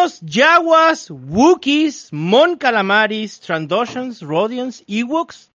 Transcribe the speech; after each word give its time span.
Humanos, 0.00 0.20
Jaguas, 0.26 1.10
Wookiees, 1.10 2.10
Mon 2.10 2.56
Calamaris, 2.56 3.38
Trandoshans, 3.40 4.22
Rodians, 4.22 4.82
Ewoks, 4.86 5.52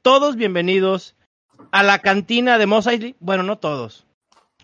todos 0.00 0.36
bienvenidos 0.36 1.14
a 1.70 1.82
la 1.82 1.98
cantina 1.98 2.56
de 2.56 2.64
Mos 2.64 2.86
Eisley. 2.86 3.14
Bueno, 3.20 3.42
no 3.42 3.58
todos. 3.58 4.06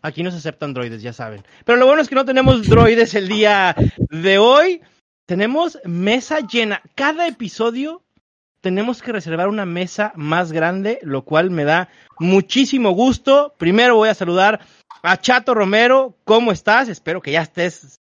Aquí 0.00 0.22
no 0.22 0.30
se 0.30 0.38
aceptan 0.38 0.72
droides, 0.72 1.02
ya 1.02 1.12
saben. 1.12 1.44
Pero 1.66 1.76
lo 1.76 1.84
bueno 1.84 2.00
es 2.00 2.08
que 2.08 2.14
no 2.14 2.24
tenemos 2.24 2.66
droides 2.66 3.14
el 3.14 3.28
día 3.28 3.76
de 4.08 4.38
hoy. 4.38 4.80
Tenemos 5.26 5.78
mesa 5.84 6.40
llena. 6.40 6.80
Cada 6.94 7.26
episodio 7.26 8.02
tenemos 8.62 9.02
que 9.02 9.12
reservar 9.12 9.48
una 9.48 9.66
mesa 9.66 10.12
más 10.14 10.50
grande, 10.50 10.98
lo 11.02 11.26
cual 11.26 11.50
me 11.50 11.64
da 11.64 11.90
muchísimo 12.18 12.92
gusto. 12.92 13.54
Primero 13.58 13.96
voy 13.96 14.08
a 14.08 14.14
saludar 14.14 14.60
a 15.02 15.18
Chato 15.18 15.52
Romero. 15.52 16.16
¿Cómo 16.24 16.52
estás? 16.52 16.88
Espero 16.88 17.20
que 17.20 17.32
ya 17.32 17.42
estés 17.42 17.99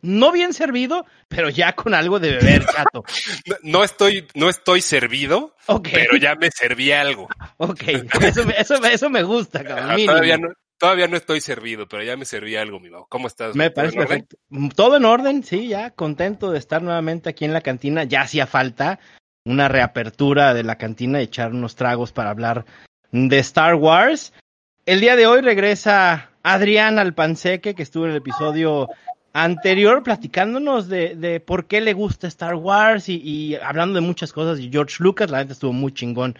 no 0.00 0.32
bien 0.32 0.52
servido, 0.52 1.06
pero 1.28 1.48
ya 1.50 1.74
con 1.74 1.94
algo 1.94 2.20
de 2.20 2.32
beber, 2.36 2.64
Chato. 2.66 3.04
No 3.62 3.82
estoy, 3.84 4.26
no 4.34 4.48
estoy 4.48 4.80
servido, 4.80 5.54
pero 5.82 6.16
ya 6.16 6.34
me 6.36 6.50
serví 6.50 6.92
algo. 6.92 7.28
Ok, 7.56 7.82
eso, 8.20 8.42
eso, 8.56 8.84
eso 8.84 9.10
me 9.10 9.22
gusta, 9.22 9.64
cabrón. 9.64 10.06
todavía, 10.06 10.38
no, 10.38 10.48
todavía 10.78 11.08
no 11.08 11.16
estoy 11.16 11.40
servido, 11.40 11.88
pero 11.88 12.02
ya 12.02 12.16
me 12.16 12.24
serví 12.24 12.56
algo, 12.56 12.80
mi 12.80 12.88
¿Cómo 13.08 13.26
estás? 13.26 13.54
Me 13.54 13.70
parece 13.70 13.96
perfecto. 13.96 14.36
Todo 14.74 14.96
en 14.96 15.04
orden, 15.04 15.42
sí, 15.42 15.68
ya 15.68 15.90
contento 15.90 16.50
de 16.50 16.58
estar 16.58 16.82
nuevamente 16.82 17.28
aquí 17.28 17.44
en 17.44 17.52
la 17.52 17.60
cantina. 17.60 18.04
Ya 18.04 18.22
hacía 18.22 18.46
falta 18.46 19.00
una 19.44 19.68
reapertura 19.68 20.54
de 20.54 20.62
la 20.62 20.76
cantina 20.76 21.20
y 21.20 21.24
echar 21.24 21.52
unos 21.52 21.74
tragos 21.74 22.12
para 22.12 22.30
hablar 22.30 22.64
de 23.10 23.38
Star 23.38 23.74
Wars. 23.74 24.32
El 24.86 25.00
día 25.00 25.16
de 25.16 25.26
hoy 25.26 25.40
regresa 25.40 26.30
Adrián 26.42 26.98
Alpanseque, 26.98 27.74
que 27.74 27.82
estuvo 27.82 28.04
en 28.04 28.12
el 28.12 28.18
episodio 28.18 28.88
anterior 29.32 30.02
platicándonos 30.02 30.88
de, 30.88 31.14
de 31.14 31.40
por 31.40 31.66
qué 31.66 31.80
le 31.80 31.92
gusta 31.92 32.26
Star 32.28 32.54
Wars 32.54 33.08
y, 33.08 33.56
hablando 33.56 33.96
de 33.96 34.06
muchas 34.06 34.32
cosas. 34.32 34.60
Y 34.60 34.70
George 34.70 34.96
Lucas, 35.00 35.30
la 35.30 35.38
gente 35.38 35.52
estuvo 35.52 35.72
muy 35.72 35.92
chingón. 35.92 36.38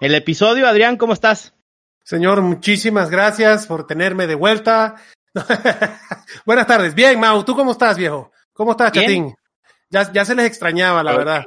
El 0.00 0.14
episodio, 0.14 0.66
Adrián, 0.66 0.96
¿cómo 0.96 1.12
estás? 1.12 1.54
Señor, 2.02 2.40
muchísimas 2.42 3.10
gracias 3.10 3.66
por 3.66 3.86
tenerme 3.86 4.26
de 4.26 4.34
vuelta. 4.34 4.96
Buenas 6.46 6.66
tardes. 6.66 6.94
Bien, 6.94 7.20
Mau, 7.20 7.44
¿tú 7.44 7.54
cómo 7.54 7.72
estás, 7.72 7.96
viejo? 7.96 8.32
¿Cómo 8.52 8.72
estás, 8.72 8.92
Chatín? 8.92 9.34
Ya, 9.90 10.10
ya 10.12 10.24
se 10.24 10.34
les 10.34 10.46
extrañaba, 10.46 11.02
la 11.02 11.16
verdad. 11.16 11.44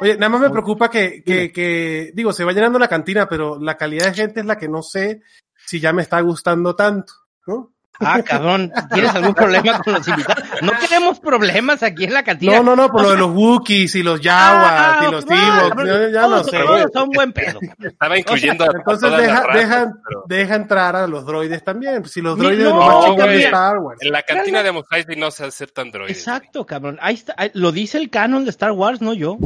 Oye, 0.00 0.14
nada 0.14 0.28
más 0.28 0.40
me 0.40 0.50
preocupa 0.50 0.90
que, 0.90 1.22
que, 1.24 1.52
que, 1.52 2.10
digo, 2.14 2.32
se 2.32 2.44
va 2.44 2.52
llenando 2.52 2.78
la 2.78 2.88
cantina, 2.88 3.28
pero 3.28 3.58
la 3.60 3.76
calidad 3.76 4.06
de 4.06 4.14
gente 4.14 4.40
es 4.40 4.46
la 4.46 4.58
que 4.58 4.68
no 4.68 4.82
sé 4.82 5.22
si 5.66 5.80
ya 5.80 5.92
me 5.92 6.02
está 6.02 6.20
gustando 6.20 6.74
tanto, 6.74 7.12
¿no? 7.46 7.72
Ah, 8.00 8.22
cabrón, 8.22 8.72
¿tienes 8.92 9.12
algún 9.14 9.34
problema 9.34 9.80
con 9.80 9.94
los 9.94 10.06
invitados? 10.06 10.44
No 10.62 10.72
tenemos 10.78 11.18
problemas 11.18 11.82
aquí 11.82 12.04
en 12.04 12.14
la 12.14 12.22
cantina. 12.22 12.56
No, 12.56 12.62
no, 12.62 12.76
no, 12.76 12.90
por 12.90 13.02
lo 13.02 13.10
de 13.10 13.16
los 13.16 13.30
Wookiees 13.30 13.94
y 13.96 14.02
los 14.02 14.20
Yawas 14.20 14.70
ah, 14.70 15.06
y 15.08 15.10
los 15.10 15.26
Timos, 15.26 16.12
ya, 16.12 16.28
no 16.28 16.44
sé. 16.44 16.58
son 16.92 17.10
buen 17.10 17.32
pedo. 17.32 17.58
Estaba 17.80 18.18
incluyendo 18.18 18.64
a 18.64 18.68
Entonces 18.68 19.16
deja, 19.16 19.46
deja, 19.52 19.92
deja, 20.28 20.54
entrar 20.54 20.94
a 20.94 21.06
los 21.06 21.26
droides 21.26 21.64
también. 21.64 22.04
Si 22.04 22.20
los 22.20 22.38
droides 22.38 22.64
no, 22.64 22.76
lo 22.76 23.16
más 23.16 23.28
de 23.28 23.44
Star 23.44 23.78
Wars. 23.78 23.98
En 24.00 24.12
la 24.12 24.22
cantina 24.22 24.62
de 24.62 24.72
Mos 24.72 24.84
no 25.16 25.30
se 25.30 25.44
aceptan 25.44 25.90
droides. 25.90 26.18
Exacto, 26.18 26.66
cabrón. 26.66 26.98
Ahí 27.00 27.14
está, 27.14 27.34
lo 27.54 27.72
dice 27.72 27.98
el 27.98 28.10
canon 28.10 28.44
de 28.44 28.50
Star 28.50 28.72
Wars, 28.72 29.00
no 29.00 29.12
yo. 29.12 29.38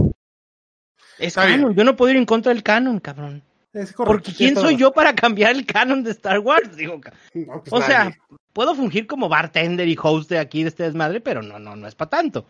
Es 1.19 1.35
canon, 1.35 1.75
yo 1.75 1.85
no 1.85 1.97
puedo 1.97 2.11
ir 2.11 2.19
en 2.19 2.27
contra 2.27 2.53
del 2.53 2.63
canon, 2.63 3.01
cabrón. 3.01 3.43
Porque 3.97 4.33
¿quién 4.33 4.55
soy 4.55 4.77
yo 4.77 4.93
para 4.93 5.15
cambiar 5.15 5.53
el 5.53 5.65
canon 5.65 6.03
de 6.03 6.11
Star 6.11 6.39
Wars? 6.41 6.77
Digo, 6.77 7.01
pues 7.33 7.71
o 7.71 7.81
sea, 7.81 8.15
puedo 8.53 8.75
fungir 8.75 9.07
como 9.07 9.29
bartender 9.29 9.89
y 9.89 9.99
host 10.01 10.31
de 10.31 10.39
aquí 10.39 10.63
de 10.63 10.69
este 10.69 10.85
desmadre, 10.85 11.21
pero 11.21 11.43
no, 11.43 11.59
no, 11.59 11.77
no 11.77 11.87
es 11.87 11.95
para 11.95 12.11
tanto. 12.11 12.47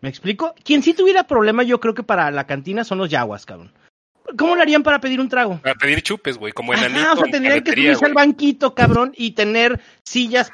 ¿Me 0.00 0.08
explico? 0.08 0.54
Quien 0.64 0.82
sí 0.82 0.94
tuviera 0.94 1.24
problema, 1.24 1.62
yo 1.62 1.80
creo 1.80 1.94
que 1.94 2.02
para 2.02 2.30
la 2.30 2.46
cantina 2.46 2.84
son 2.84 2.98
los 2.98 3.08
yaguas, 3.08 3.46
cabrón. 3.46 3.72
¿Cómo 4.36 4.56
lo 4.56 4.62
harían 4.62 4.82
para 4.82 5.00
pedir 5.00 5.20
un 5.20 5.28
trago? 5.28 5.58
Para 5.60 5.74
pedir 5.74 6.02
chupes, 6.02 6.38
güey, 6.38 6.52
como 6.52 6.74
en 6.74 6.96
Ah, 6.96 7.12
o 7.12 7.16
sea, 7.16 7.30
tendrían 7.30 7.62
que 7.62 7.72
subirse 7.72 8.04
al 8.04 8.14
banquito, 8.14 8.74
cabrón, 8.74 9.12
y 9.16 9.32
tener 9.32 9.80
sillas 10.04 10.50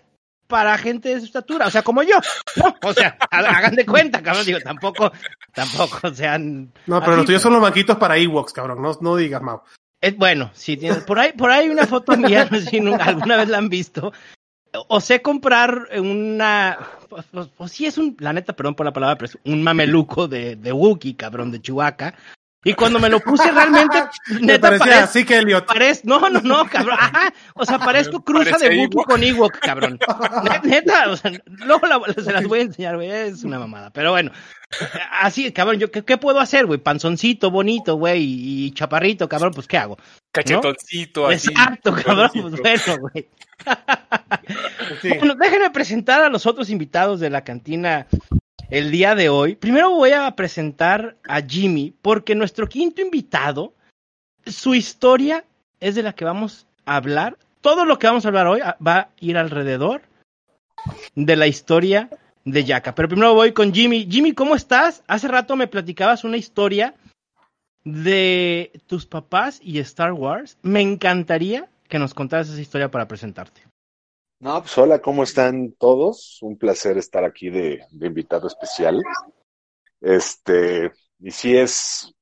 para 0.46 0.76
gente 0.78 1.10
de 1.10 1.20
su 1.20 1.26
estatura, 1.26 1.66
o 1.66 1.70
sea, 1.70 1.82
como 1.82 2.02
yo. 2.02 2.16
¿no? 2.56 2.74
O 2.82 2.92
sea, 2.92 3.16
hagan 3.30 3.74
de 3.74 3.86
cuenta, 3.86 4.22
cabrón. 4.22 4.46
Digo, 4.46 4.60
tampoco, 4.60 5.12
tampoco 5.52 6.12
sean. 6.14 6.72
No, 6.86 7.00
pero 7.00 7.16
los 7.16 7.26
tuyos 7.26 7.42
son 7.42 7.52
los 7.52 7.62
banquitos 7.62 7.98
para 7.98 8.16
Ewoks, 8.16 8.52
cabrón. 8.52 8.82
No, 8.82 8.96
no 9.00 9.16
digas, 9.16 9.42
Mau. 9.42 9.62
Es, 10.00 10.16
bueno, 10.16 10.50
sí, 10.54 10.76
tienes, 10.76 11.04
por 11.04 11.18
ahí, 11.18 11.32
por 11.32 11.50
ahí 11.50 11.68
una 11.68 11.86
foto 11.86 12.16
mía, 12.16 12.48
si 12.70 12.78
alguna 12.78 13.36
vez 13.36 13.48
la 13.48 13.58
han 13.58 13.68
visto. 13.68 14.12
O 14.88 15.00
sé 15.00 15.22
comprar 15.22 15.88
una, 15.98 16.78
pues, 17.08 17.24
pues, 17.30 17.48
pues, 17.56 17.72
sí 17.72 17.86
es 17.86 17.96
un, 17.98 18.16
la 18.20 18.32
neta, 18.32 18.54
perdón 18.54 18.74
por 18.74 18.86
la 18.86 18.92
palabra, 18.92 19.16
pero 19.16 19.26
es 19.26 19.38
un 19.44 19.62
mameluco 19.62 20.28
de, 20.28 20.56
de 20.56 20.72
Wookiee, 20.72 21.16
cabrón, 21.16 21.50
de 21.50 21.62
Chewbacca. 21.62 22.14
Y 22.64 22.74
cuando 22.74 22.98
me 22.98 23.08
lo 23.08 23.20
puse 23.20 23.50
realmente, 23.52 24.02
neta, 24.40 24.68
parecía 24.68 25.04
así 25.04 25.24
que 25.24 25.38
Elliot. 25.38 25.64
no, 26.02 26.28
no, 26.28 26.40
no, 26.40 26.66
cabrón. 26.68 26.98
Ajá, 27.00 27.32
o 27.54 27.64
sea, 27.64 27.78
parezco 27.78 28.20
cruza 28.24 28.58
de 28.58 28.78
Wookiee 28.78 29.04
con 29.04 29.22
Ewok, 29.22 29.58
cabrón. 29.60 29.98
Neta, 30.64 31.08
o 31.08 31.16
sea, 31.16 31.30
luego 31.46 31.86
se 32.22 32.32
las 32.32 32.44
voy 32.46 32.58
a 32.58 32.62
enseñar, 32.62 32.96
güey, 32.96 33.10
es 33.10 33.44
una 33.44 33.60
mamada. 33.60 33.90
Pero 33.90 34.10
bueno, 34.10 34.32
así, 35.20 35.52
cabrón, 35.52 35.78
yo, 35.78 35.90
¿qué, 35.90 36.18
puedo 36.18 36.40
hacer, 36.40 36.66
güey? 36.66 36.80
Panzoncito, 36.80 37.50
bonito, 37.50 37.94
güey, 37.94 38.22
y 38.22 38.70
chaparrito, 38.72 39.28
cabrón, 39.28 39.52
pues, 39.54 39.68
¿qué 39.68 39.78
hago? 39.78 39.96
Cachetoncito, 40.32 41.28
así. 41.28 41.50
Exacto, 41.50 41.94
cabrón, 41.94 42.30
pues 42.34 42.60
bueno, 42.60 43.00
güey. 43.00 43.28
Bueno, 45.02 45.34
déjenme 45.34 45.70
presentar 45.70 46.22
a 46.22 46.28
los 46.28 46.46
otros 46.46 46.70
invitados 46.70 47.20
de 47.20 47.30
la 47.30 47.44
cantina 47.44 48.06
el 48.70 48.90
día 48.90 49.14
de 49.14 49.28
hoy. 49.28 49.54
Primero 49.56 49.90
voy 49.90 50.12
a 50.12 50.30
presentar 50.32 51.16
a 51.26 51.40
Jimmy, 51.40 51.94
porque 52.02 52.34
nuestro 52.34 52.68
quinto 52.68 53.00
invitado, 53.00 53.74
su 54.46 54.74
historia 54.74 55.44
es 55.80 55.94
de 55.94 56.02
la 56.02 56.12
que 56.12 56.24
vamos 56.24 56.66
a 56.84 56.96
hablar. 56.96 57.36
Todo 57.60 57.84
lo 57.84 57.98
que 57.98 58.06
vamos 58.06 58.24
a 58.24 58.28
hablar 58.28 58.46
hoy 58.46 58.60
va 58.84 58.98
a 58.98 59.08
ir 59.20 59.36
alrededor 59.36 60.02
de 61.14 61.36
la 61.36 61.46
historia 61.46 62.08
de 62.44 62.64
Yaka. 62.64 62.94
Pero 62.94 63.08
primero 63.08 63.34
voy 63.34 63.52
con 63.52 63.72
Jimmy. 63.72 64.06
Jimmy, 64.10 64.32
¿cómo 64.32 64.54
estás? 64.54 65.02
Hace 65.06 65.28
rato 65.28 65.56
me 65.56 65.66
platicabas 65.66 66.24
una 66.24 66.36
historia 66.36 66.94
de 67.84 68.80
tus 68.86 69.06
papás 69.06 69.60
y 69.62 69.78
Star 69.80 70.12
Wars. 70.12 70.58
Me 70.62 70.80
encantaría 70.80 71.68
que 71.88 71.98
nos 71.98 72.14
contaras 72.14 72.48
esa 72.48 72.60
historia 72.60 72.90
para 72.90 73.08
presentarte. 73.08 73.62
No, 74.40 74.60
pues 74.60 74.78
hola, 74.78 75.00
¿cómo 75.00 75.24
están 75.24 75.72
todos? 75.72 76.38
Un 76.42 76.56
placer 76.56 76.96
estar 76.96 77.24
aquí 77.24 77.50
de, 77.50 77.84
invitado 77.90 78.46
especial. 78.46 79.02
Este, 80.00 80.92
y 81.18 81.30
sí 81.32 81.56
es, 81.56 82.14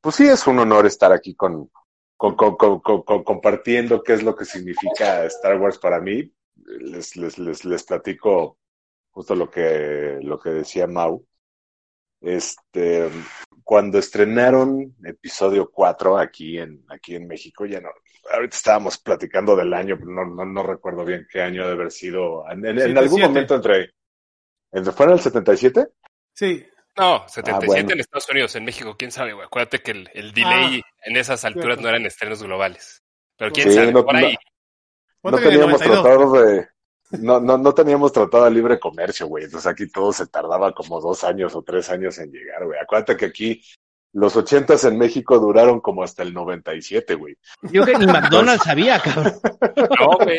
pues 0.00 0.14
sí 0.14 0.28
es 0.28 0.46
un 0.46 0.60
honor 0.60 0.86
estar 0.86 1.12
aquí 1.12 1.34
con, 1.34 1.68
compartiendo 2.16 4.04
qué 4.04 4.12
es 4.12 4.22
lo 4.22 4.36
que 4.36 4.44
significa 4.44 5.24
Star 5.24 5.60
Wars 5.60 5.78
para 5.78 6.00
mí. 6.00 6.32
Les, 6.54 7.16
les, 7.16 7.38
les, 7.38 7.64
les 7.64 7.82
platico 7.82 8.58
justo 9.10 9.34
lo 9.34 9.50
que, 9.50 10.18
lo 10.22 10.38
que 10.38 10.50
decía 10.50 10.86
Mau. 10.86 11.26
Este, 12.20 13.10
cuando 13.64 13.98
estrenaron 13.98 14.94
episodio 15.04 15.70
4 15.70 16.18
aquí 16.18 16.58
en, 16.58 16.84
aquí 16.88 17.16
en 17.16 17.26
México, 17.26 17.66
ya 17.66 17.80
no, 17.80 17.88
ahorita 18.32 18.56
estábamos 18.56 18.98
platicando 18.98 19.56
del 19.56 19.72
año, 19.72 19.96
pero 19.98 20.10
no, 20.10 20.44
no, 20.44 20.62
recuerdo 20.62 21.04
bien 21.04 21.26
qué 21.30 21.42
año 21.42 21.62
debe 21.62 21.74
haber 21.74 21.92
sido. 21.92 22.44
En, 22.50 22.98
algún 22.98 23.20
momento 23.20 23.54
entre, 23.54 23.92
entre. 24.72 24.92
¿Fue 24.92 25.06
en 25.06 25.12
el 25.12 25.20
77? 25.20 25.88
Sí. 26.32 26.66
No, 26.96 27.28
77 27.28 27.86
ah, 27.88 27.92
en 27.92 28.00
Estados 28.00 28.28
Unidos, 28.30 28.56
en 28.56 28.64
México, 28.64 28.96
quién 28.98 29.10
sabe, 29.10 29.34
güey. 29.34 29.46
Acuérdate 29.46 29.80
que 29.80 29.90
el, 29.90 30.10
el 30.14 30.32
delay 30.32 30.80
ah. 30.82 30.88
en 31.04 31.16
esas 31.16 31.44
alturas 31.44 31.78
no 31.80 31.88
eran 31.88 32.06
estrenos 32.06 32.42
globales. 32.42 33.02
Pero 33.36 33.52
quién 33.52 33.72
sabe, 33.72 33.92
no, 33.92 34.04
por 34.04 34.16
ahí. 34.16 34.36
No, 35.22 35.38
teníamos 35.38 35.80
tratado 35.80 36.32
de. 36.32 36.68
No, 37.10 37.38
no, 37.38 37.56
no 37.56 37.72
teníamos 37.72 38.12
tratado 38.12 38.44
de 38.46 38.50
libre 38.50 38.80
comercio, 38.80 39.26
güey. 39.26 39.44
Entonces 39.44 39.70
aquí 39.70 39.88
todo 39.88 40.12
se 40.12 40.26
tardaba 40.26 40.72
como 40.72 41.00
dos 41.00 41.22
años 41.22 41.54
o 41.54 41.62
tres 41.62 41.88
años 41.90 42.18
en 42.18 42.32
llegar, 42.32 42.64
güey. 42.64 42.78
Acuérdate 42.80 43.16
que 43.16 43.26
aquí 43.26 43.62
los 44.12 44.36
ochentas 44.36 44.84
en 44.84 44.96
México 44.96 45.38
duraron 45.38 45.80
como 45.80 46.02
hasta 46.02 46.22
el 46.22 46.32
97, 46.32 47.14
güey. 47.14 47.36
Yo 47.70 47.84
que 47.84 47.94
ni 47.98 48.06
McDonald's 48.06 48.64
sabía, 48.64 48.98
cabrón. 48.98 49.34
No, 50.00 50.16
güey. 50.18 50.38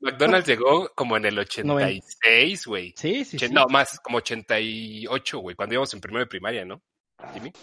McDonald's, 0.00 0.48
llegó 0.48 0.90
como 0.94 1.16
en 1.16 1.26
el 1.26 1.38
86, 1.38 2.66
güey. 2.66 2.94
Sí, 2.96 3.24
sí, 3.24 3.38
sí. 3.38 3.48
No, 3.50 3.66
más, 3.68 4.00
como 4.00 4.18
88, 4.18 5.38
güey, 5.38 5.54
cuando 5.54 5.74
íbamos 5.74 5.94
en 5.94 6.00
primero 6.00 6.24
de 6.24 6.28
primaria, 6.28 6.64
¿no? 6.64 6.82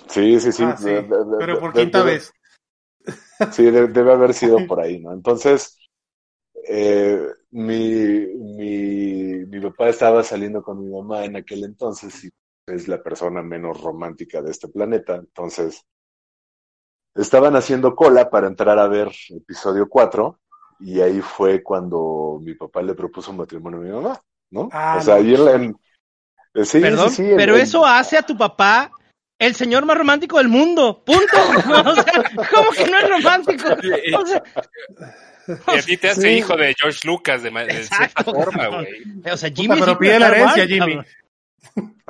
Sí, 0.07 0.39
sí, 0.39 0.51
sí. 0.51 0.63
Ah, 0.63 0.77
Pero 1.39 1.59
por 1.59 1.73
quinta 1.73 2.03
vez. 2.03 2.31
Sí, 3.53 3.63
debe, 3.63 4.11
haber 4.11 4.33
sido 4.33 4.57
por 4.67 4.79
ahí, 4.81 4.99
¿no? 4.99 5.13
Entonces, 5.13 5.79
eh, 6.67 7.25
mi, 7.51 8.27
mi, 8.27 9.45
mi 9.45 9.59
papá 9.61 9.89
estaba 9.89 10.23
saliendo 10.23 10.61
con 10.61 10.83
mi 10.83 10.91
mamá 10.91 11.25
en 11.25 11.37
aquel 11.37 11.63
entonces 11.63 12.25
y 12.25 12.29
es 12.69 12.87
la 12.87 13.01
persona 13.03 13.41
menos 13.41 13.81
romántica 13.81 14.41
de 14.41 14.51
este 14.51 14.67
planeta. 14.67 15.15
Entonces, 15.15 15.83
estaban 17.15 17.55
haciendo 17.55 17.95
cola 17.95 18.29
para 18.29 18.47
entrar 18.47 18.79
a 18.79 18.87
ver 18.87 19.11
episodio 19.29 19.87
4 19.89 20.39
y 20.81 21.01
ahí 21.01 21.21
fue 21.21 21.61
cuando 21.63 22.39
mi 22.41 22.53
papá 22.55 22.81
le 22.81 22.93
propuso 22.93 23.31
un 23.31 23.37
matrimonio 23.37 23.79
a 23.79 23.83
mi 23.83 23.89
mamá. 23.91 24.21
¿no? 24.51 24.69
Ah, 24.71 24.97
o 24.99 25.01
sea, 25.03 25.15
no. 25.15 25.21
ahí 25.21 25.35
en 25.35 25.45
la- 25.45 25.51
en- 25.53 25.75
eh, 26.55 26.65
sí, 26.65 26.79
Perdón, 26.79 27.09
sí, 27.11 27.15
sí, 27.17 27.31
en- 27.31 27.37
pero 27.37 27.55
en- 27.55 27.61
eso 27.61 27.85
hace 27.85 28.17
a 28.17 28.23
tu 28.23 28.35
papá 28.37 28.91
el 29.37 29.53
señor 29.55 29.85
más 29.85 29.97
romántico 29.97 30.37
del 30.37 30.47
mundo. 30.47 31.03
Punto. 31.05 31.21
O 31.91 31.95
sea, 31.95 32.23
¿cómo 32.51 32.71
que 32.71 32.89
no 32.89 32.97
es 32.97 33.09
romántico? 33.09 33.67
O 34.17 34.25
sea, 34.25 34.43
Y 35.75 35.77
a 35.79 35.81
ti 35.81 35.97
te 35.97 36.09
hace 36.09 36.21
Sí. 36.21 36.27
hijo 36.29 36.55
de 36.55 36.75
George 36.79 36.99
Lucas 37.07 37.41
de, 37.43 37.49
cierta 37.83 38.23
forma, 38.23 38.67
güey. 38.67 38.87
o 39.31 39.37
sea, 39.37 39.49
Puta, 39.49 39.61
Jimmy 39.61 39.79
pero 39.79 39.91
sí 39.93 39.97
pide 39.99 40.19
la 40.19 40.27
herencia, 40.27 40.65
Jimmy. 40.67 40.99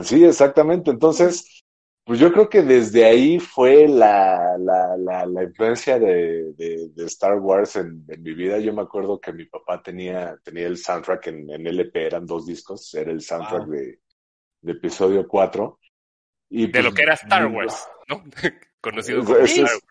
Sí, 0.01 0.24
exactamente. 0.24 0.92
Entonces, 0.92 1.63
pues 2.06 2.19
yo 2.19 2.31
creo 2.31 2.50
que 2.50 2.62
desde 2.63 3.06
ahí 3.06 3.40
fue 3.40 3.88
la, 3.88 4.57
la, 4.57 4.96
la, 4.98 5.25
la 5.25 5.44
influencia 5.44 6.00
de, 6.00 6.54
de, 6.54 6.90
de 6.96 7.06
Star 7.06 7.38
Wars 7.40 7.75
en, 7.75 8.04
en 8.07 8.24
mi 8.24 8.34
vida. 8.34 8.60
Yo 8.60 8.74
me 8.74 8.81
acuerdo 8.81 9.19
que 9.19 9.34
mi 9.34 9.46
papá 9.46 9.81
tenía, 9.84 10.38
tenía 10.44 10.68
el 10.68 10.78
soundtrack 10.78 11.28
en, 11.28 11.50
en 11.50 11.68
LP, 11.68 12.06
eran 12.07 12.25
dos 12.25 12.46
discos, 12.46 12.94
era 12.96 13.12
el 13.12 13.22
soundtrack 13.22 13.66
Wow. 13.66 13.72
de, 13.72 14.00
de 14.62 14.72
episodio 14.72 15.28
4. 15.28 15.80
Y 16.52 16.66
De 16.68 16.72
pues, 16.72 16.84
lo 16.86 16.94
que 16.94 17.02
era 17.04 17.13
Star 17.13 17.45
Wars, 17.48 17.88
¿no? 18.07 18.24
Conocido 18.81 19.24
como 19.24 19.38
es- 19.38 19.52
Star 19.52 19.66
Wars. 19.66 19.84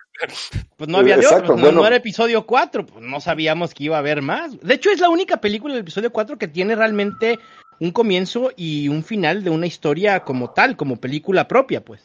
Pues 0.77 0.91
no 0.91 0.99
había 0.99 1.17
de 1.17 1.23
Exacto, 1.23 1.45
otro, 1.53 1.57
no, 1.57 1.63
bueno. 1.63 1.81
no 1.83 1.87
era 1.87 1.95
episodio 1.97 2.45
4, 2.45 2.85
pues 2.87 3.05
no 3.05 3.21
sabíamos 3.21 3.73
que 3.73 3.85
iba 3.85 3.95
a 3.97 4.01
haber 4.01 4.21
más. 4.21 4.59
De 4.61 4.75
hecho, 4.75 4.91
es 4.91 4.99
la 4.99 5.09
única 5.11 5.41
película 5.41 5.75
del 5.75 5.83
episodio 5.83 6.11
4 6.13 6.37
que 6.39 6.49
tiene 6.49 6.75
realmente 6.75 7.39
un 7.81 7.91
comienzo 7.93 8.51
y 8.57 8.89
un 8.89 9.03
final 9.05 9.45
de 9.45 9.51
una 9.51 9.67
historia 9.67 10.25
como 10.25 10.51
tal, 10.51 10.77
como 10.77 10.97
película 10.97 11.49
propia, 11.49 11.85
pues. 11.85 12.01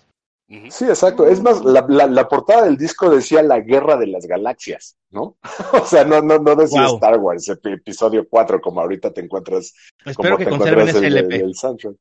Sí, 0.70 0.86
exacto. 0.86 1.26
Es 1.26 1.42
más, 1.42 1.64
la, 1.64 1.86
la, 1.90 2.06
la 2.06 2.28
portada 2.28 2.66
del 2.66 2.78
disco 2.78 3.10
decía 3.10 3.42
la 3.42 3.60
guerra 3.60 3.98
de 3.98 4.08
las 4.08 4.26
galaxias, 4.28 4.98
¿no? 5.10 5.38
o 5.74 5.86
sea, 5.86 6.04
no, 6.06 6.22
no, 6.22 6.38
no 6.38 6.56
decía 6.56 6.82
Wow. 6.82 6.96
Star 6.96 7.18
Wars, 7.18 7.48
ep- 7.50 7.74
episodio 7.74 8.28
4, 8.30 8.62
como 8.62 8.82
ahorita 8.82 9.12
te 9.12 9.22
encuentras 9.22 9.74
Espero 10.06 10.16
como 10.16 10.38
que 10.38 10.44
te 10.46 10.50
conserven 10.52 10.88
encuentras 10.88 10.96
ese 10.96 11.08
el, 11.08 11.18
LP. 11.18 11.36
el 11.36 11.56
soundtrack. 11.56 11.96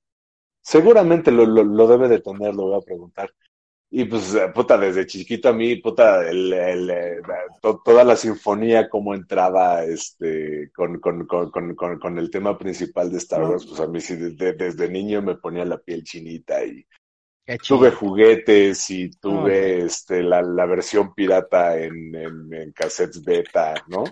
Seguramente 0.63 1.31
lo, 1.33 1.47
lo, 1.47 1.65
lo 1.65 1.87
debe 1.89 2.09
de 2.09 2.21
tener, 2.21 2.55
lo 2.55 2.65
voy 2.65 2.79
a 2.79 2.85
preguntar. 2.85 3.31
Y 3.95 4.07
pues, 4.07 4.35
eh, 4.35 4.49
puta, 4.55 4.79
desde 4.79 5.05
chiquito 5.07 5.51
a 5.51 5.53
mí, 5.53 5.77
puta, 5.77 6.27
el, 6.27 6.51
el, 6.51 6.91
eh, 6.91 7.21
to- 7.61 7.83
toda 7.85 8.03
la 8.05 8.17
sinfonía, 8.17 8.89
cómo 8.89 9.15
entraba 9.15 9.85
este, 9.85 10.71
con, 10.75 10.99
con, 10.99 11.27
con, 11.27 11.75
con, 11.75 12.19
el 12.19 12.31
tema 12.31 12.57
principal 12.57 13.11
de 13.13 13.19
Star. 13.19 13.43
Wars, 13.43 13.67
pues 13.67 13.79
a 13.81 13.87
mí 13.87 14.01
sí, 14.01 14.17
desde, 14.17 14.55
desde 14.55 14.89
niño 14.89 15.21
me 15.21 15.35
ponía 15.35 15.67
la 15.67 15.77
piel 15.77 16.05
chinita 16.05 16.65
y 16.65 16.87
tuve 17.69 17.91
juguetes 17.91 18.89
y 18.89 19.11
tuve 19.11 19.85
este, 19.85 20.23
la, 20.23 20.41
la 20.41 20.65
versión 20.65 21.13
pirata 21.13 21.77
en, 21.77 22.15
en, 22.15 22.55
en 22.55 22.73
cassettes 22.73 23.23
beta, 23.23 23.75
¿no? 23.89 24.05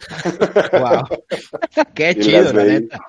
Wow. 0.72 1.04
Qué 1.94 2.16
chido, 2.18 2.52
la 2.52 2.64
neta. 2.64 3.00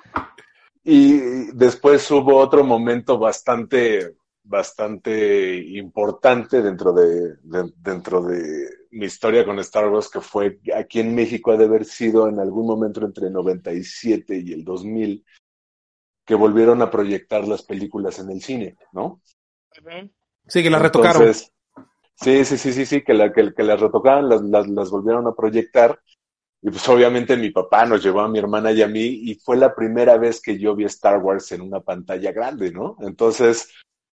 Y 0.86 1.52
después 1.54 2.10
hubo 2.12 2.38
otro 2.38 2.64
momento 2.64 3.18
bastante, 3.20 4.16
bastante 4.44 5.56
importante 5.58 6.62
dentro 6.62 6.94
de, 6.94 7.36
de- 7.44 7.74
dentro 7.78 8.22
de 8.24 8.68
mi 8.92 9.06
historia 9.06 9.46
con 9.46 9.60
Star 9.60 9.88
Wars, 9.90 10.10
que 10.10 10.20
fue 10.22 10.60
aquí 10.76 11.00
en 11.00 11.16
México 11.16 11.52
ha 11.52 11.58
de 11.58 11.66
haber 11.66 11.86
sido 11.86 12.28
en 12.28 12.40
algún 12.40 12.66
momento 12.66 13.06
entre 13.06 13.28
el 13.28 13.34
97 13.34 14.38
y 14.44 14.52
el 14.54 14.64
2000, 14.64 15.24
que 16.26 16.36
volvieron 16.36 16.82
a 16.82 16.90
proyectar 16.92 17.48
las 17.48 17.64
películas 17.64 18.20
en 18.20 18.30
el 18.32 18.42
cine, 18.42 18.78
¿no? 18.92 19.22
Sí, 20.48 20.64
que 20.64 20.70
la 20.70 20.80
retocaron. 20.80 21.24
Entonces, 21.24 21.52
sí, 22.16 22.46
sí, 22.46 22.58
sí, 22.58 22.74
sí, 22.74 22.86
sí, 22.86 23.04
que, 23.04 23.14
la, 23.14 23.32
que, 23.32 23.54
que 23.54 23.64
las 23.64 23.80
retocaron, 23.80 24.30
las, 24.30 24.42
las, 24.42 24.68
las 24.68 24.90
volvieron 24.90 25.28
a 25.28 25.34
proyectar. 25.34 26.00
Y 26.62 26.70
pues 26.70 26.88
obviamente 26.90 27.38
mi 27.38 27.50
papá 27.50 27.86
nos 27.86 28.04
llevó 28.04 28.22
a 28.22 28.30
mi 28.30 28.38
hermana 28.38 28.72
y 28.72 28.82
a 28.84 28.88
mí 28.88 29.02
y 29.02 29.36
fue 29.36 29.58
la 29.58 29.74
primera 29.74 30.18
vez 30.18 30.40
que 30.42 30.60
yo 30.60 30.76
vi 30.76 30.86
Star 30.86 31.18
Wars 31.20 31.52
en 31.54 31.62
una 31.62 31.80
pantalla 31.80 32.32
grande, 32.32 32.72
¿no? 32.72 32.98
Entonces 33.00 33.70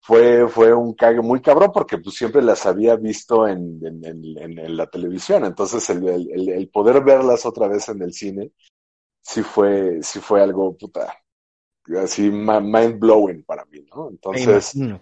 fue, 0.05 0.47
fue 0.47 0.71
un 0.71 0.93
cague 0.93 1.19
muy 1.21 1.41
cabrón 1.41 1.71
porque 1.73 1.97
pues 1.97 2.15
siempre 2.15 2.41
las 2.43 2.65
había 2.67 2.95
visto 2.95 3.47
en, 3.47 3.79
en, 3.83 4.05
en, 4.05 4.23
en- 4.37 4.59
en 4.59 4.77
la 4.77 4.85
televisión. 4.87 5.45
Entonces 5.45 5.89
el, 5.89 6.07
el, 6.31 6.69
poder 6.69 7.03
verlas 7.03 7.43
otra 7.45 7.67
vez 7.67 7.89
en 7.89 8.03
el 8.03 8.13
cine 8.13 8.51
sí 9.21 9.41
fue, 9.41 10.03
sí 10.03 10.19
fue 10.19 10.43
algo 10.43 10.77
puta, 10.77 11.11
así 12.03 12.29
mind 12.29 12.99
blowing 12.99 13.43
para 13.43 13.65
mí, 13.65 13.83
¿no? 13.95 14.09
Entonces 14.09 14.75
imagino, 14.75 14.99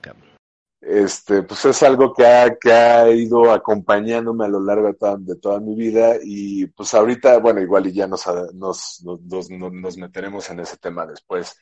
este, 0.80 1.44
pues 1.44 1.66
es 1.66 1.84
algo 1.84 2.14
que 2.14 2.26
ha, 2.26 2.56
que 2.56 2.72
ha 2.72 3.10
ido 3.10 3.52
acompañándome 3.52 4.46
a 4.46 4.50
lo 4.50 4.62
largo 4.62 4.88
de 4.88 4.94
toda, 4.94 5.18
de 5.18 5.36
toda 5.36 5.60
mi 5.60 5.76
vida 5.76 6.16
y 6.24 6.66
pues 6.68 6.94
ahorita, 6.94 7.40
bueno, 7.40 7.60
igual 7.62 7.88
y 7.88 7.94
ya 7.94 8.08
nos, 8.08 8.26
nos, 8.54 9.02
nos, 9.04 9.50
nos, 9.50 9.50
nos 9.50 9.98
meteremos 9.98 10.50
en 10.50 10.62
ese 10.62 10.78
tema 10.78 11.06
después, 11.06 11.58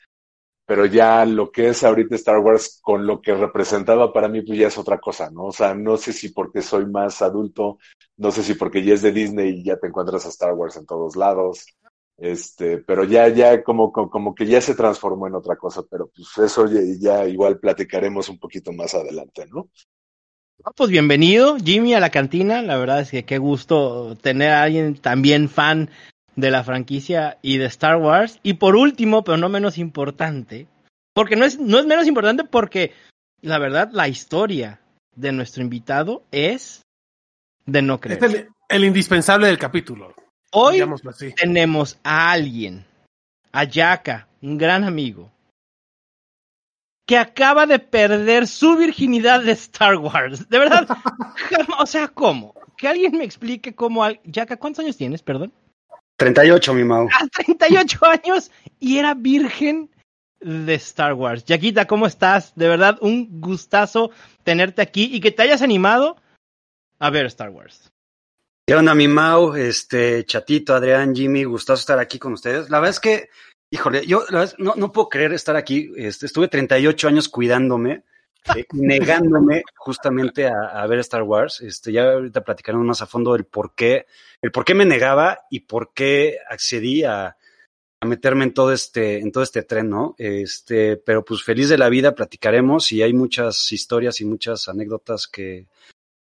pero 0.72 0.86
ya 0.86 1.26
lo 1.26 1.52
que 1.52 1.68
es 1.68 1.84
ahorita 1.84 2.14
Star 2.14 2.38
Wars 2.38 2.80
con 2.80 3.06
lo 3.06 3.20
que 3.20 3.34
representaba 3.34 4.10
para 4.10 4.26
mí, 4.26 4.40
pues 4.40 4.58
ya 4.58 4.68
es 4.68 4.78
otra 4.78 4.98
cosa, 4.98 5.30
¿no? 5.30 5.44
O 5.44 5.52
sea, 5.52 5.74
no 5.74 5.98
sé 5.98 6.14
si 6.14 6.30
porque 6.30 6.62
soy 6.62 6.86
más 6.86 7.20
adulto, 7.20 7.76
no 8.16 8.30
sé 8.30 8.42
si 8.42 8.54
porque 8.54 8.82
ya 8.82 8.94
es 8.94 9.02
de 9.02 9.12
Disney 9.12 9.50
y 9.50 9.64
ya 9.64 9.76
te 9.76 9.88
encuentras 9.88 10.24
a 10.24 10.30
Star 10.30 10.54
Wars 10.54 10.78
en 10.78 10.86
todos 10.86 11.14
lados. 11.14 11.66
Este, 12.16 12.78
pero 12.78 13.04
ya, 13.04 13.28
ya 13.28 13.62
como, 13.62 13.92
como, 13.92 14.34
que 14.34 14.46
ya 14.46 14.62
se 14.62 14.74
transformó 14.74 15.26
en 15.26 15.34
otra 15.34 15.56
cosa, 15.56 15.82
pero 15.90 16.06
pues 16.06 16.38
eso 16.38 16.66
ya, 16.66 16.80
ya 16.98 17.28
igual 17.28 17.58
platicaremos 17.58 18.30
un 18.30 18.38
poquito 18.38 18.72
más 18.72 18.94
adelante, 18.94 19.44
¿no? 19.52 19.68
Ah, 20.64 20.70
Pues 20.74 20.88
bienvenido, 20.88 21.58
Jimmy, 21.62 21.92
a 21.92 22.00
la 22.00 22.08
cantina. 22.08 22.62
La 22.62 22.78
verdad 22.78 23.00
es 23.00 23.10
que 23.10 23.26
qué 23.26 23.36
gusto 23.36 24.16
tener 24.22 24.52
a 24.52 24.62
alguien 24.62 24.94
también 24.94 25.50
fan 25.50 25.90
de 26.36 26.50
la 26.50 26.64
franquicia 26.64 27.38
y 27.42 27.58
de 27.58 27.66
Star 27.66 27.96
Wars. 27.96 28.38
Y 28.42 28.54
por 28.54 28.76
último, 28.76 29.24
pero 29.24 29.36
no 29.38 29.48
menos 29.48 29.78
importante, 29.78 30.66
porque 31.14 31.36
no 31.36 31.44
es, 31.44 31.58
no 31.58 31.78
es 31.78 31.86
menos 31.86 32.06
importante 32.06 32.44
porque 32.44 32.92
la 33.40 33.58
verdad 33.58 33.90
la 33.92 34.08
historia 34.08 34.80
de 35.14 35.32
nuestro 35.32 35.62
invitado 35.62 36.22
es 36.30 36.82
de 37.66 37.82
no 37.82 38.00
creer. 38.00 38.22
Es 38.24 38.34
el, 38.34 38.48
el 38.68 38.84
indispensable 38.84 39.46
del 39.46 39.58
capítulo. 39.58 40.14
Hoy 40.52 40.80
así. 41.08 41.32
tenemos 41.32 41.98
a 42.02 42.30
alguien, 42.30 42.84
a 43.52 43.64
Yaka, 43.64 44.28
un 44.42 44.58
gran 44.58 44.84
amigo, 44.84 45.30
que 47.06 47.16
acaba 47.16 47.66
de 47.66 47.78
perder 47.78 48.46
su 48.46 48.76
virginidad 48.76 49.42
de 49.42 49.52
Star 49.52 49.96
Wars. 49.96 50.48
De 50.48 50.58
verdad, 50.58 50.86
o 51.78 51.86
sea, 51.86 52.08
¿cómo? 52.08 52.54
Que 52.76 52.88
alguien 52.88 53.16
me 53.16 53.24
explique 53.24 53.74
cómo... 53.74 54.04
al- 54.04 54.20
Yaka, 54.24 54.56
¿cuántos 54.56 54.84
años 54.84 54.96
tienes, 54.96 55.22
perdón? 55.22 55.52
38, 56.22 56.74
mi 56.74 56.84
Mau. 56.84 57.08
A 57.08 57.26
38 57.26 57.98
años 58.06 58.52
y 58.78 58.98
era 58.98 59.14
virgen 59.14 59.90
de 60.40 60.74
Star 60.74 61.14
Wars. 61.14 61.44
Yaquita, 61.44 61.88
¿cómo 61.88 62.06
estás? 62.06 62.52
De 62.54 62.68
verdad, 62.68 62.96
un 63.00 63.40
gustazo 63.40 64.12
tenerte 64.44 64.82
aquí 64.82 65.10
y 65.12 65.20
que 65.20 65.32
te 65.32 65.42
hayas 65.42 65.62
animado 65.62 66.16
a 67.00 67.10
ver 67.10 67.26
Star 67.26 67.50
Wars. 67.50 67.90
¿Qué 68.64 68.76
onda, 68.76 68.94
mi 68.94 69.08
Mau? 69.08 69.56
Este, 69.56 70.24
Chatito, 70.24 70.76
Adrián, 70.76 71.12
Jimmy, 71.12 71.42
gustoso 71.42 71.80
estar 71.80 71.98
aquí 71.98 72.20
con 72.20 72.34
ustedes. 72.34 72.70
La 72.70 72.78
verdad 72.78 72.90
es 72.90 73.00
que, 73.00 73.28
híjole, 73.70 74.06
yo 74.06 74.24
la 74.30 74.40
verdad, 74.40 74.54
no, 74.58 74.74
no 74.76 74.92
puedo 74.92 75.08
creer 75.08 75.32
estar 75.32 75.56
aquí. 75.56 75.90
Este, 75.96 76.26
estuve 76.26 76.46
38 76.46 77.08
años 77.08 77.28
cuidándome, 77.28 78.04
eh, 78.56 78.64
negándome 78.72 79.62
justamente 79.76 80.46
a, 80.46 80.86
ver 80.86 80.98
Star 81.00 81.22
Wars. 81.22 81.60
Este, 81.60 81.92
ya 81.92 82.12
ahorita 82.12 82.42
platicaremos 82.42 82.86
más 82.86 83.02
a 83.02 83.06
fondo 83.06 83.34
el 83.34 83.44
por 83.44 83.74
qué, 83.74 84.06
el 84.40 84.50
por 84.50 84.64
qué 84.64 84.74
me 84.74 84.84
negaba 84.84 85.40
y 85.50 85.60
por 85.60 85.92
qué 85.92 86.38
accedí 86.48 87.04
a, 87.04 87.36
meterme 88.04 88.42
en 88.42 88.52
todo 88.52 88.72
este, 88.72 89.20
en 89.20 89.30
todo 89.30 89.44
este 89.44 89.62
tren, 89.62 89.88
¿no? 89.88 90.16
Este, 90.18 90.96
pero 90.96 91.24
pues 91.24 91.44
feliz 91.44 91.68
de 91.68 91.78
la 91.78 91.88
vida, 91.88 92.16
platicaremos 92.16 92.90
y 92.90 93.00
hay 93.00 93.12
muchas 93.12 93.70
historias 93.70 94.20
y 94.20 94.24
muchas 94.24 94.68
anécdotas 94.68 95.28
que 95.28 95.66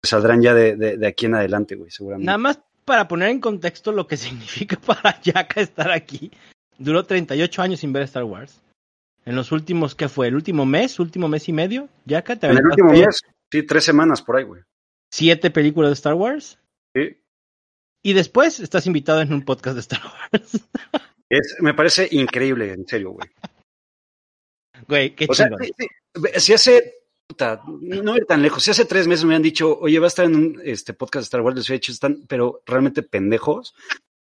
saldrán 0.03 0.41
ya 0.41 0.55
de, 0.55 1.07
aquí 1.07 1.27
en 1.27 1.35
adelante, 1.35 1.75
güey, 1.75 1.91
seguramente. 1.91 2.25
Nada 2.25 2.39
más 2.39 2.61
para 2.87 3.07
poner 3.07 3.29
en 3.29 3.41
contexto 3.41 3.93
lo 3.93 4.07
que 4.07 4.17
significa 4.17 4.77
para 4.77 5.21
Yaka 5.21 5.61
estar 5.61 5.91
aquí. 5.91 6.31
Duró 6.79 7.05
38 7.05 7.61
años 7.61 7.81
sin 7.81 7.93
ver 7.93 8.05
Star 8.05 8.25
Wars. 8.25 8.63
En 9.27 9.35
los 9.35 9.51
últimos, 9.51 9.97
¿qué 9.97 10.09
fue? 10.09 10.29
¿El 10.29 10.37
último 10.37 10.65
mes? 10.65 11.01
¿Último 11.01 11.29
mes 11.29 11.49
y 11.49 11.53
medio? 11.53 11.89
Yaka, 12.05 12.37
te 12.37 12.47
En 12.47 12.59
el 12.59 12.67
último 12.67 12.93
mes, 12.93 13.21
sí, 13.51 13.63
tres 13.65 13.85
semanas 13.85 14.23
por 14.23 14.37
ahí, 14.37 14.45
güey. 14.45 14.63
siete 15.13 15.51
películas 15.51 15.91
de 15.91 15.95
Star 15.95 16.15
Wars. 16.15 16.61
Sí. 16.95 17.21
Y 18.05 18.13
después 18.13 18.61
estás 18.61 18.87
invitado 18.87 19.21
en 19.21 19.33
un 19.33 19.45
podcast 19.45 19.75
de 19.75 19.81
Star 19.81 20.01
Wars. 20.03 20.61
Es, 21.29 21.57
me 21.59 21.75
parece 21.75 22.07
increíble, 22.13 22.73
en 22.73 22.87
serio, 22.87 23.11
güey. 23.11 23.29
Güey, 24.87 25.17
qué 25.17 25.27
O 25.29 25.35
sea, 25.35 25.47
chingón. 25.47 25.65
sí, 25.65 25.73
sí, 25.77 26.41
si 26.41 26.53
hace, 26.53 26.95
puta, 27.27 27.63
no 27.67 28.17
ir 28.17 28.27
tan 28.27 28.43
lejos, 28.43 28.63
si 28.63 28.71
hace 28.71 28.85
tres 28.85 29.09
meses 29.09 29.25
me 29.25 29.31
habían 29.33 29.43
dicho, 29.43 29.77
oye, 29.77 29.99
va 29.99 30.07
a 30.07 30.15
estar 30.15 30.25
en 30.25 30.37
un 30.37 30.61
este, 30.63 30.95
podcast 30.95 31.23
de 31.23 31.25
Star 31.25 31.41
Wars, 31.41 31.57
les 31.57 31.69
he 31.69 31.73
dicho, 31.73 31.91
están, 31.91 32.25
pero 32.29 32.63
realmente 32.65 33.03
pendejos, 33.03 33.75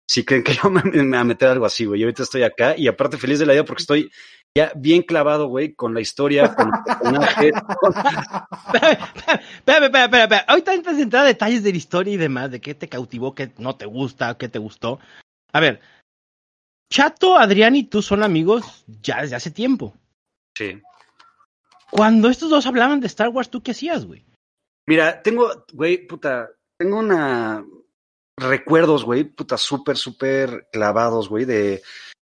si 0.10 0.26
creen 0.26 0.44
que 0.44 0.56
yo 0.56 0.70
me, 0.70 0.84
me 0.84 1.04
voy 1.04 1.18
a 1.18 1.24
meter 1.24 1.48
algo 1.48 1.66
así, 1.66 1.86
güey. 1.86 2.02
Yo 2.02 2.08
ahorita 2.08 2.24
estoy 2.24 2.44
acá 2.44 2.76
y 2.76 2.90
aparte 2.90 3.18
feliz 3.18 3.40
de 3.40 3.46
la 3.46 3.54
vida 3.54 3.64
porque 3.64 3.84
estoy 3.84 4.12
ya 4.58 4.72
bien 4.76 5.04
clavado, 5.04 5.48
güey, 5.48 5.74
con 5.74 5.94
la 5.94 6.02
historia, 6.02 6.54
con 6.56 6.72
los 6.72 6.80
personajes. 6.86 7.52
Ahorita 10.48 10.74
de 10.74 11.02
entrar 11.02 11.24
a 11.24 11.28
detalles 11.28 11.64
de 11.64 11.72
la 11.72 11.78
historia 11.78 12.14
y 12.14 12.18
demás, 12.18 12.52
de 12.52 12.60
qué 12.62 12.76
te 12.76 12.90
cautivó, 12.90 13.36
qué 13.36 13.52
no 13.58 13.76
te 13.76 13.86
gusta, 13.86 14.38
qué 14.38 14.50
te 14.50 14.60
gustó. 14.60 15.00
A 15.52 15.60
ver, 15.60 15.82
Chato, 16.92 17.38
Adrián 17.38 17.76
y 17.76 17.84
tú 17.84 18.02
son 18.02 18.24
amigos 18.24 18.84
ya 19.02 19.22
desde 19.22 19.36
hace 19.36 19.52
tiempo. 19.52 19.94
Sí. 20.58 20.82
Cuando 21.92 22.30
estos 22.30 22.50
dos 22.50 22.66
hablaban 22.66 23.00
de 23.00 23.08
Star 23.08 23.30
Wars, 23.30 23.50
¿tú 23.50 23.62
qué 23.62 23.72
hacías, 23.72 24.06
güey? 24.06 24.26
Mira, 24.88 25.22
tengo, 25.22 25.66
güey, 25.72 26.08
puta, 26.08 26.50
tengo 26.78 27.00
una 27.00 27.64
recuerdos, 28.38 29.04
güey, 29.04 29.24
puta, 29.24 29.58
súper, 29.58 29.98
súper 29.98 30.68
clavados, 30.72 31.30
güey, 31.30 31.46
de... 31.46 31.82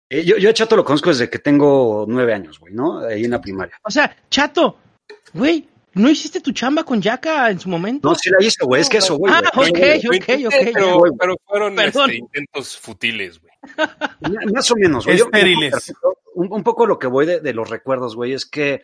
eh, 0.09 0.23
yo, 0.23 0.37
yo 0.37 0.49
a 0.49 0.53
Chato 0.53 0.75
lo 0.75 0.85
conozco 0.85 1.09
desde 1.09 1.29
que 1.29 1.39
tengo 1.39 2.05
nueve 2.07 2.33
años, 2.33 2.59
güey, 2.59 2.73
¿no? 2.73 2.99
Ahí 2.99 3.25
en 3.25 3.31
la 3.31 3.41
primaria. 3.41 3.77
O 3.83 3.91
sea, 3.91 4.15
Chato, 4.29 4.77
güey, 5.33 5.67
¿no 5.93 6.09
hiciste 6.09 6.41
tu 6.41 6.51
chamba 6.51 6.83
con 6.83 7.01
Yaka 7.01 7.49
en 7.49 7.59
su 7.59 7.69
momento? 7.69 8.09
No, 8.09 8.15
sí 8.15 8.29
la 8.29 8.43
hice, 8.43 8.63
güey, 8.63 8.81
es 8.81 8.89
que 8.89 8.97
eso, 8.97 9.17
güey. 9.17 9.33
Ah, 9.33 9.41
ok, 9.53 9.67
ok, 9.67 10.45
ok. 10.45 10.55
Pero, 10.73 11.03
pero 11.19 11.35
fueron 11.45 11.79
este, 11.79 12.15
intentos 12.15 12.77
futiles, 12.77 13.39
güey. 13.39 13.53
Más 14.53 14.71
o 14.71 14.75
menos, 14.75 15.05
güey. 15.05 15.17
Estériles. 15.17 15.93
Un, 16.35 16.51
un 16.51 16.63
poco 16.63 16.85
lo 16.85 16.97
que 16.99 17.07
voy 17.07 17.25
de, 17.25 17.39
de 17.39 17.53
los 17.53 17.69
recuerdos, 17.69 18.15
güey, 18.15 18.33
es 18.33 18.45
que 18.45 18.83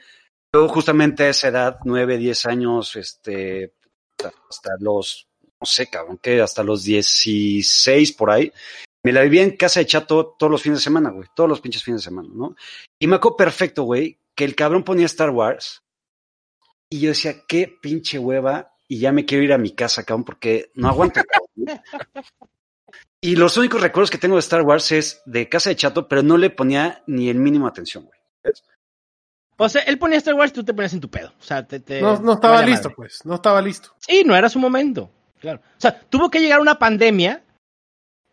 yo 0.53 0.67
justamente 0.67 1.23
a 1.23 1.29
esa 1.29 1.47
edad, 1.47 1.77
nueve, 1.85 2.17
diez 2.17 2.45
años, 2.45 2.95
este, 2.95 3.73
hasta, 4.11 4.33
hasta 4.49 4.71
los, 4.79 5.27
no 5.59 5.65
sé, 5.65 5.89
cabrón, 5.89 6.19
que 6.21 6.41
hasta 6.41 6.63
los 6.63 6.83
16 6.83 8.11
por 8.13 8.31
ahí, 8.31 8.51
me 9.03 9.11
la 9.11 9.21
vivía 9.21 9.43
en 9.43 9.55
casa 9.57 9.79
de 9.81 9.85
Chato 9.85 10.35
todos 10.39 10.49
los 10.51 10.61
fines 10.61 10.79
de 10.79 10.83
semana, 10.83 11.09
güey, 11.11 11.27
todos 11.35 11.49
los 11.49 11.59
pinches 11.61 11.83
fines 11.83 12.01
de 12.01 12.05
semana, 12.05 12.29
¿no? 12.33 12.55
Y 12.99 13.07
me 13.07 13.17
acuerdo 13.17 13.37
perfecto, 13.37 13.83
güey, 13.83 14.17
que 14.35 14.45
el 14.45 14.55
cabrón 14.55 14.83
ponía 14.83 15.05
Star 15.05 15.29
Wars 15.29 15.83
y 16.89 16.99
yo 17.01 17.09
decía, 17.09 17.35
qué 17.47 17.75
pinche 17.81 18.17
hueva, 18.19 18.73
y 18.87 18.99
ya 18.99 19.11
me 19.11 19.25
quiero 19.25 19.43
ir 19.43 19.53
a 19.53 19.57
mi 19.57 19.71
casa, 19.71 20.03
cabrón, 20.03 20.23
porque 20.25 20.71
no 20.75 20.87
aguanto. 20.87 21.21
Y 23.21 23.35
los 23.37 23.57
únicos 23.57 23.81
recuerdos 23.81 24.11
que 24.11 24.17
tengo 24.17 24.35
de 24.35 24.39
Star 24.41 24.61
Wars 24.63 24.91
es 24.91 25.21
de 25.25 25.47
casa 25.49 25.69
de 25.69 25.75
Chato, 25.77 26.07
pero 26.07 26.21
no 26.23 26.37
le 26.37 26.49
ponía 26.49 27.03
ni 27.07 27.29
el 27.29 27.37
mínimo 27.37 27.67
atención, 27.67 28.05
güey. 28.05 28.19
O 29.57 29.69
sea, 29.69 29.81
él 29.83 29.97
ponía 29.97 30.17
Star 30.17 30.33
Wars 30.33 30.51
y 30.51 30.55
tú 30.55 30.63
te 30.65 30.73
ponías 30.73 30.93
en 30.93 30.99
tu 30.99 31.09
pedo. 31.09 31.31
O 31.39 31.43
sea, 31.43 31.65
te, 31.65 31.79
te- 31.79 32.01
No, 32.01 32.19
no 32.19 32.33
estaba 32.33 32.61
listo, 32.65 32.89
madre. 32.89 32.95
pues. 32.95 33.25
No 33.25 33.35
estaba 33.35 33.61
listo. 33.61 33.93
Sí, 33.99 34.23
no 34.25 34.35
era 34.35 34.49
su 34.49 34.59
momento. 34.59 35.09
Claro. 35.39 35.61
O 35.77 35.79
sea, 35.81 35.97
tuvo 36.09 36.29
que 36.29 36.39
llegar 36.41 36.59
una 36.59 36.77
pandemia 36.77 37.43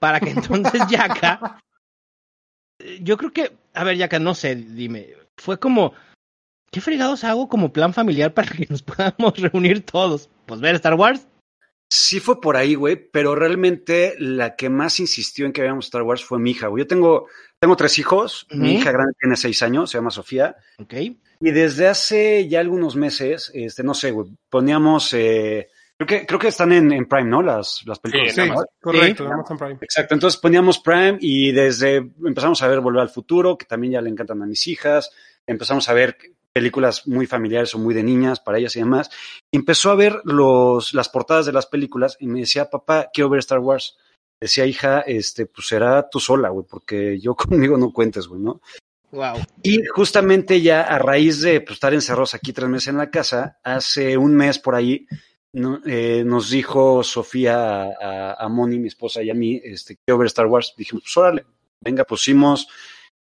para 0.00 0.18
que 0.18 0.30
entonces 0.30 0.80
Yaka. 0.90 1.60
Yo 3.00 3.16
creo 3.16 3.32
que. 3.32 3.52
A 3.74 3.84
ver, 3.84 3.96
Yaka, 3.96 4.18
no 4.18 4.34
sé, 4.34 4.56
dime. 4.56 5.14
Fue 5.36 5.58
como. 5.60 5.92
¿Qué 6.72 6.80
fregados 6.80 7.24
hago 7.24 7.48
como 7.48 7.72
plan 7.72 7.92
familiar 7.92 8.32
para 8.32 8.50
que 8.52 8.66
nos 8.70 8.82
podamos 8.82 9.34
reunir 9.38 9.84
todos? 9.84 10.28
Pues 10.46 10.60
ver 10.60 10.76
Star 10.76 10.94
Wars. 10.94 11.26
Sí 11.92 12.20
fue 12.20 12.40
por 12.40 12.56
ahí, 12.56 12.76
güey, 12.76 12.94
pero 13.10 13.34
realmente 13.34 14.14
la 14.18 14.54
que 14.54 14.70
más 14.70 15.00
insistió 15.00 15.44
en 15.44 15.52
que 15.52 15.62
veamos 15.62 15.86
Star 15.86 16.02
Wars 16.02 16.24
fue 16.24 16.38
mi 16.38 16.52
hija, 16.52 16.68
güey. 16.68 16.84
Yo 16.84 16.86
tengo, 16.86 17.26
tengo 17.58 17.74
tres 17.74 17.98
hijos, 17.98 18.46
mi 18.50 18.74
hija 18.76 18.92
grande 18.92 19.12
tiene 19.18 19.34
seis 19.36 19.60
años, 19.64 19.90
se 19.90 19.98
llama 19.98 20.12
Sofía, 20.12 20.54
Ok. 20.78 20.94
y 20.94 21.50
desde 21.50 21.88
hace 21.88 22.46
ya 22.46 22.60
algunos 22.60 22.94
meses, 22.94 23.50
este, 23.54 23.82
no 23.82 23.94
sé, 23.94 24.12
güey, 24.12 24.28
poníamos, 24.48 25.12
eh, 25.14 25.68
creo 26.00 26.20
que, 26.20 26.26
creo 26.26 26.38
que 26.38 26.48
están 26.48 26.72
en, 26.72 26.92
en 26.92 27.06
Prime, 27.06 27.28
¿no? 27.28 27.42
Las, 27.42 27.82
las 27.84 27.98
películas. 27.98 28.34
Sí, 28.34 28.42
Sí, 28.42 28.50
correcto, 28.80 29.24
Sí. 29.24 29.32
Amazon 29.32 29.58
Prime. 29.58 29.78
Exacto, 29.82 30.14
entonces 30.14 30.40
poníamos 30.40 30.78
Prime 30.78 31.18
y 31.20 31.52
desde 31.52 31.96
empezamos 32.24 32.62
a 32.62 32.68
ver 32.68 32.80
Volver 32.80 33.02
al 33.02 33.10
Futuro, 33.10 33.58
que 33.58 33.66
también 33.66 33.94
ya 33.94 34.00
le 34.00 34.08
encantan 34.08 34.42
a 34.42 34.46
mis 34.46 34.66
hijas, 34.66 35.10
empezamos 35.46 35.88
a 35.88 35.92
ver 35.92 36.16
películas 36.52 37.06
muy 37.06 37.26
familiares 37.26 37.74
o 37.74 37.78
muy 37.78 37.94
de 37.94 38.02
niñas 38.02 38.40
para 38.40 38.58
ellas 38.58 38.74
y 38.76 38.80
demás. 38.80 39.10
Y 39.50 39.58
empezó 39.58 39.90
a 39.90 39.94
ver 39.94 40.20
los, 40.24 40.94
las 40.94 41.08
portadas 41.10 41.46
de 41.46 41.52
las 41.52 41.66
películas 41.66 42.16
y 42.18 42.26
me 42.26 42.40
decía, 42.40 42.70
papá, 42.70 43.10
quiero 43.12 43.28
ver 43.28 43.40
Star 43.40 43.58
Wars. 43.58 43.98
Decía, 44.40 44.64
hija, 44.64 45.00
este, 45.00 45.44
pues 45.46 45.66
será 45.66 46.08
tú 46.08 46.18
sola, 46.18 46.48
güey, 46.48 46.66
porque 46.68 47.20
yo 47.20 47.34
conmigo 47.36 47.76
no 47.76 47.92
cuentes, 47.92 48.26
güey, 48.26 48.40
¿no? 48.40 48.62
Wow. 49.12 49.34
Y 49.62 49.84
justamente 49.86 50.62
ya 50.62 50.82
a 50.82 50.98
raíz 50.98 51.42
de 51.42 51.60
pues, 51.60 51.74
estar 51.74 51.92
encerrados 51.92 52.34
aquí 52.34 52.52
tres 52.52 52.70
meses 52.70 52.88
en 52.88 52.96
la 52.96 53.10
casa, 53.10 53.58
hace 53.62 54.16
un 54.16 54.34
mes 54.34 54.58
por 54.58 54.76
ahí, 54.76 55.06
no- 55.52 55.80
eh, 55.86 56.22
nos 56.24 56.50
dijo 56.50 57.02
Sofía 57.02 57.82
a, 58.00 58.34
a, 58.38 58.48
Moni, 58.48 58.78
mi 58.78 58.88
esposa, 58.88 59.22
y 59.22 59.30
a 59.30 59.34
mí, 59.34 59.60
este, 59.64 59.96
quiero 60.04 60.18
ver 60.18 60.26
Star 60.26 60.46
Wars. 60.46 60.74
Dijimos, 60.76 61.02
pues 61.04 61.16
órale, 61.16 61.44
venga, 61.82 62.04
pusimos. 62.04 62.68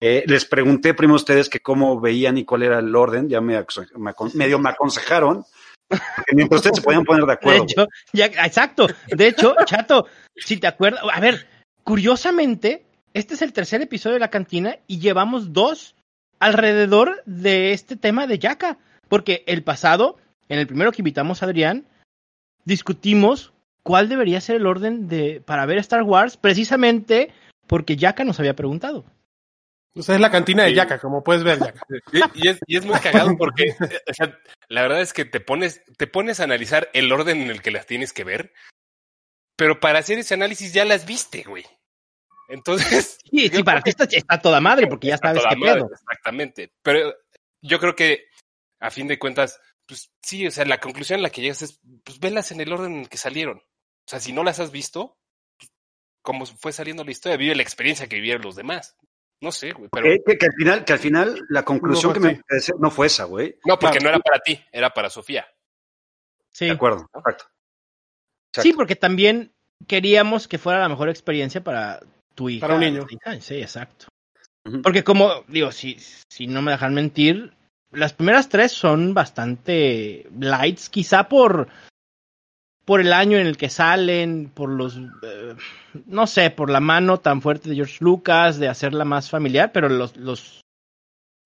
Eh, 0.01 0.23
les 0.27 0.45
pregunté 0.45 0.93
primero 0.93 1.15
a 1.15 1.17
ustedes 1.17 1.49
que 1.49 1.59
cómo 1.59 1.99
veían 1.99 2.37
y 2.37 2.45
cuál 2.45 2.63
era 2.63 2.79
el 2.79 2.95
orden, 2.95 3.27
ya 3.27 3.41
me, 3.41 3.57
me 3.97 4.13
medio 4.33 4.57
me 4.59 4.69
aconsejaron, 4.69 5.43
porque 5.89 6.35
mientras 6.35 6.59
ustedes 6.59 6.77
se 6.77 6.83
podían 6.83 7.03
poner 7.03 7.23
de 7.23 7.27
De 7.27 7.33
acuerdo. 7.33 7.63
hecho, 7.63 7.87
ya, 8.13 8.25
exacto. 8.27 8.87
De 9.07 9.27
hecho, 9.27 9.55
Chato, 9.65 10.05
si 10.37 10.55
te 10.57 10.67
acuerdas, 10.67 11.01
a 11.11 11.19
ver, 11.19 11.47
curiosamente, 11.83 12.85
este 13.13 13.33
es 13.33 13.41
el 13.41 13.51
tercer 13.51 13.81
episodio 13.81 14.13
de 14.13 14.19
la 14.21 14.29
cantina 14.29 14.77
y 14.87 14.99
llevamos 14.99 15.51
dos 15.51 15.95
alrededor 16.39 17.21
de 17.25 17.73
este 17.73 17.97
tema 17.97 18.25
de 18.25 18.39
Yaka. 18.39 18.77
Porque 19.09 19.43
el 19.47 19.63
pasado, 19.63 20.15
en 20.47 20.59
el 20.59 20.67
primero 20.67 20.91
que 20.93 21.01
invitamos 21.01 21.41
a 21.41 21.45
Adrián, 21.47 21.85
discutimos 22.69 23.51
cuál 23.83 24.07
debería 24.07 24.39
ser 24.39 24.55
el 24.55 24.67
orden 24.67 25.09
de 25.09 25.41
para 25.45 25.65
ver 25.65 25.77
Star 25.79 26.03
Wars, 26.03 26.37
precisamente 26.37 27.33
porque 27.67 27.97
Yaka 27.97 28.23
nos 28.23 28.39
había 28.39 28.55
preguntado. 28.55 29.05
O 29.95 30.01
sea, 30.03 30.15
es 30.15 30.21
la 30.21 30.31
cantina 30.31 30.63
de 30.63 30.69
Sí. 30.69 30.75
Yaka, 30.75 30.99
como 30.99 31.23
puedes 31.23 31.43
ver, 31.43 31.59
Yaka. 31.59 31.81
Y, 32.13 32.45
y 32.45 32.47
es, 32.47 32.59
y 32.65 32.77
es 32.77 32.85
muy 32.85 32.97
cagado 32.99 33.35
porque, 33.37 33.75
o 34.07 34.13
sea, 34.13 34.39
la 34.69 34.83
verdad 34.83 35.01
es 35.01 35.11
que 35.11 35.25
te 35.25 35.41
pones, 35.41 35.83
te 35.97 36.07
pones 36.07 36.39
a 36.39 36.45
analizar 36.45 36.89
el 36.93 37.11
orden 37.11 37.41
en 37.41 37.49
el 37.49 37.61
que 37.61 37.71
las 37.71 37.85
tienes 37.85 38.13
que 38.13 38.23
ver, 38.23 38.53
pero 39.57 39.79
para 39.79 39.99
hacer 39.99 40.17
ese 40.19 40.35
análisis 40.35 40.71
ya 40.71 40.85
las 40.85 41.05
viste, 41.05 41.43
güey. 41.43 41.65
Entonces, 42.47 43.17
Sí, 43.29 43.49
sí, 43.49 43.63
para 43.63 43.81
ti 43.81 43.89
está, 43.91 44.05
está 44.05 44.39
toda 44.39 44.61
madre, 44.61 44.87
porque 44.87 45.07
ya 45.07 45.15
Está 45.15 45.29
sabes 45.29 45.43
qué 45.49 45.55
madre, 45.55 45.81
pedo. 45.81 45.91
Exactamente. 45.91 46.71
Pero 46.81 47.13
yo 47.61 47.79
creo 47.79 47.95
que, 47.95 48.25
a 48.79 48.89
fin 48.89 49.07
de 49.07 49.19
cuentas, 49.19 49.59
pues 49.89 50.11
sí, 50.23 50.45
o 50.45 50.51
sea, 50.51 50.63
la 50.65 50.79
conclusión 50.79 51.17
en 51.17 51.23
la 51.23 51.31
que 51.31 51.41
llegas 51.41 51.63
es, 51.63 51.81
pues 52.03 52.19
velas 52.19 52.51
en 52.51 52.61
el 52.61 52.71
orden 52.71 52.93
en 52.93 52.99
el 53.01 53.09
que 53.09 53.17
salieron. 53.17 53.57
O 53.57 54.09
sea, 54.09 54.19
si 54.19 54.31
no 54.31 54.43
las 54.43 54.59
has 54.59 54.71
visto, 54.71 55.17
pues, 55.57 55.71
como 56.21 56.45
fue 56.45 56.71
saliendo 56.71 57.03
la 57.03 57.11
historia, 57.11 57.37
vive 57.37 57.55
la 57.55 57.63
experiencia 57.63 58.07
que 58.07 58.15
vivieron 58.17 58.43
los 58.43 58.55
demás. 58.55 58.95
No 59.41 59.51
sé, 59.51 59.71
güey, 59.71 59.89
pero... 59.91 60.05
Que, 60.05 60.19
que- 60.25 60.37
que 60.37 60.45
al 60.45 60.53
final, 60.53 60.85
que 60.85 60.93
al 60.93 60.99
final 60.99 61.41
la 61.49 61.63
conclusión 61.65 62.09
No 62.09 62.13
que 62.13 62.19
me 62.19 62.43
parece 62.47 62.73
no 62.79 62.91
fue 62.91 63.07
esa, 63.07 63.23
güey. 63.23 63.57
No, 63.65 63.79
porque 63.79 63.97
claro. 63.97 64.03
no 64.03 64.09
era 64.17 64.19
para 64.19 64.39
ti, 64.39 64.63
era 64.71 64.89
para 64.93 65.09
Sofía. 65.09 65.47
Sí. 66.51 66.65
De 66.65 66.71
acuerdo, 66.71 67.09
exacto. 67.15 67.45
Sí, 68.61 68.73
porque 68.73 68.95
también 68.95 69.53
queríamos 69.87 70.47
que 70.47 70.57
fuera 70.57 70.79
la 70.79 70.89
mejor 70.89 71.09
experiencia 71.09 71.63
para 71.63 71.99
tu 72.35 72.49
hija. 72.49 72.61
Para 72.61 72.75
un 72.75 72.81
niño. 72.81 73.07
Sí, 73.39 73.55
exacto. 73.61 74.07
Porque 74.83 75.03
como, 75.03 75.43
digo, 75.47 75.71
si, 75.71 75.97
si 76.29 76.47
no 76.47 76.61
me 76.61 76.71
dejan 76.71 76.93
mentir, 76.93 77.53
las 77.91 78.13
primeras 78.13 78.49
tres 78.49 78.71
son 78.71 79.13
bastante 79.13 80.27
lights, 80.39 80.89
quizá 80.89 81.27
por, 81.27 81.69
por 82.85 83.01
el 83.01 83.13
año 83.13 83.37
en 83.37 83.47
el 83.47 83.57
que 83.57 83.69
salen, 83.69 84.51
por 84.53 84.69
los, 84.69 84.97
eh, 84.97 85.55
no 86.05 86.27
sé, 86.27 86.51
por 86.51 86.69
la 86.69 86.79
mano 86.79 87.19
tan 87.19 87.41
fuerte 87.41 87.69
de 87.69 87.75
George 87.75 87.97
Lucas, 87.99 88.59
de 88.59 88.67
hacerla 88.67 89.05
más 89.05 89.29
familiar, 89.29 89.71
pero 89.71 89.89
los, 89.89 90.15
los, 90.17 90.61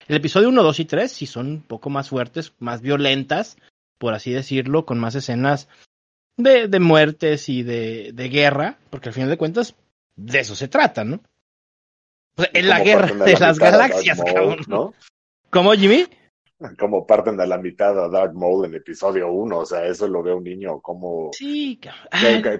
el 0.07 0.17
episodio 0.17 0.50
1, 0.50 0.63
2 0.63 0.79
y 0.79 0.85
3 0.85 1.12
sí 1.12 1.25
son 1.25 1.47
un 1.47 1.62
poco 1.62 1.89
más 1.89 2.09
fuertes, 2.09 2.53
más 2.59 2.81
violentas, 2.81 3.57
por 3.97 4.13
así 4.13 4.31
decirlo, 4.31 4.85
con 4.85 5.00
más 5.00 5.15
escenas 5.15 5.69
de, 6.35 6.67
de 6.67 6.79
muertes 6.79 7.47
y 7.47 7.63
de, 7.63 8.12
de 8.13 8.29
guerra, 8.29 8.77
porque 8.89 9.09
al 9.09 9.13
final 9.13 9.29
de 9.29 9.38
cuentas 9.38 9.75
de 10.15 10.39
eso 10.39 10.55
se 10.55 10.67
trata, 10.67 11.03
¿no? 11.03 11.21
O 12.35 12.41
sea, 12.41 12.51
en 12.53 12.67
la 12.67 12.79
guerra 12.79 13.07
de 13.25 13.33
la 13.33 13.39
las 13.39 13.57
mitad 13.57 13.71
galaxias, 13.71 14.21
cabrón. 14.23 14.59
¿no? 14.67 14.93
¿Cómo, 15.50 15.71
Jimmy? 15.73 16.07
Como 16.79 17.05
parten 17.05 17.38
de 17.38 17.46
la 17.48 17.58
mitad 17.58 17.98
a 18.03 18.10
Dark 18.10 18.34
Maul 18.34 18.65
en 18.65 18.75
episodio 18.75 19.32
1, 19.32 19.58
o 19.58 19.65
sea, 19.65 19.86
eso 19.86 20.08
lo 20.08 20.24
ve 20.24 20.34
un 20.34 20.43
niño 20.43 20.79
como, 20.82 21.29
Sí, 21.34 21.79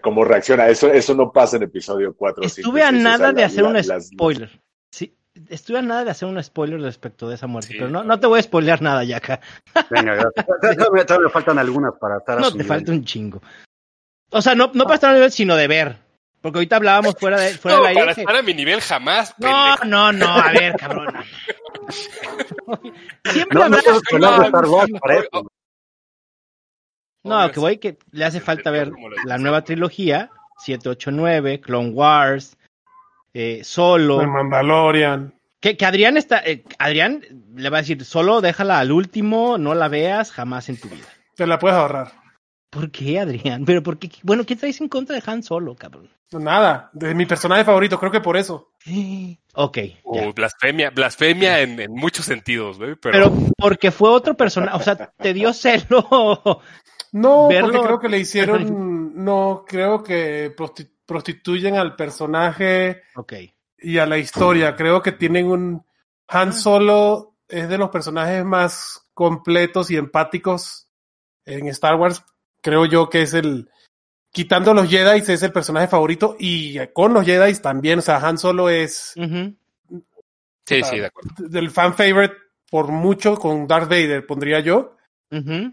como 0.02 0.24
reacciona. 0.26 0.68
Eso, 0.68 0.92
eso 0.92 1.14
no 1.16 1.32
pasa 1.32 1.58
en 1.58 1.64
episodio 1.64 2.14
4. 2.16 2.44
Estuve 2.44 2.84
a 2.84 2.92
nada 2.92 3.32
de 3.32 3.44
hacer 3.44 3.64
un 3.64 3.78
spoiler. 4.02 4.60
Sí, 4.92 5.16
estuve 5.50 5.80
a 5.80 5.82
nada 5.82 6.04
de 6.04 6.12
hacer 6.12 6.28
un 6.28 6.42
spoiler 6.44 6.80
respecto 6.82 7.28
de 7.28 7.36
esa 7.36 7.48
muerte, 7.48 7.70
Sí, 7.70 7.76
pero 7.78 7.90
no, 7.90 8.04
no 8.04 8.20
te 8.20 8.28
voy 8.28 8.40
a 8.40 8.44
spoilear 8.44 8.82
nada 8.82 9.04
ya 9.04 9.18
acá. 9.18 9.40
Venga, 9.90 10.16
gracias. 10.16 10.46
Todavía, 10.78 11.06
todavía 11.06 11.28
me 11.28 11.32
faltan 11.32 11.58
algunas 11.60 11.94
para 12.00 12.18
estar 12.18 12.38
a 12.38 12.42
No 12.42 12.48
te 12.48 12.54
nivel. 12.54 12.68
falta 12.68 12.92
un 12.92 13.04
chingo. 13.06 13.42
O 14.32 14.42
sea, 14.42 14.56
no, 14.56 14.72
no 14.74 14.84
para 14.84 14.96
estar 14.96 15.12
a 15.12 15.14
nivel, 15.14 15.32
sino 15.32 15.56
de 15.56 15.68
ver. 15.68 15.98
Porque 16.42 16.58
ahorita 16.58 16.76
hablábamos 16.76 17.16
fuera, 17.18 17.40
de, 17.40 17.52
fuera 17.54 17.78
No, 17.78 17.84
del 17.84 17.90
aire. 17.98 18.02
para 18.02 18.12
estar 18.22 18.36
a 18.36 18.42
mi 18.42 18.54
nivel 18.54 18.82
jamás, 18.82 19.34
No, 19.38 19.48
pendejo. 19.48 19.86
no, 19.86 20.12
no, 20.12 20.28
a 20.36 20.52
ver, 20.52 20.76
cabrón. 20.76 21.08
Siempre 23.26 23.60
No, 23.60 23.64
habrá- 23.66 23.82
no, 24.20 24.48
no. 25.34 25.44
No, 27.24 27.52
voy 27.56 27.78
que 27.78 27.98
le 28.12 28.26
hace 28.26 28.42
falta 28.42 28.70
ver 28.70 28.92
la 29.26 29.38
nueva 29.38 29.64
trilogía, 29.64 30.30
789, 30.60 31.62
Clone 31.62 31.90
Wars, 31.90 32.58
eh, 33.34 33.62
Solo. 33.64 34.22
El 34.22 34.28
Mandalorian. 34.28 35.34
Que, 35.62 35.78
que 35.78 35.86
Adrián 35.86 36.18
está, 36.18 36.40
eh, 36.40 36.66
Adrián 36.78 37.24
le 37.56 37.70
va 37.70 37.78
a 37.78 37.82
decir, 37.82 38.04
solo 38.04 38.42
déjala 38.42 38.80
al 38.80 38.92
último, 38.92 39.58
no 39.58 39.74
la 39.74 39.88
veas 39.88 40.32
jamás 40.34 40.68
en 40.68 40.78
tu 40.78 40.90
vida. 40.90 41.08
Te 41.36 41.48
la 41.48 41.58
puedes 41.58 41.78
ahorrar. 41.78 42.12
¿Por 42.74 42.90
qué, 42.92 43.20
Adrián? 43.20 43.64
Pero 43.66 43.84
por 43.84 43.98
qué? 44.00 44.10
Bueno, 44.24 44.46
¿qué 44.46 44.56
traes 44.56 44.80
en 44.82 44.90
contra 44.90 45.16
de 45.16 45.24
Han 45.26 45.44
Solo, 45.44 45.76
cabrón? 45.76 46.10
Nada, 46.32 46.90
de 46.94 47.14
mi 47.14 47.26
personaje 47.28 47.64
favorito, 47.64 48.00
creo 48.00 48.12
que 48.12 48.22
por 48.22 48.38
eso. 48.38 48.72
Ok. 49.56 49.78
O 50.04 50.16
ya. 50.16 50.32
blasfemia, 50.32 50.90
blasfemia 50.90 51.62
en, 51.62 51.80
en 51.80 51.92
muchos 51.94 52.26
sentidos, 52.26 52.80
güey. 52.80 52.96
Pero, 52.96 53.30
Pero 53.32 53.52
porque 53.56 53.92
fue 53.92 54.10
otro 54.10 54.36
personaje, 54.36 54.76
o 54.76 54.80
sea, 54.82 54.96
te 54.96 55.34
dio 55.34 55.54
celo. 55.54 56.08
No, 57.12 57.48
Verlo- 57.48 57.72
porque 57.74 57.86
creo 57.86 58.00
que 58.00 58.10
le 58.10 58.18
hicieron, 58.18 59.14
no, 59.24 59.64
creo 59.68 60.02
que 60.02 60.56
prosti- 60.56 60.90
prostituyen 61.06 61.76
al 61.76 61.96
personaje 61.96 63.04
Ok. 63.16 63.34
y 63.78 64.00
a 64.00 64.08
la 64.08 64.18
historia. 64.18 64.76
Creo 64.76 65.04
que 65.04 65.12
tienen 65.12 65.46
un 65.46 65.86
Han 66.30 66.54
Solo 66.54 67.36
es 67.48 67.70
de 67.70 67.78
los 67.78 67.92
personajes 67.92 68.44
más 68.44 69.08
completos 69.14 69.92
y 69.92 69.98
empáticos 69.98 70.90
en 71.46 71.68
Star 71.68 71.94
Wars. 71.98 72.24
Creo 72.64 72.86
yo 72.86 73.10
que 73.10 73.22
es 73.22 73.36
el 73.36 73.70
quitando 74.32 74.74
los 74.74 74.90
Jedi 74.90 75.20
es 75.20 75.44
el 75.44 75.52
personaje 75.52 75.88
favorito 75.88 76.36
y 76.40 76.80
con 76.88 77.14
los 77.14 77.24
Jedi 77.26 77.54
también. 77.62 78.00
O 78.00 78.02
sea, 78.02 78.18
Han 78.18 78.40
Solo 78.40 78.70
es 78.70 79.14
sí, 79.16 80.82
sí, 80.84 81.00
de 81.00 81.06
acuerdo. 81.06 81.30
del 81.38 81.70
fan 81.70 81.94
favorite 81.94 82.34
por 82.72 82.88
mucho 82.88 83.36
con 83.36 83.68
Darth 83.68 83.90
Vader 83.90 84.26
pondría 84.26 84.60
yo. 84.62 84.96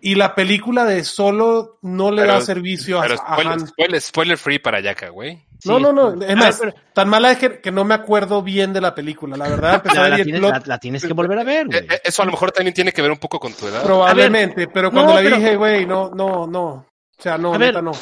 Y 0.00 0.14
la 0.14 0.34
película 0.34 0.86
de 0.86 1.04
Solo 1.04 1.78
no 1.82 2.10
le 2.10 2.22
Pero- 2.22 2.32
da 2.34 2.40
servicio 2.40 2.98
Pero 3.02 3.14
a 3.14 3.16
spoiler, 3.18 3.52
Han. 3.52 3.66
spoiler, 3.68 4.00
spoiler 4.00 4.38
free 4.38 4.58
para 4.58 4.80
Yaka, 4.80 5.10
güey. 5.10 5.44
No, 5.64 5.76
Sí, 5.76 5.82
no, 5.82 5.92
no. 5.92 6.12
sí. 6.12 6.18
Es 6.28 6.36
más, 6.36 6.60
ver, 6.60 6.74
tan 6.92 7.08
mala 7.08 7.32
es 7.32 7.38
que, 7.38 7.60
que 7.60 7.70
no 7.72 7.84
me 7.84 7.94
acuerdo 7.94 8.42
bien 8.42 8.72
de 8.72 8.80
la 8.80 8.94
película. 8.94 9.36
La 9.36 9.48
verdad, 9.48 9.82
pero 9.84 10.02
a 10.02 10.08
la, 10.08 10.16
tienes, 10.16 10.40
plot 10.40 10.52
la- 10.52 10.62
la 10.66 10.78
tienes 10.78 11.04
que 11.04 11.12
volver 11.12 11.38
a 11.38 11.44
ver, 11.44 11.66
güey. 11.66 11.78
Eh, 11.80 11.86
eh, 11.90 12.00
Eso 12.04 12.22
a 12.22 12.24
lo 12.26 12.32
mejor 12.32 12.52
también 12.52 12.74
tiene 12.74 12.92
que 12.92 13.02
ver 13.02 13.10
un 13.10 13.18
poco 13.18 13.38
con 13.40 13.52
tu 13.52 13.66
edad. 13.68 13.82
probablemente, 13.82 14.68
pero 14.68 14.90
cuando 14.90 15.12
no, 15.12 15.18
la 15.18 15.24
pero- 15.24 15.36
dije, 15.36 15.56
güey, 15.56 15.86
no, 15.86 16.10
no, 16.14 16.46
no. 16.46 16.64
O 16.66 16.86
sea, 17.22 17.36
no, 17.38 17.52
A 17.54 17.58
ver, 17.58 17.68
neta, 17.74 17.82
no. 17.82 17.92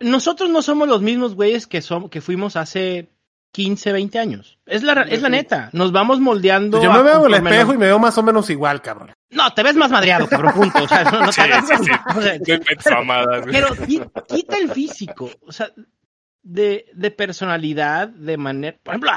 Nosotros 0.00 0.48
no 0.50 0.62
somos 0.62 0.86
los 0.88 1.02
mismos 1.02 1.34
güeyes 1.34 1.66
que, 1.66 1.82
que 2.10 2.20
fuimos 2.20 2.54
hace 2.56 3.08
15, 3.52 3.92
20 3.92 4.18
años. 4.20 4.58
Es 4.66 4.84
la, 4.84 4.92
es 5.02 5.22
la 5.22 5.28
neta. 5.28 5.70
Nos 5.72 5.90
vamos 5.90 6.20
moldeando. 6.20 6.80
Yo 6.80 6.92
me 6.92 7.02
veo 7.02 7.26
en 7.26 7.34
el 7.34 7.44
espejo 7.44 7.74
y 7.74 7.78
me 7.78 7.86
veo 7.86 7.98
más 7.98 8.16
o 8.16 8.22
menos 8.22 8.48
igual, 8.50 8.80
cabrón. 8.80 9.12
No, 9.30 9.52
te 9.52 9.62
ves 9.64 9.74
más 9.74 9.90
madreado, 9.90 10.28
cabrón, 10.28 10.52
punto. 10.54 10.84
O 10.84 10.88
sea, 10.88 11.02
no, 11.04 11.20
no 11.20 11.26
te 11.26 11.32
Sí, 11.32 11.40
hagas 11.40 11.66
sí, 11.68 11.74
sí. 11.84 11.90
o 12.16 12.22
sea, 12.22 13.02
No. 13.02 13.44
Pero 13.50 13.68
qui- 13.70 14.10
quita 14.28 14.56
el 14.56 14.70
físico, 14.70 15.30
o 15.46 15.50
sea, 15.52 15.68
de, 16.48 16.86
de 16.94 17.10
personalidad, 17.10 18.08
de 18.08 18.36
manera. 18.36 18.78
Por 18.82 18.94
ejemplo, 18.94 19.10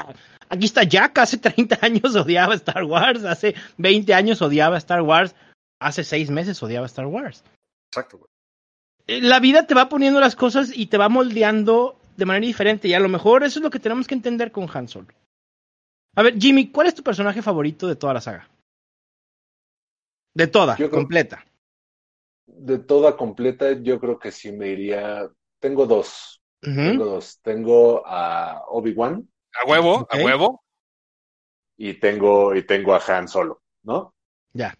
aquí 0.48 0.66
está 0.66 0.82
Jack, 0.84 1.18
hace 1.18 1.38
30 1.38 1.78
años 1.82 2.14
odiaba 2.14 2.54
Star 2.54 2.84
Wars, 2.84 3.24
hace 3.24 3.54
20 3.78 4.12
años 4.14 4.42
odiaba 4.42 4.76
Star 4.78 5.02
Wars, 5.02 5.34
hace 5.80 6.04
6 6.04 6.30
meses 6.30 6.62
odiaba 6.62 6.86
Star 6.86 7.06
Wars. 7.06 7.42
Exacto, 7.90 8.18
güey. 8.18 8.28
Eh, 9.06 9.20
La 9.22 9.40
vida 9.40 9.66
te 9.66 9.74
va 9.74 9.88
poniendo 9.88 10.20
las 10.20 10.36
cosas 10.36 10.70
y 10.76 10.86
te 10.86 10.98
va 10.98 11.08
moldeando 11.08 11.98
de 12.16 12.26
manera 12.26 12.46
diferente, 12.46 12.88
y 12.88 12.94
a 12.94 13.00
lo 13.00 13.08
mejor 13.08 13.42
eso 13.42 13.58
es 13.58 13.62
lo 13.62 13.70
que 13.70 13.80
tenemos 13.80 14.06
que 14.06 14.14
entender 14.14 14.52
con 14.52 14.68
Han 14.72 14.86
Solo. 14.88 15.08
A 16.14 16.22
ver, 16.22 16.38
Jimmy, 16.38 16.70
¿cuál 16.70 16.86
es 16.88 16.94
tu 16.94 17.02
personaje 17.02 17.40
favorito 17.40 17.88
de 17.88 17.96
toda 17.96 18.12
la 18.12 18.20
saga? 18.20 18.48
De 20.34 20.46
toda, 20.46 20.72
Yo 20.76 20.88
creo- 20.90 21.00
completa. 21.00 21.44
De 22.46 22.78
toda 22.78 23.16
completa, 23.16 23.72
yo 23.80 23.98
creo 23.98 24.18
que 24.18 24.30
sí 24.30 24.52
me 24.52 24.68
iría. 24.68 25.30
Tengo 25.58 25.86
dos. 25.86 26.41
Tengo 26.62 27.04
dos. 27.04 27.40
Tengo 27.42 28.02
a 28.06 28.62
Obi-Wan 28.68 29.28
A 29.60 29.68
huevo, 29.68 30.06
a 30.08 30.16
huevo. 30.16 30.62
y 31.76 31.94
tengo, 31.94 32.54
y 32.54 32.62
tengo 32.62 32.94
a 32.94 33.02
Han 33.06 33.26
Solo, 33.26 33.62
¿no? 33.82 34.14
Ya. 34.52 34.74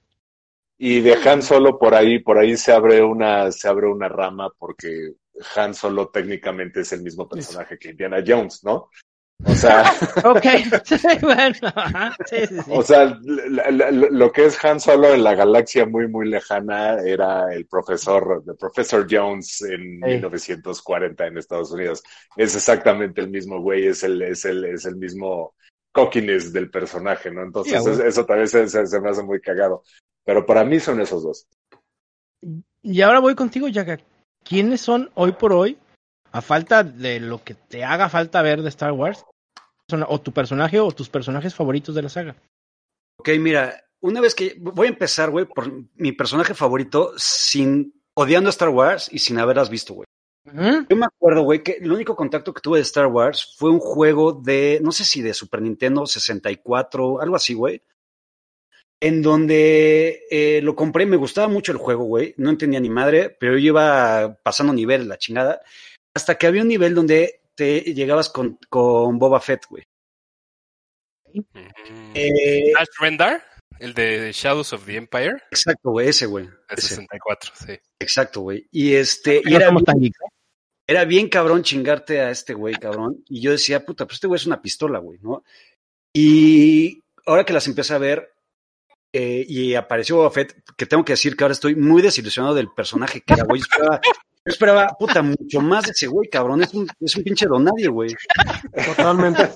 Y 0.78 1.00
de 1.00 1.14
Han 1.14 1.42
Solo 1.42 1.78
por 1.78 1.94
ahí, 1.94 2.20
por 2.20 2.38
ahí 2.38 2.56
se 2.56 2.72
abre 2.72 3.02
una, 3.02 3.50
se 3.50 3.68
abre 3.68 3.88
una 3.88 4.08
rama 4.08 4.50
porque 4.56 5.14
Han 5.56 5.74
Solo 5.74 6.08
técnicamente 6.08 6.80
es 6.80 6.92
el 6.92 7.02
mismo 7.02 7.28
personaje 7.28 7.78
que 7.78 7.90
Indiana 7.90 8.22
Jones, 8.24 8.62
¿no? 8.64 8.88
O 9.44 9.54
sea, 9.54 9.84
Ok, 10.25 10.43
sí, 10.84 10.97
bueno, 11.21 11.54
sí, 12.26 12.47
sí, 12.47 12.56
o 12.71 12.82
sea, 12.82 13.19
lo 13.25 14.30
que 14.32 14.45
es 14.47 14.64
Han 14.64 14.78
Solo 14.80 15.12
en 15.14 15.25
la 15.25 15.34
galaxia 15.34 15.84
muy, 15.86 16.06
muy 16.08 16.28
lejana 16.28 17.00
era 17.00 17.52
el 17.52 17.67
profesor, 17.67 18.43
el 18.47 18.56
profesor 18.56 19.06
Jones 19.10 19.60
en 19.62 19.80
Sí. 19.80 19.99
1940 20.04 21.26
en 21.26 21.38
Estados 21.38 21.73
Unidos. 21.73 22.02
Es 22.36 22.54
exactamente 22.54 23.21
el 23.21 23.30
mismo 23.30 23.60
güey, 23.60 23.86
es 23.88 24.02
el, 24.04 24.23
es 24.23 24.45
el, 24.45 24.64
es 24.64 24.84
el 24.84 24.97
mismo 24.97 25.54
cockiness 25.93 26.52
del 26.52 26.71
personaje, 26.71 27.30
¿no? 27.30 27.43
Entonces, 27.43 27.84
eso 27.86 28.25
también 28.25 28.49
se, 28.49 28.69
se- 28.69 28.86
se 28.86 29.00
me 29.00 29.10
hace 29.10 29.23
muy 29.23 29.40
cagado. 29.40 29.82
Pero 30.25 30.47
para 30.47 30.64
mí 30.64 30.78
son 30.80 31.00
esos 31.00 31.23
dos. 31.25 31.47
Y 32.82 33.00
ahora 33.02 33.19
voy 33.21 33.34
contigo, 33.34 33.69
Yaka. 33.69 33.99
¿Quiénes 34.45 34.80
son 34.80 35.10
hoy 35.14 35.32
por 35.32 35.52
hoy, 35.52 35.78
a 36.32 36.40
falta 36.40 36.82
de 36.82 37.21
lo 37.21 37.43
que 37.45 37.54
te 37.54 37.84
haga 37.84 38.08
falta 38.08 38.40
ver 38.43 38.62
de 38.62 38.69
Star 38.71 38.93
Wars, 38.93 39.25
o 39.93 40.21
tu 40.21 40.33
personaje 40.33 40.81
o 40.81 40.91
tus 40.93 41.09
personajes 41.09 41.55
favoritos 41.55 41.95
de 41.95 42.02
la 42.02 42.09
saga? 42.09 42.37
Ok, 43.19 43.31
mira, 43.39 43.85
una 44.00 44.21
vez 44.21 44.35
que 44.35 44.57
voy 44.59 44.89
a 44.89 44.91
empezar, 44.91 45.31
güey, 45.31 45.47
por 45.47 45.71
mi 45.95 46.13
personaje 46.13 46.55
favorito 46.55 47.13
sin 47.17 47.95
odiando 48.15 48.50
Star 48.50 48.69
Wars 48.69 49.09
y 49.13 49.19
sin 49.19 49.39
haberlas 49.39 49.71
visto, 49.71 49.95
güey. 49.95 50.07
Yo 50.45 50.97
me 50.97 51.07
acuerdo, 51.07 51.43
güey, 51.43 51.63
que 51.63 51.73
el 51.81 51.93
único 51.93 52.17
contacto 52.17 52.52
que 52.52 52.61
tuve 52.61 52.78
de 52.78 52.83
Star 52.83 53.07
Wars 53.07 53.55
fue 53.57 53.71
un 53.71 53.78
juego 53.78 54.33
de, 54.33 54.81
no 54.83 54.91
sé 54.91 55.05
si 55.05 55.23
de 55.23 55.35
Super 55.35 55.63
Nintendo 55.63 56.05
64, 56.05 57.21
algo 57.21 57.37
así, 57.37 57.55
güey. 57.55 57.83
En 59.00 59.23
donde 59.23 60.25
eh, 60.31 60.61
lo 60.63 60.75
compré, 60.75 61.07
me 61.07 61.17
gustaba 61.17 61.47
mucho 61.47 61.71
el 61.71 61.78
juego, 61.78 62.05
güey. 62.05 62.35
No 62.39 62.50
entendía 62.50 62.81
ni 62.81 62.91
madre, 62.91 63.31
pero 63.31 63.52
yo 63.52 63.69
iba 63.69 64.37
pasando 64.43 64.73
nivel, 64.73 65.09
la 65.09 65.19
chingada. 65.19 65.61
Hasta 66.15 66.37
que 66.37 66.47
había 66.49 66.63
un 66.63 66.69
nivel 66.69 66.95
donde 66.95 67.42
te 67.54 67.80
llegabas 67.80 68.28
con, 68.28 68.58
con 68.69 69.19
Boba 69.19 69.41
Fett, 69.41 69.67
güey. 69.69 69.84
Mm. 71.32 72.12
Eh, 72.15 72.73
Ash 72.78 72.88
Rendar, 73.00 73.43
el 73.78 73.95
de 73.95 74.32
Shadows 74.32 74.73
of 74.73 74.84
the 74.86 74.97
Empire, 74.97 75.43
exacto, 75.50 75.91
güey, 75.91 76.08
ese, 76.08 76.26
güey. 76.26 76.49
Ese. 76.69 76.88
64, 76.88 77.52
sí. 77.54 77.78
Exacto, 77.99 78.41
güey. 78.43 78.67
Y 78.71 78.95
este, 78.95 79.43
y 79.45 79.54
era 79.54 79.71
bien, 79.71 80.04
¿eh? 80.04 80.28
era 80.86 81.04
bien 81.04 81.28
cabrón 81.28 81.62
chingarte 81.62 82.21
a 82.21 82.30
este 82.30 82.54
güey, 82.54 82.75
cabrón. 82.75 83.25
Y 83.28 83.41
yo 83.41 83.50
decía, 83.50 83.84
puta, 83.84 84.04
pues 84.06 84.17
este 84.17 84.26
güey 84.26 84.36
es 84.36 84.47
una 84.47 84.60
pistola, 84.60 84.99
güey, 84.99 85.19
¿no? 85.21 85.43
Y 86.15 87.02
ahora 87.26 87.45
que 87.45 87.52
las 87.52 87.67
empecé 87.67 87.95
a 87.95 87.99
ver, 87.99 88.32
eh, 89.12 89.45
y 89.47 89.75
apareció 89.75 90.17
Boba 90.17 90.30
Fett, 90.30 90.54
que 90.76 90.86
tengo 90.86 91.04
que 91.04 91.15
decir 91.15 91.36
que 91.36 91.45
ahora 91.45 91.52
estoy 91.52 91.75
muy 91.75 92.02
desilusionado 92.02 92.54
del 92.54 92.73
personaje 92.73 93.21
que 93.21 93.34
era, 93.34 93.45
güey. 93.45 93.60
Yo 93.60 93.67
esperaba, 93.71 94.00
yo 94.45 94.50
esperaba, 94.50 94.89
puta, 94.99 95.23
mucho 95.23 95.61
más 95.61 95.85
de 95.85 95.93
ese 95.93 96.09
güey, 96.09 96.28
cabrón. 96.28 96.63
Es 96.63 96.75
un, 96.75 96.89
es 97.00 97.17
un 97.17 97.23
pinche 97.23 97.47
don 97.47 97.63
nadie, 97.63 97.87
güey. 97.87 98.13
Totalmente. 98.87 99.49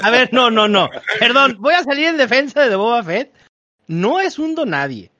A 0.00 0.10
ver, 0.10 0.32
no, 0.32 0.48
no, 0.48 0.68
no. 0.68 0.88
Perdón, 1.18 1.56
voy 1.58 1.74
a 1.74 1.82
salir 1.82 2.06
en 2.06 2.16
defensa 2.16 2.68
de 2.68 2.76
Boba 2.76 3.02
Fett. 3.02 3.32
No 3.88 4.20
es 4.20 4.38
un 4.38 4.54
donadie. 4.54 5.10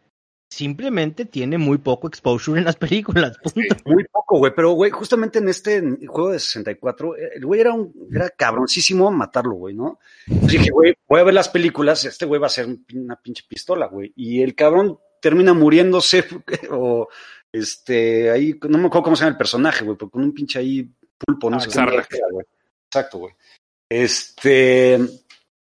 Simplemente 0.49 1.25
tiene 1.25 1.59
muy 1.59 1.79
poco 1.79 2.07
exposure 2.07 2.61
en 2.61 2.65
las 2.65 2.77
películas. 2.77 3.37
Punto. 3.43 3.77
Muy 3.87 4.05
poco, 4.05 4.39
güey. 4.39 4.53
Pero, 4.55 4.71
güey, 4.71 4.93
justamente 4.93 5.41
en 5.41 5.49
este 5.49 5.83
juego 6.07 6.31
de 6.31 6.39
64, 6.39 7.17
eh, 7.17 7.31
el 7.35 7.45
güey 7.45 7.61
era 7.61 7.73
un, 7.73 7.93
era 8.15 8.31
cabroncísimo 8.31 9.11
matarlo, 9.11 9.55
güey, 9.55 9.75
¿no? 9.75 9.99
Entonces 10.29 10.61
dije, 10.61 10.71
güey, 10.71 10.95
voy 11.09 11.21
a 11.21 11.25
ver 11.25 11.35
las 11.35 11.49
películas, 11.49 12.05
este 12.05 12.25
güey 12.25 12.41
va 12.41 12.47
a 12.47 12.51
ser 12.51 12.69
una 12.95 13.17
pinche 13.17 13.43
pistola, 13.49 13.87
güey. 13.87 14.13
Y 14.15 14.43
el 14.43 14.55
cabrón 14.55 15.01
termina 15.21 15.53
muriéndose, 15.55 16.25
o 16.71 17.09
este, 17.59 18.31
ahí, 18.31 18.59
no 18.69 18.79
me 18.79 18.87
acuerdo 18.87 19.05
cómo 19.05 19.17
se 19.17 19.21
llama 19.25 19.33
el 19.33 19.39
personaje, 19.39 19.85
güey, 19.85 19.97
pero 19.97 20.11
con 20.11 20.23
un 20.23 20.33
pinche 20.35 20.59
ahí 20.59 20.89
pulpo, 21.19 21.49
no 21.51 21.57
Ah, 21.57 21.61
sé 21.61 21.71
era, 21.81 22.05
güey. 22.31 22.45
Exacto, 22.91 23.19
güey. 23.19 23.35
Este, 23.91 24.99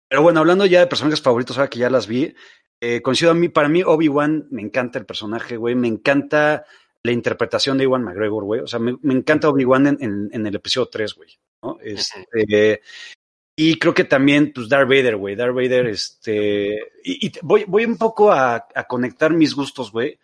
pero 0.08 0.22
bueno, 0.22 0.40
hablando 0.40 0.66
ya 0.66 0.80
de 0.82 0.88
personajes 0.88 1.22
favoritos, 1.22 1.58
ahora 1.58 1.70
que 1.70 1.80
ya 1.80 1.90
las 1.90 2.08
vi, 2.08 2.34
eh, 2.82 3.02
coincido 3.02 3.32
a 3.32 3.36
mí, 3.36 3.50
para 3.50 3.70
mí 3.70 3.82
Obi-Wan 3.84 4.48
me 4.52 4.62
encanta 4.62 5.00
el 5.00 5.06
personaje, 5.06 5.58
güey, 5.58 5.76
me 5.76 5.88
encanta 5.88 6.66
la 7.04 7.12
interpretación 7.12 7.78
de 7.78 7.86
Iwan 7.86 8.04
McGregor, 8.04 8.44
güey, 8.44 8.62
o 8.62 8.68
sea, 8.68 8.80
me, 8.80 8.98
me 9.02 9.14
encanta 9.14 9.50
Obi-Wan 9.50 9.88
en, 9.88 9.98
en- 10.02 10.30
en 10.34 10.48
el 10.48 10.56
episodio 10.56 10.88
3, 10.88 11.14
güey, 11.16 11.30
¿no? 11.64 11.78
Este, 11.82 12.82
y 13.58 13.78
creo 13.80 13.94
que 13.94 14.04
también, 14.06 14.52
pues, 14.54 14.68
Darth 14.70 14.88
Vader, 14.90 15.16
güey, 15.16 15.36
Darth 15.36 15.56
Vader, 15.56 15.88
este, 15.88 16.78
y, 17.04 17.32
voy, 17.42 17.64
voy 17.68 17.86
un 17.86 17.98
poco 17.98 18.32
a, 18.32 18.68
a 18.76 18.84
conectar 18.86 19.34
mis 19.34 19.54
gustos, 19.56 19.92
güey, 19.92 20.20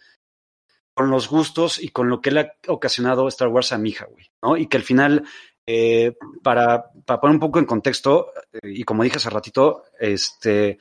con 0.95 1.11
los 1.11 1.29
gustos 1.29 1.83
y 1.83 1.89
con 1.89 2.09
lo 2.09 2.21
que 2.21 2.31
le 2.31 2.39
ha 2.39 2.53
ocasionado 2.67 3.27
Star 3.27 3.49
Wars 3.49 3.73
a 3.73 3.77
mi 3.77 3.89
hija, 3.89 4.05
güey, 4.05 4.25
¿no? 4.41 4.57
Y 4.57 4.67
que 4.67 4.77
al 4.77 4.83
final, 4.83 5.25
eh, 5.67 6.15
para, 6.41 6.85
para 7.05 7.19
poner 7.19 7.35
un 7.35 7.39
poco 7.41 7.59
en 7.59 7.65
contexto, 7.65 8.31
eh, 8.53 8.59
y 8.63 8.83
como 8.83 9.03
dije 9.03 9.17
hace 9.17 9.29
ratito, 9.29 9.83
este, 9.99 10.79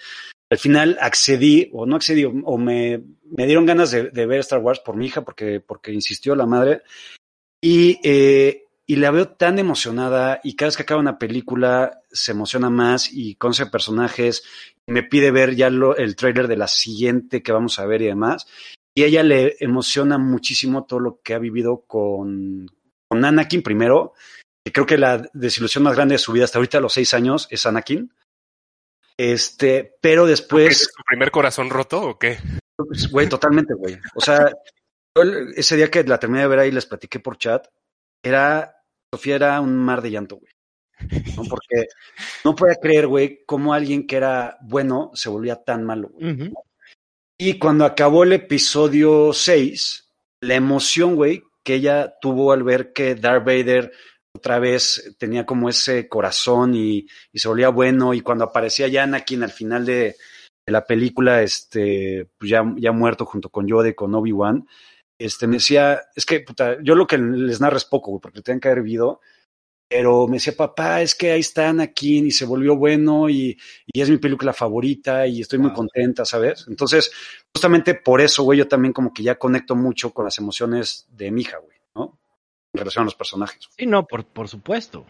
al 0.48 0.58
final 0.58 0.96
accedí, 1.00 1.68
o 1.72 1.84
no 1.84 1.96
accedí, 1.96 2.24
o, 2.24 2.58
me, 2.58 3.02
me 3.24 3.46
dieron 3.46 3.66
ganas 3.66 3.90
de, 3.90 4.26
ver 4.26 4.38
Star 4.40 4.60
Wars 4.60 4.78
por 4.78 4.96
mi 4.96 5.06
hija, 5.06 5.22
porque, 5.22 5.60
porque 5.60 5.92
insistió 5.92 6.36
la 6.36 6.46
madre, 6.46 6.82
y, 7.60 7.98
eh, 8.04 8.66
y 8.86 8.96
la 8.96 9.10
veo 9.10 9.30
tan 9.30 9.58
emocionada, 9.58 10.40
y 10.44 10.54
cada 10.54 10.68
vez 10.68 10.76
que 10.76 10.84
acaba 10.84 11.00
una 11.00 11.18
película 11.18 12.02
se 12.12 12.30
emociona 12.30 12.70
más 12.70 13.12
y 13.12 13.34
conoce 13.34 13.66
personajes, 13.66 14.44
me 14.86 15.02
pide 15.02 15.32
ver 15.32 15.56
ya 15.56 15.70
lo, 15.70 15.96
el 15.96 16.14
tráiler 16.14 16.46
de 16.46 16.56
la 16.56 16.68
siguiente 16.68 17.42
que 17.42 17.50
vamos 17.50 17.80
a 17.80 17.86
ver 17.86 18.02
y 18.02 18.06
demás. 18.06 18.46
Y 18.94 19.04
ella 19.04 19.22
le 19.22 19.56
emociona 19.58 20.18
muchísimo 20.18 20.84
todo 20.84 21.00
lo 21.00 21.20
que 21.22 21.34
ha 21.34 21.38
vivido 21.38 21.84
con, 21.86 22.66
con 23.08 23.24
Anakin 23.24 23.62
primero, 23.62 24.14
que 24.64 24.72
creo 24.72 24.86
que 24.86 24.98
la 24.98 25.28
desilusión 25.32 25.84
más 25.84 25.96
grande 25.96 26.14
de 26.14 26.20
su 26.20 26.32
vida 26.32 26.44
hasta 26.44 26.58
ahorita 26.58 26.78
a 26.78 26.80
los 26.80 26.92
seis 26.92 27.12
años 27.12 27.48
es 27.50 27.66
Anakin. 27.66 28.12
Este, 29.16 29.96
pero 30.00 30.26
después. 30.26 30.82
¿Es 30.82 30.92
tu 30.92 31.02
primer 31.04 31.30
corazón 31.30 31.70
roto 31.70 32.02
o 32.02 32.18
qué? 32.18 32.38
Pues, 32.76 33.10
güey, 33.10 33.28
totalmente, 33.28 33.74
güey. 33.74 33.98
O 34.14 34.20
sea, 34.20 34.50
yo 35.16 35.22
ese 35.54 35.76
día 35.76 35.90
que 35.90 36.02
la 36.04 36.18
terminé 36.18 36.42
de 36.42 36.48
ver 36.48 36.58
ahí 36.60 36.70
les 36.70 36.86
platiqué 36.86 37.20
por 37.20 37.38
chat, 37.38 37.66
era, 38.22 38.76
Sofía 39.12 39.36
era 39.36 39.60
un 39.60 39.76
mar 39.76 40.02
de 40.02 40.10
llanto, 40.10 40.36
güey. 40.36 40.52
¿no? 41.36 41.44
Porque 41.44 41.88
no 42.44 42.54
podía 42.54 42.76
creer, 42.76 43.06
güey, 43.06 43.44
cómo 43.44 43.74
alguien 43.74 44.06
que 44.06 44.16
era 44.16 44.58
bueno 44.62 45.10
se 45.14 45.28
volvía 45.28 45.62
tan 45.62 45.84
malo, 45.84 46.08
güey. 46.08 46.52
Y 47.46 47.58
cuando 47.58 47.84
acabó 47.84 48.24
el 48.24 48.32
episodio 48.32 49.34
6, 49.34 50.08
la 50.40 50.54
emoción, 50.54 51.14
güey, 51.14 51.42
que 51.62 51.74
ella 51.74 52.14
tuvo 52.18 52.52
al 52.52 52.62
ver 52.62 52.94
que 52.94 53.16
Darth 53.16 53.44
Vader 53.44 53.92
otra 54.34 54.58
vez 54.58 55.14
tenía 55.18 55.44
como 55.44 55.68
ese 55.68 56.08
corazón 56.08 56.74
y, 56.74 57.06
se 57.34 57.46
volvía 57.46 57.68
bueno, 57.68 58.14
y 58.14 58.22
cuando 58.22 58.44
aparecía 58.44 58.88
ya 58.88 59.02
Anakin 59.02 59.42
al 59.42 59.50
final 59.50 59.84
de, 59.84 60.16
la 60.66 60.86
película, 60.86 61.42
este, 61.42 62.30
pues 62.38 62.50
ya, 62.50 62.64
ya 62.78 62.92
muerto 62.92 63.26
junto 63.26 63.50
con 63.50 63.66
Yoda 63.66 63.90
y 63.90 63.94
con 63.94 64.14
Obi-Wan, 64.14 64.66
este, 65.18 65.46
me 65.46 65.56
decía, 65.56 66.00
es 66.16 66.24
que, 66.24 66.40
puta, 66.40 66.78
yo 66.82 66.94
lo 66.94 67.06
que 67.06 67.18
les 67.18 67.60
narro 67.60 67.76
es 67.76 67.84
poco, 67.84 68.10
güey, 68.10 68.22
porque 68.22 68.40
tienen 68.40 68.58
que 68.58 68.68
haber 68.68 68.82
vivido, 68.82 69.20
pero 69.88 70.26
me 70.26 70.34
decía, 70.36 70.54
papá, 70.56 71.02
es 71.02 71.14
que 71.14 71.32
ahí 71.32 71.40
está 71.40 71.68
Anakin 71.68 72.26
y 72.26 72.30
se 72.30 72.44
volvió 72.46 72.76
bueno 72.76 73.28
y, 73.28 73.56
y 73.86 74.00
es 74.00 74.10
mi 74.10 74.16
película 74.18 74.52
favorita 74.52 75.26
y 75.26 75.40
estoy 75.42 75.58
muy 75.58 75.72
contenta, 75.72 76.24
¿sabes? 76.24 76.64
Entonces, 76.68 77.12
justamente 77.54 77.94
por 77.94 78.20
eso, 78.20 78.42
güey, 78.42 78.58
yo 78.58 78.66
también 78.68 78.92
como 78.92 79.12
que 79.12 79.22
ya 79.22 79.36
conecto 79.36 79.76
mucho 79.76 80.12
con 80.12 80.24
las 80.24 80.38
emociones 80.38 81.06
de 81.10 81.30
mi 81.30 81.42
hija, 81.42 81.58
güey, 81.58 81.76
¿no? 81.94 82.18
En 82.72 82.78
relación 82.78 83.02
a 83.02 83.04
los 83.06 83.14
personajes. 83.14 83.68
Sí, 83.76 83.86
no, 83.86 84.06
por, 84.06 84.24
por 84.24 84.48
supuesto. 84.48 85.06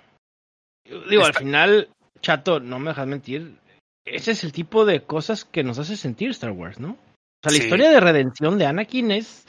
Digo, 1.08 1.24
al 1.24 1.34
final, 1.34 1.88
Chato, 2.20 2.60
no 2.60 2.78
me 2.78 2.90
dejas 2.90 3.06
mentir, 3.06 3.56
ese 4.04 4.32
es 4.32 4.44
el 4.44 4.52
tipo 4.52 4.84
de 4.84 5.02
cosas 5.04 5.44
que 5.46 5.62
nos 5.64 5.78
hace 5.78 5.96
sentir 5.96 6.30
Star 6.30 6.50
Wars, 6.52 6.78
¿no? 6.78 6.90
O 6.90 6.96
sea, 7.42 7.52
la 7.52 7.58
Sí. 7.58 7.62
historia 7.64 7.90
de 7.90 8.00
redención 8.00 8.58
de 8.58 8.66
Anakin 8.66 9.10
es... 9.12 9.46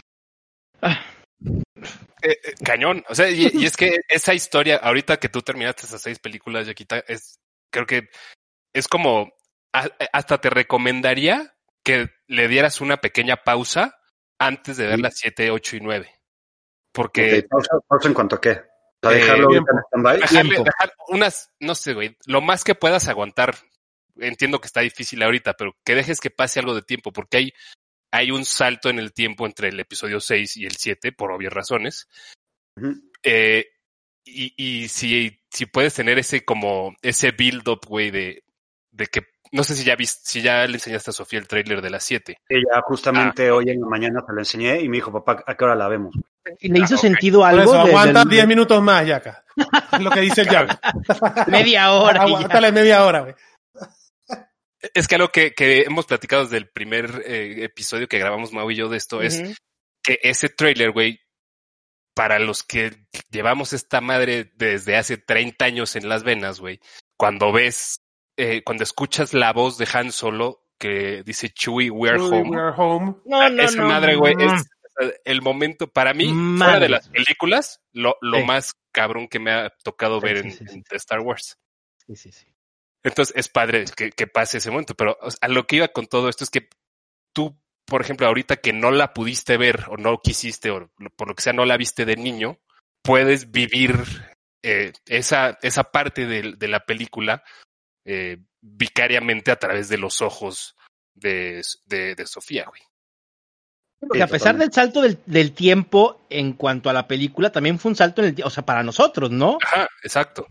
Ah, 0.81 0.99
Eh, 2.25 2.39
eh, 2.43 2.53
cañón. 2.63 3.03
O 3.07 3.13
sea, 3.15 3.29
y, 3.29 3.49
y 3.53 3.65
es 3.65 3.77
que 3.77 3.99
esa 4.09 4.33
historia, 4.33 4.77
ahorita 4.77 5.17
que 5.17 5.29
tú 5.29 5.41
terminaste 5.41 5.85
esas 5.85 6.01
seis 6.01 6.17
películas, 6.19 6.65
Yaquita, 6.65 7.03
es, 7.07 7.39
creo 7.71 7.85
que 7.85 8.09
es 8.73 8.87
como, 8.87 9.31
a- 9.73 9.89
hasta 10.11 10.39
te 10.39 10.49
recomendaría 10.49 11.55
que 11.83 12.09
le 12.27 12.47
dieras 12.47 12.81
una 12.81 12.97
pequeña 12.97 13.37
pausa 13.37 13.95
antes 14.39 14.77
de 14.77 14.87
ver 14.87 14.99
las 14.99 15.17
siete, 15.17 15.51
ocho 15.51 15.75
y 15.77 15.81
nueve. 15.81 16.11
Porque 16.91 17.45
pausa, 17.49 17.77
pausa 17.87 18.07
en 18.07 18.13
cuanto 18.13 18.37
a 18.37 18.41
qué. 18.41 18.61
¿Para 18.99 19.17
Eh, 19.17 19.19
dejarlo 19.19 19.53
en 19.55 19.63
stand-by? 19.87 20.19
dejar 20.63 20.93
unas, 21.09 21.51
no 21.59 21.75
sé, 21.75 21.93
güey, 21.93 22.17
lo 22.25 22.41
más 22.41 22.63
que 22.63 22.73
puedas 22.73 23.07
aguantar. 23.07 23.55
Entiendo 24.17 24.59
que 24.59 24.67
está 24.67 24.79
difícil 24.79 25.21
ahorita, 25.21 25.53
pero 25.53 25.75
que 25.83 25.93
dejes 25.93 26.21
que 26.21 26.29
pase 26.31 26.59
algo 26.59 26.73
de 26.73 26.81
tiempo, 26.81 27.11
porque 27.11 27.37
hay, 27.37 27.53
hay 28.11 28.31
un 28.31 28.45
salto 28.45 28.89
en 28.89 28.99
el 28.99 29.13
tiempo 29.13 29.45
entre 29.45 29.69
el 29.69 29.79
episodio 29.79 30.19
6 30.19 30.57
y 30.57 30.65
el 30.65 30.75
7, 30.75 31.11
por 31.11 31.31
obvias 31.31 31.53
razones. 31.53 32.07
Eh, 33.23 33.65
y, 34.25 34.53
y 34.57 34.87
si, 34.87 35.39
si 35.51 35.65
puedes 35.65 35.93
tener 35.93 36.17
ese 36.19 36.43
como, 36.43 36.95
ese 37.01 37.31
build 37.31 37.67
up, 37.67 37.81
güey, 37.87 38.11
de, 38.11 38.43
de 38.91 39.07
que, 39.07 39.21
no 39.51 39.63
sé 39.63 39.75
si 39.75 39.83
ya 39.83 39.95
viste, 39.95 40.21
si 40.23 40.41
ya 40.41 40.65
le 40.67 40.73
enseñaste 40.73 41.11
a 41.11 41.13
Sofía 41.13 41.39
el 41.39 41.47
tráiler 41.47 41.81
de 41.81 41.89
las 41.89 42.03
7. 42.03 42.37
Ella 42.49 42.81
justamente 42.85 43.51
hoy 43.51 43.69
en 43.69 43.81
la 43.81 43.87
mañana 43.87 44.23
se 44.25 44.33
lo 44.33 44.39
enseñé 44.39 44.81
y 44.81 44.89
me 44.89 44.97
dijo, 44.97 45.11
papá, 45.11 45.43
¿a 45.45 45.55
qué 45.55 45.63
hora 45.63 45.75
la 45.75 45.87
vemos? 45.87 46.15
¿Y 46.59 46.69
le 46.69 46.79
hizo 46.79 46.95
Ah, 46.95 46.99
sentido 46.99 47.39
Por 47.39 47.49
algo? 47.49 47.61
eso, 47.63 47.73
de- 47.73 47.89
aguanta 47.91 48.19
del- 48.19 48.29
10 48.29 48.47
minutos 48.47 48.81
más, 48.81 49.05
Yaka. 49.05 49.43
Es 49.93 49.99
lo 50.01 50.11
que 50.11 50.21
dice 50.21 50.41
el 50.41 50.47
Yaka. 50.51 50.79
Media 51.47 51.91
hora. 51.91 52.21
Aguántale 52.23 52.71
media 52.71 53.03
hora, 53.05 53.21
güey. 53.21 53.35
Es 54.93 55.07
que 55.07 55.15
algo 55.15 55.29
que, 55.29 55.53
que 55.53 55.81
hemos 55.83 56.05
platicado 56.05 56.43
desde 56.43 56.57
el 56.57 56.69
primer 56.69 57.23
eh, 57.25 57.63
episodio 57.63 58.07
que 58.07 58.19
grabamos 58.19 58.51
Mau 58.53 58.69
y 58.71 58.75
yo 58.75 58.89
de 58.89 58.97
esto 58.97 59.21
es 59.21 59.41
que 60.03 60.19
ese 60.21 60.49
trailer, 60.49 60.91
güey, 60.91 61.19
para 62.13 62.39
los 62.39 62.63
que 62.63 63.07
llevamos 63.31 63.73
esta 63.73 63.99
madre 64.01 64.51
desde 64.55 64.95
hace 64.97 65.17
30 65.17 65.65
años 65.65 65.95
en 65.95 66.07
las 66.07 66.23
venas, 66.23 66.59
güey, 66.59 66.79
cuando 67.17 67.51
ves, 67.51 68.01
eh, 68.37 68.61
cuando 68.63 68.83
escuchas 68.83 69.33
la 69.33 69.51
voz 69.53 69.77
de 69.77 69.87
Han 69.93 70.11
Solo 70.11 70.61
que 70.77 71.23
dice 71.23 71.49
Chewie, 71.49 71.89
we're 71.89 72.19
Uy, 72.21 72.29
home, 72.39 72.49
we 72.49 72.57
are 72.61 72.73
home. 72.75 73.15
No, 73.25 73.49
no, 73.49 73.63
esa 73.63 73.81
no. 73.81 73.87
madre, 73.87 74.15
güey, 74.15 74.35
no. 74.35 74.55
es 74.55 74.63
el 75.25 75.41
momento, 75.41 75.87
para 75.91 76.13
mí, 76.13 76.31
fuera 76.57 76.79
de 76.79 76.87
las 76.89 77.09
películas, 77.09 77.81
lo, 77.91 78.15
lo 78.21 78.37
Sí. 78.39 78.43
más 78.45 78.73
cabrón 78.93 79.27
que 79.27 79.39
me 79.39 79.51
ha 79.51 79.69
tocado 79.83 80.19
Sí, 80.21 80.25
ver 80.25 80.37
sí, 80.41 80.47
en, 80.47 80.51
sí, 80.53 80.65
sí. 80.67 80.83
en 80.89 80.95
Star 80.97 81.19
Wars. 81.19 81.57
Sí, 82.07 82.15
sí, 82.15 82.31
sí. 82.31 82.45
Entonces 83.05 83.35
es 83.37 83.49
padre 83.49 83.85
que, 83.95 84.11
que 84.11 84.25
pase 84.25 84.57
ese 84.57 84.71
momento, 84.71 84.95
pero 84.95 85.15
o 85.21 85.29
sea, 85.29 85.37
a 85.41 85.47
lo 85.47 85.67
que 85.67 85.75
iba 85.75 85.87
con 85.89 86.07
todo 86.07 86.27
esto 86.27 86.43
es 86.43 86.49
que 86.49 86.67
tú, 87.33 87.55
por 87.85 88.01
ejemplo, 88.01 88.25
ahorita 88.25 88.57
que 88.57 88.73
no 88.73 88.89
la 88.89 89.13
pudiste 89.13 89.57
ver 89.57 89.85
o 89.89 89.97
no 89.97 90.21
quisiste 90.23 90.71
o 90.71 90.89
por 91.15 91.27
lo 91.27 91.35
que 91.35 91.43
sea 91.43 91.53
no 91.53 91.65
la 91.65 91.77
viste 91.77 92.05
de 92.05 92.15
niño, 92.15 92.57
puedes 93.03 93.51
vivir 93.51 93.95
eh, 94.63 94.91
esa, 95.05 95.59
esa 95.61 95.83
parte 95.83 96.25
de, 96.25 96.55
de 96.57 96.67
la 96.67 96.79
película 96.79 97.43
eh, 98.05 98.39
vicariamente 98.59 99.51
a 99.51 99.57
través 99.57 99.87
de 99.87 99.99
los 99.99 100.23
ojos 100.23 100.75
de, 101.13 101.61
de, 101.85 102.15
de 102.15 102.25
Sofía, 102.25 102.65
güey. 102.67 102.81
Porque 103.99 104.23
a 104.23 104.27
pesar 104.27 104.57
del 104.57 104.73
salto 104.73 105.01
del, 105.01 105.19
del 105.27 105.53
tiempo 105.53 106.25
en 106.31 106.53
cuanto 106.53 106.89
a 106.89 106.93
la 106.93 107.07
película, 107.07 107.51
también 107.51 107.77
fue 107.77 107.89
un 107.89 107.95
salto 107.95 108.21
en 108.21 108.29
el 108.29 108.35
tiempo, 108.35 108.47
o 108.47 108.51
sea, 108.51 108.65
para 108.65 108.81
nosotros, 108.81 109.29
¿no? 109.29 109.59
Ajá, 109.61 109.87
exacto. 110.03 110.47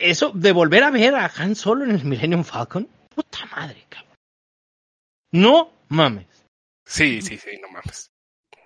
Eso 0.00 0.30
de 0.34 0.52
volver 0.52 0.84
a 0.84 0.90
ver 0.90 1.14
a 1.14 1.30
Han 1.36 1.54
Solo 1.56 1.84
en 1.84 1.90
el 1.92 2.04
Millennium 2.04 2.44
Falcon, 2.44 2.88
puta 3.14 3.38
madre, 3.54 3.84
cabrón. 3.88 4.14
No 5.32 5.70
mames. 5.88 6.26
Sí, 6.86 7.20
sí, 7.22 7.36
sí, 7.38 7.50
no 7.60 7.68
mames. 7.68 8.08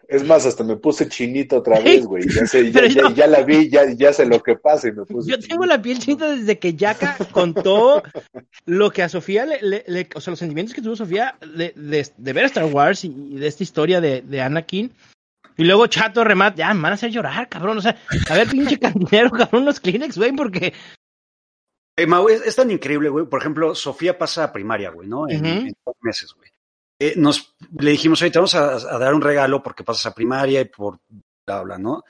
Es 0.06 0.22
más, 0.22 0.44
hasta 0.44 0.62
me 0.64 0.76
puse 0.76 1.08
chinito 1.08 1.56
otra 1.58 1.80
vez, 1.80 2.04
güey. 2.06 2.24
Ya 2.28 2.46
sé, 2.46 2.66
ya, 2.70 2.72
Pero 2.80 2.86
ya, 2.88 3.00
yo- 3.02 3.10
ya 3.14 3.26
la 3.26 3.42
vi, 3.42 3.70
ya, 3.70 3.90
ya 3.92 4.12
sé 4.12 4.26
lo 4.26 4.42
que 4.42 4.54
pasa 4.56 4.88
y 4.88 4.92
me 4.92 5.04
puse 5.06 5.30
Yo 5.30 5.38
tengo 5.38 5.62
chinito. 5.62 5.66
la 5.66 5.80
piel 5.82 5.98
chinita 5.98 6.30
desde 6.30 6.58
que 6.58 6.74
Yaka 6.74 7.16
contó 7.32 8.02
lo 8.66 8.90
que 8.90 9.02
a 9.02 9.08
Sofía 9.08 9.46
le, 9.46 9.62
le- 9.62 9.84
le- 9.86 10.08
o 10.14 10.20
sea, 10.20 10.32
los 10.32 10.38
sentimientos 10.38 10.74
que 10.74 10.82
tuvo 10.82 10.94
Sofía 10.96 11.36
de, 11.40 11.72
de- 11.74 12.10
de 12.16 12.32
ver 12.34 12.44
Star 12.46 12.66
Wars 12.66 13.04
y, 13.04 13.08
y 13.08 13.36
de 13.38 13.46
esta 13.46 13.62
historia 13.62 14.00
de, 14.02 14.20
de 14.22 14.40
Anakin. 14.42 14.92
Y 15.56 15.64
luego 15.64 15.86
Chato 15.86 16.22
remate, 16.24 16.58
ya 16.58 16.74
me 16.74 16.82
van 16.82 16.92
a 16.92 16.94
hacer 16.96 17.10
llorar, 17.10 17.48
cabrón. 17.48 17.78
O 17.78 17.80
sea, 17.80 17.96
a 18.28 18.34
ver, 18.34 18.48
pinche 18.48 18.78
cantinero, 18.80 19.30
cabrón, 19.30 19.64
los 19.64 19.80
Kleenex, 19.80 20.18
güey, 20.18 20.32
porque 20.32 20.72
Eh, 21.96 22.06
Mau, 22.06 22.28
es, 22.28 22.42
es 22.42 22.56
tan 22.56 22.70
increíble, 22.70 23.08
güey. 23.08 23.26
Por 23.26 23.40
ejemplo, 23.40 23.74
Sofía 23.74 24.18
pasa 24.18 24.44
a 24.44 24.52
primaria, 24.52 24.90
güey, 24.90 25.08
¿no? 25.08 25.28
En, 25.28 25.44
en 25.46 25.74
dos 25.86 25.96
meses, 26.00 26.32
güey. 26.34 26.50
Eh, 27.00 27.14
nos, 27.16 27.54
le 27.78 27.90
dijimos, 27.90 28.20
oye, 28.22 28.30
te 28.30 28.38
vamos 28.38 28.54
a, 28.54 28.74
a 28.74 28.98
dar 28.98 29.14
un 29.14 29.20
regalo 29.20 29.62
porque 29.62 29.84
pasas 29.84 30.06
a 30.06 30.14
primaria 30.14 30.60
y 30.60 30.64
por 30.66 30.98
bla, 31.46 31.62
bla, 31.62 31.78
¿no? 31.78 32.02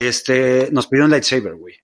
Este, 0.00 0.68
nos 0.72 0.86
pidió 0.86 1.04
un 1.04 1.10
lightsaber, 1.10 1.54
güey. 1.54 1.76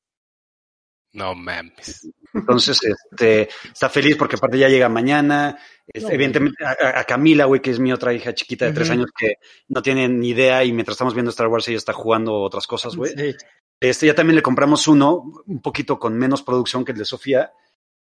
No 1.12 1.34
mames. 1.34 2.08
Entonces, 2.34 2.78
este, 2.82 3.48
está 3.72 3.88
feliz 3.88 4.16
porque 4.16 4.36
aparte 4.36 4.58
ya 4.58 4.68
llega 4.68 4.88
mañana. 4.88 5.58
Este, 5.86 6.08
No, 6.08 6.14
evidentemente, 6.14 6.64
a, 6.64 7.00
a 7.00 7.04
Camila, 7.04 7.46
güey, 7.46 7.62
que 7.62 7.70
es 7.70 7.78
mi 7.78 7.92
otra 7.92 8.12
hija 8.12 8.34
chiquita 8.34 8.66
de 8.66 8.72
tres 8.72 8.90
años 8.90 9.10
que 9.16 9.34
no 9.68 9.80
tiene 9.82 10.08
ni 10.08 10.30
idea 10.30 10.62
y 10.62 10.72
mientras 10.72 10.94
estamos 10.94 11.14
viendo 11.14 11.30
Star 11.30 11.48
Wars 11.48 11.66
ella 11.68 11.78
está 11.78 11.94
jugando 11.94 12.34
otras 12.34 12.66
cosas, 12.66 12.96
güey. 12.96 13.12
Sí. 13.16 13.34
Este, 13.80 14.06
ya 14.06 14.14
también 14.14 14.36
le 14.36 14.42
compramos 14.42 14.88
uno, 14.88 15.42
un 15.46 15.60
poquito 15.60 15.98
con 15.98 16.16
menos 16.16 16.42
producción 16.42 16.84
que 16.84 16.92
el 16.92 16.98
de 16.98 17.04
Sofía. 17.04 17.52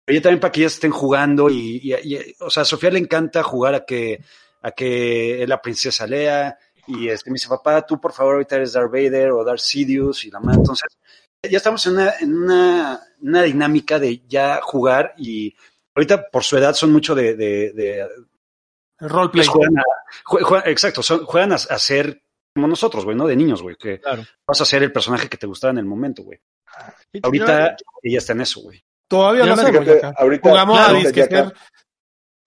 Pero 0.05 0.17
ya 0.17 0.23
también 0.23 0.39
para 0.39 0.51
que 0.51 0.61
ellas 0.61 0.73
estén 0.73 0.91
jugando 0.91 1.49
y, 1.49 1.79
y- 1.83 1.93
y- 2.15 2.35
o 2.39 2.49
sea, 2.49 2.63
a 2.63 2.65
Sofía 2.65 2.89
le 2.91 2.99
encanta 2.99 3.43
jugar 3.43 3.75
a 3.75 3.85
que, 3.85 4.23
a 4.61 4.71
que 4.71 5.43
es 5.43 5.47
la 5.49 5.61
princesa 5.61 6.07
Lea. 6.07 6.57
Y 6.87 7.07
este, 7.09 7.29
me 7.29 7.35
dice, 7.35 7.47
papá, 7.47 7.85
tú 7.85 8.01
por 8.01 8.13
favor 8.13 8.33
ahorita 8.35 8.55
eres 8.55 8.73
Darth 8.73 8.91
Vader 8.91 9.31
o 9.31 9.43
Darth 9.43 9.59
Sidious 9.59 10.25
y 10.25 10.31
la 10.31 10.39
madre. 10.39 10.57
Entonces, 10.57 10.87
ya 11.47 11.57
estamos 11.57 11.85
en 11.85 11.93
una, 11.93 12.13
en 12.19 12.35
una, 12.35 13.01
una 13.21 13.43
dinámica 13.43 13.99
de 13.99 14.23
ya 14.27 14.59
jugar 14.63 15.13
y 15.17 15.55
ahorita 15.95 16.29
por 16.31 16.43
su 16.43 16.57
edad 16.57 16.73
son 16.73 16.91
mucho 16.91 17.13
de, 17.13 17.35
de, 17.35 17.71
de- 17.73 18.07
El 18.99 19.09
roleplay. 19.09 19.45
pues, 19.45 19.49
juegan 19.49 19.77
a, 19.77 19.83
jue- 20.25 20.41
juegan- 20.41 20.67
exacto, 20.67 21.03
son, 21.03 21.23
juegan 21.25 21.51
a, 21.51 21.55
a 21.55 21.77
ser 21.77 22.23
como 22.59 22.67
nosotros, 22.67 23.05
güey, 23.05 23.15
¿no? 23.15 23.25
De 23.27 23.35
niños, 23.35 23.61
güey, 23.61 23.75
que 23.77 23.99
Claro. 23.99 24.23
vas 24.45 24.59
a 24.61 24.65
ser 24.65 24.83
el 24.83 24.91
personaje 24.91 25.27
que 25.29 25.37
te 25.37 25.47
gustaba 25.47 25.71
en 25.71 25.77
el 25.79 25.85
momento, 25.85 26.23
güey. 26.23 26.39
Ahorita 27.23 27.75
ella 28.03 28.17
está 28.17 28.33
en 28.33 28.41
eso, 28.41 28.61
güey. 28.61 28.83
Todavía 29.07 29.43
hacemos, 29.51 29.71
Fíjate, 29.71 29.95
Yaka. 29.95 30.13
ahorita, 30.17 30.49
Jugamos 30.49 30.79
a 30.79 30.85
ahorita 30.87 31.07
disque 31.07 31.19
ya 31.19 31.25
acá- 31.25 31.49
ser- 31.49 31.57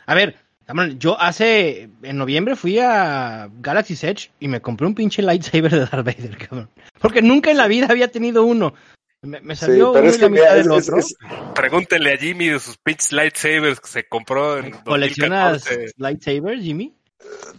A 0.06 0.14
ver, 0.14 0.36
cabrón, 0.64 0.98
yo 0.98 1.20
hace, 1.20 1.88
en 2.02 2.16
noviembre 2.16 2.54
fui 2.56 2.78
a 2.78 3.48
Galaxy's 3.60 4.04
Edge 4.04 4.30
y 4.38 4.48
me 4.48 4.60
compré 4.60 4.86
un 4.86 4.94
pinche 4.94 5.22
lightsaber 5.22 5.70
de 5.72 5.78
Darth 5.80 6.04
Vader, 6.06 6.36
cabrón. 6.38 6.70
Porque 7.00 7.22
nunca 7.22 7.50
en 7.50 7.56
la 7.56 7.66
vida 7.66 7.86
había 7.90 8.08
tenido 8.08 8.44
uno. 8.44 8.74
Me, 9.22 9.40
me 9.40 9.54
Sí, 9.54 9.60
salió 9.66 9.92
pero 9.92 10.04
uno 10.04 10.10
es 10.10 10.18
y 10.18 10.20
la 10.20 10.26
que 10.26 10.32
mitad 10.32 10.42
mira, 10.44 10.54
del 10.54 10.72
es, 10.72 10.78
es- 10.78 10.88
otro. 10.88 10.98
es- 10.98 11.16
Pregúntenle 11.54 12.12
a 12.14 12.16
Jimmy 12.16 12.48
de 12.48 12.58
sus 12.58 12.76
pinches 12.78 13.12
lightsabers 13.12 13.80
que 13.80 13.88
se 13.88 14.08
compró 14.08 14.58
en 14.58 14.70
¿Coleccionas 14.72 15.64
2014. 15.64 15.92
lightsabers, 15.96 16.62
Jimmy? 16.62 16.94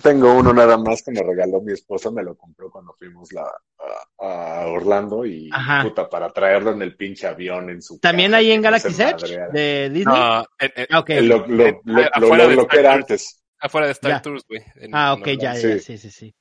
Tengo 0.02 0.34
uno 0.34 0.54
nada 0.54 0.78
más 0.78 1.02
que 1.04 1.12
me 1.12 1.22
regaló 1.24 1.62
mi 1.62 1.72
esposa, 1.74 2.12
me 2.12 2.24
lo 2.24 2.36
compró 2.36 2.70
cuando 2.70 2.94
fuimos 2.94 3.32
la, 3.32 3.44
a, 4.20 4.64
a 4.64 4.68
Orlando 4.68 5.26
y 5.26 5.50
Ajá. 5.54 5.84
puta, 5.84 6.10
para 6.10 6.30
traerlo 6.32 6.72
en 6.72 6.82
el 6.82 6.96
pinche 6.96 7.28
avión 7.28 7.70
en 7.70 7.82
su 7.82 8.00
También 8.00 8.32
caja, 8.32 8.40
ahí 8.40 8.52
en 8.52 8.62
Galaxy 8.62 9.02
Edge 9.02 9.38
de 9.54 9.90
Disney. 9.90 10.04
No, 10.20 10.42
eh, 10.60 10.72
eh, 10.76 10.88
Ah. 10.92 11.04
Eh, 11.08 11.22
Lo, 11.22 11.48
lo, 11.48 11.66
Eh, 11.66 11.82
lo, 11.86 12.02
afuera 12.14 12.44
lo- 12.44 12.50
de 12.50 12.56
lo 12.56 12.68
que 12.68 12.78
Star 12.78 12.80
era 12.80 12.90
Tours. 12.92 13.04
antes. 13.04 13.44
afuera 13.60 13.88
de 13.88 13.92
Star 13.94 14.12
Ya. 14.12 14.22
Tours, 14.22 14.44
güey. 14.48 14.62
ah, 14.92 15.14
ok, 15.14 15.26
ya, 15.28 15.32
Orlando. 15.32 15.44
ya, 15.44 15.56
Sí. 15.56 15.80
sí, 15.80 15.98
sí, 15.98 16.12
sí. 16.12 16.36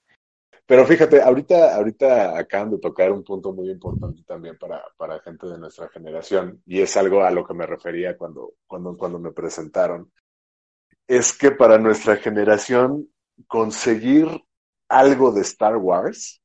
Pero 0.66 0.87
fíjate, 0.87 1.20
ahorita, 1.20 1.74
ahorita 1.76 2.38
acaban 2.38 2.70
de 2.70 2.78
tocar 2.78 3.12
un 3.12 3.22
punto 3.22 3.52
muy 3.52 3.68
importante 3.70 4.22
también 4.24 4.56
para, 4.58 4.82
para 4.96 5.20
gente 5.20 5.46
de 5.46 5.58
nuestra 5.58 5.88
generación, 5.88 6.62
y 6.66 6.80
es 6.80 6.96
algo 6.96 7.22
a 7.22 7.30
lo 7.30 7.44
que 7.44 7.52
me 7.54 7.66
refería 7.66 8.16
cuando, 8.16 8.54
cuando, 8.66 8.96
cuando 8.96 9.18
me 9.18 9.32
presentaron. 9.32 10.11
Es 11.06 11.37
que 11.37 11.50
para 11.50 11.78
nuestra 11.78 12.16
generación, 12.16 13.08
conseguir 13.46 14.28
algo 14.88 15.32
de 15.32 15.42
Star 15.42 15.76
Wars 15.76 16.40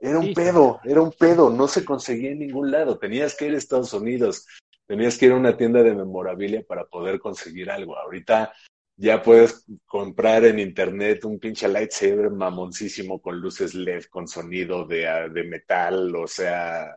era 0.00 0.18
un 0.18 0.26
Sí, 0.26 0.34
pedo, 0.34 0.80
era 0.84 1.00
un 1.00 1.12
pedo, 1.12 1.50
no 1.50 1.68
se 1.68 1.84
conseguía 1.84 2.30
en 2.32 2.40
ningún 2.40 2.70
lado. 2.70 2.98
Tenías 2.98 3.34
que 3.34 3.46
ir 3.46 3.54
a 3.54 3.58
Estados 3.58 3.92
Unidos, 3.94 4.46
tenías 4.86 5.16
que 5.16 5.26
ir 5.26 5.32
a 5.32 5.36
una 5.36 5.56
tienda 5.56 5.82
de 5.82 5.94
memorabilia 5.94 6.62
para 6.66 6.84
poder 6.84 7.18
conseguir 7.18 7.70
algo. 7.70 7.96
Ahorita 7.96 8.52
ya 8.96 9.22
puedes 9.22 9.64
comprar 9.86 10.44
en 10.44 10.58
internet 10.58 11.24
un 11.24 11.38
pinche 11.38 11.68
lightsaber 11.68 12.30
mamoncísimo 12.30 13.20
con 13.20 13.40
luces 13.40 13.74
LED, 13.74 14.04
con 14.10 14.28
sonido 14.28 14.86
de, 14.86 15.30
de 15.32 15.44
metal, 15.44 16.14
o 16.14 16.26
sea, 16.26 16.96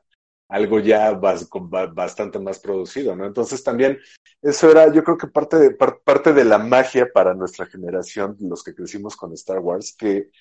algo 0.49 0.79
ya 0.79 1.11
bastante 1.13 2.39
más 2.39 2.59
producido, 2.59 3.15
¿no? 3.15 3.25
Entonces 3.25 3.63
también 3.63 3.99
eso 4.41 4.69
era, 4.71 4.91
yo 4.91 5.03
creo 5.03 5.17
que 5.17 5.27
parte 5.27 5.57
de, 5.57 5.71
par- 5.71 5.99
parte 6.03 6.33
de 6.33 6.43
la 6.43 6.57
magia 6.57 7.11
para 7.13 7.33
nuestra 7.33 7.65
generación, 7.67 8.35
los 8.41 8.63
que 8.63 8.73
crecimos 8.75 9.15
con 9.15 9.33
Star 9.33 9.59
Wars, 9.59 9.95
que 9.95 10.31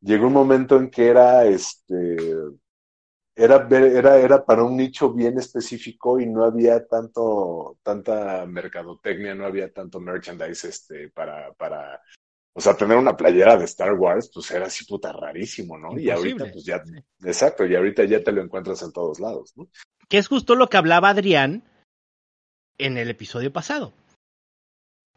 llegó 0.00 0.28
un 0.28 0.32
momento 0.34 0.76
en 0.76 0.90
que 0.90 1.08
era 1.08 1.44
este 1.46 2.16
era, 3.34 3.66
era, 3.70 4.18
era 4.18 4.44
para 4.44 4.64
un 4.64 4.76
nicho 4.76 5.12
bien 5.12 5.38
específico 5.38 6.20
y 6.20 6.26
no 6.26 6.44
había 6.44 6.86
tanto, 6.86 7.78
tanta 7.82 8.44
mercadotecnia, 8.46 9.34
no 9.34 9.46
había 9.46 9.72
tanto 9.72 10.00
merchandise 10.00 10.68
este, 10.68 11.08
para, 11.10 11.52
para, 11.54 12.02
o 12.60 12.62
sea, 12.62 12.76
tener 12.76 12.98
una 12.98 13.16
playera 13.16 13.56
de 13.56 13.64
Star 13.64 13.94
Wars, 13.94 14.30
pues 14.34 14.50
era 14.50 14.66
así 14.66 14.84
puta 14.84 15.14
rarísimo, 15.14 15.78
¿no? 15.78 15.98
Y 15.98 16.10
ahorita, 16.10 16.44
pues 16.52 16.62
ya, 16.62 16.84
exacto, 17.24 17.64
y 17.64 17.74
ahorita 17.74 18.04
ya 18.04 18.22
te 18.22 18.32
lo 18.32 18.42
encuentras 18.42 18.82
en 18.82 18.92
todos 18.92 19.18
lados, 19.18 19.54
¿no? 19.56 19.66
Que 20.08 20.18
es 20.18 20.28
justo 20.28 20.54
lo 20.54 20.68
que 20.68 20.76
hablaba 20.76 21.08
Adrián 21.08 21.64
en 22.76 22.98
el 22.98 23.08
episodio 23.08 23.50
pasado. 23.50 23.94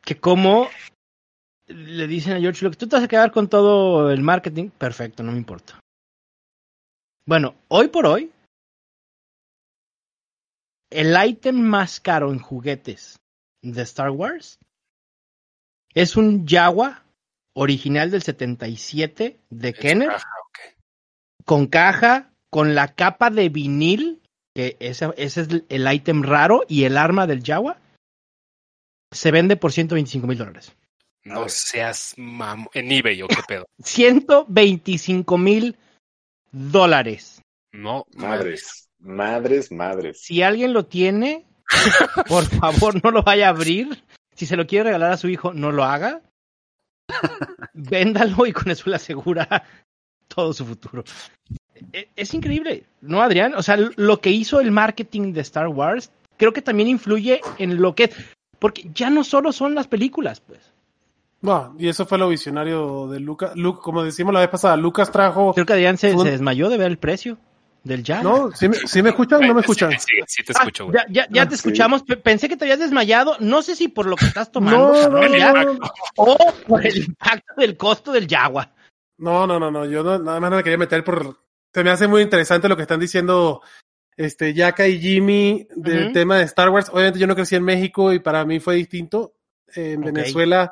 Que 0.05 0.21
como 0.21 0.69
le 1.67 2.07
dicen 2.07 2.31
a 2.31 2.39
George 2.39 2.63
Lucas, 2.63 2.77
tú 2.77 2.87
te 2.87 2.95
vas 2.95 3.03
a 3.03 3.09
quedar 3.09 3.33
con 3.33 3.49
todo 3.49 4.09
el 4.09 4.21
marketing, 4.21 4.69
perfecto, 4.69 5.21
no 5.21 5.33
me 5.33 5.37
importa. 5.37 5.77
Bueno, 7.25 7.55
hoy 7.67 7.89
por 7.89 8.05
hoy, 8.05 8.31
el 10.89 11.13
ítem 11.27 11.59
más 11.59 11.99
caro 11.99 12.31
en 12.31 12.39
juguetes 12.39 13.17
de 13.61 13.81
Star 13.81 14.11
Wars 14.11 14.59
es 15.93 16.15
un 16.15 16.47
Jawa 16.47 17.02
original 17.53 18.11
del 18.11 18.23
77 18.23 19.39
de 19.49 19.73
Kenner 19.73 20.11
con 21.45 21.67
caja, 21.67 22.31
con 22.49 22.75
la 22.75 22.89
capa 22.95 23.29
de 23.29 23.49
vinil, 23.49 24.21
que 24.55 24.77
ese, 24.79 25.09
ese 25.17 25.41
es 25.41 25.47
el 25.69 25.93
ítem 25.93 26.23
raro, 26.23 26.63
y 26.67 26.85
el 26.85 26.97
arma 26.97 27.27
del 27.27 27.43
Jawa, 27.43 27.79
se 29.11 29.31
vende 29.31 29.57
por 29.57 29.71
125 29.71 30.25
mil 30.27 30.37
dólares. 30.37 30.73
No 31.23 31.47
seas 31.47 32.13
mamo. 32.17 32.69
En 32.73 32.91
eBay 32.91 33.21
o 33.21 33.27
qué 33.27 33.41
pedo. 33.47 33.65
125 33.83 35.37
mil 35.37 35.77
dólares. 36.51 37.41
No, 37.71 38.05
Madres, 38.15 38.89
madres, 38.99 39.71
madres. 39.71 40.21
Si 40.21 40.43
alguien 40.43 40.73
lo 40.73 40.85
tiene, 40.85 41.45
por 42.27 42.45
favor 42.59 43.03
no 43.03 43.11
lo 43.11 43.23
vaya 43.23 43.47
a 43.47 43.49
abrir. 43.49 44.03
Si 44.35 44.45
se 44.45 44.55
lo 44.55 44.67
quiere 44.67 44.85
regalar 44.85 45.11
a 45.11 45.17
su 45.17 45.27
hijo, 45.27 45.53
no 45.53 45.71
lo 45.71 45.83
haga. 45.83 46.21
Véndalo 47.73 48.45
y 48.45 48.53
con 48.53 48.69
eso 48.71 48.89
le 48.89 48.95
asegura 48.95 49.63
todo 50.27 50.53
su 50.53 50.65
futuro. 50.65 51.03
E- 51.91 52.09
Es 52.15 52.33
increíble, 52.33 52.85
¿no, 53.01 53.21
Adrián? 53.21 53.53
O 53.55 53.63
sea, 53.63 53.77
lo 53.77 54.19
que 54.19 54.29
hizo 54.31 54.59
el 54.59 54.71
marketing 54.71 55.33
de 55.33 55.41
Star 55.41 55.67
Wars, 55.67 56.11
creo 56.37 56.53
que 56.53 56.61
también 56.61 56.89
influye 56.89 57.41
en 57.57 57.81
lo 57.81 57.95
que... 57.95 58.11
Porque 58.59 58.89
ya 58.93 59.09
no 59.09 59.23
solo 59.23 59.51
son 59.51 59.75
las 59.75 59.87
películas, 59.87 60.39
pues. 60.39 60.71
No, 61.41 61.75
y 61.77 61.89
eso 61.89 62.05
fue 62.05 62.17
lo 62.17 62.29
visionario 62.29 63.07
de 63.09 63.19
Lucas. 63.19 63.51
Luke, 63.55 63.81
como 63.83 64.01
decimos 64.03 64.33
la 64.33 64.39
vez 64.39 64.47
pasada, 64.47 64.77
Lucas 64.77 65.11
trajo. 65.11 65.53
Creo 65.53 65.65
que 65.65 65.73
Adrián 65.73 65.97
se, 65.97 66.13
Un- 66.13 66.23
se 66.23 66.31
desmayó 66.31 66.69
de 66.69 66.77
ver 66.77 66.87
el 66.87 66.97
precio 66.97 67.37
del 67.83 68.03
Jawa. 68.03 68.21
¿No? 68.23 68.51
¿Sí 68.53 68.69
me, 68.69 68.75
sí 68.77 69.01
me 69.03 69.09
escuchan 69.09 69.43
o 69.43 69.47
no 69.47 69.53
me 69.53 69.61
escuchan? 69.61 69.91
Sí, 69.91 69.97
sí, 69.99 70.21
sí 70.27 70.43
te 70.43 70.53
Ah, 70.55 70.59
escucho, 70.61 70.85
güey. 70.85 70.95
ya, 70.97 71.05
ya, 71.09 71.27
ya 71.29 71.41
Ah, 71.43 71.47
te 71.49 71.55
escuchamos. 71.55 72.03
Pe- 72.03 72.17
Pensé 72.17 72.47
que 72.49 72.55
te 72.57 72.65
habías 72.65 72.79
desmayado. 72.79 73.35
No 73.39 73.61
sé 73.61 73.75
si 73.75 73.87
por 73.89 74.05
lo 74.05 74.15
que 74.15 74.25
estás 74.25 74.51
tomando, 74.51 74.93
No, 74.93 75.09
no, 75.09 75.37
ya, 75.37 75.51
no, 75.53 75.73
no. 75.73 75.79
o 76.15 76.37
por 76.67 76.85
el 76.85 76.97
impacto 76.97 77.53
del 77.57 77.75
costo 77.77 78.11
del 78.11 78.27
Jaguar. 78.27 78.73
No, 79.17 79.45
no, 79.45 79.59
no, 79.59 79.69
no, 79.69 79.85
yo 79.85 80.03
no, 80.03 80.17
nada 80.17 80.39
más 80.39 80.49
no 80.49 80.57
me 80.57 80.63
quería 80.63 80.77
meter 80.77 81.03
por... 81.03 81.37
Se 81.73 81.83
me 81.83 81.89
hace 81.91 82.07
muy 82.07 82.21
interesante 82.21 82.67
lo 82.69 82.75
que 82.75 82.81
están 82.83 82.99
diciendo 82.99 83.61
este 84.15 84.53
Yaka 84.53 84.87
y 84.87 84.99
Jimmy 84.99 85.67
del 85.75 86.13
tema 86.13 86.37
de 86.37 86.43
Star 86.43 86.69
Wars. 86.69 86.89
Obviamente 86.91 87.19
yo 87.19 87.27
no 87.27 87.35
crecí 87.35 87.55
en 87.55 87.63
México 87.63 88.13
y 88.13 88.19
para 88.19 88.45
mí 88.45 88.59
fue 88.59 88.75
distinto. 88.75 89.33
En. 89.75 90.01
Venezuela 90.01 90.71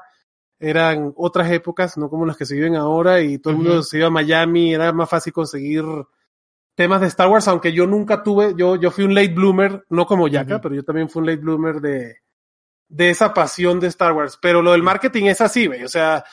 eran 0.60 1.12
otras 1.16 1.50
épocas, 1.52 1.98
no 1.98 2.08
como 2.08 2.26
las 2.26 2.38
que 2.38 2.46
se 2.46 2.54
viven 2.54 2.76
ahora 2.76 3.20
y 3.22 3.40
todo 3.40 3.52
el 3.52 3.58
mundo 3.58 3.82
se 3.82 3.98
iba 3.98 4.08
a 4.08 4.12
Miami, 4.12 4.76
era 4.76 4.92
más 4.94 5.10
fácil 5.10 5.34
conseguir 5.34 5.84
temas 6.82 7.02
de 7.02 7.08
Star 7.08 7.30
Wars, 7.30 7.48
aunque 7.48 7.72
yo 7.72 7.86
nunca 7.86 8.24
tuve, 8.24 8.56
yo, 8.58 8.76
yo 8.76 8.90
fui 8.90 9.04
un 9.04 9.14
late 9.14 9.36
bloomer, 9.36 9.86
no 9.90 10.08
como 10.08 10.28
Yaka, 10.28 10.60
pero 10.60 10.74
yo 10.74 10.84
también 10.84 11.10
fui 11.10 11.20
un 11.20 11.28
late 11.28 11.42
bloomer 11.42 11.76
de, 11.76 12.16
de 12.90 13.10
esa 13.12 13.36
pasión 13.36 13.80
de 13.80 13.86
Star 13.86 14.14
Wars. 14.14 14.40
Pero 14.42 14.64
lo 14.64 14.72
del 14.72 14.82
marketing 14.82 15.26
es 15.26 15.42
así, 15.42 15.68
güey, 15.68 15.84
o 15.84 15.88
sea, 15.88 16.24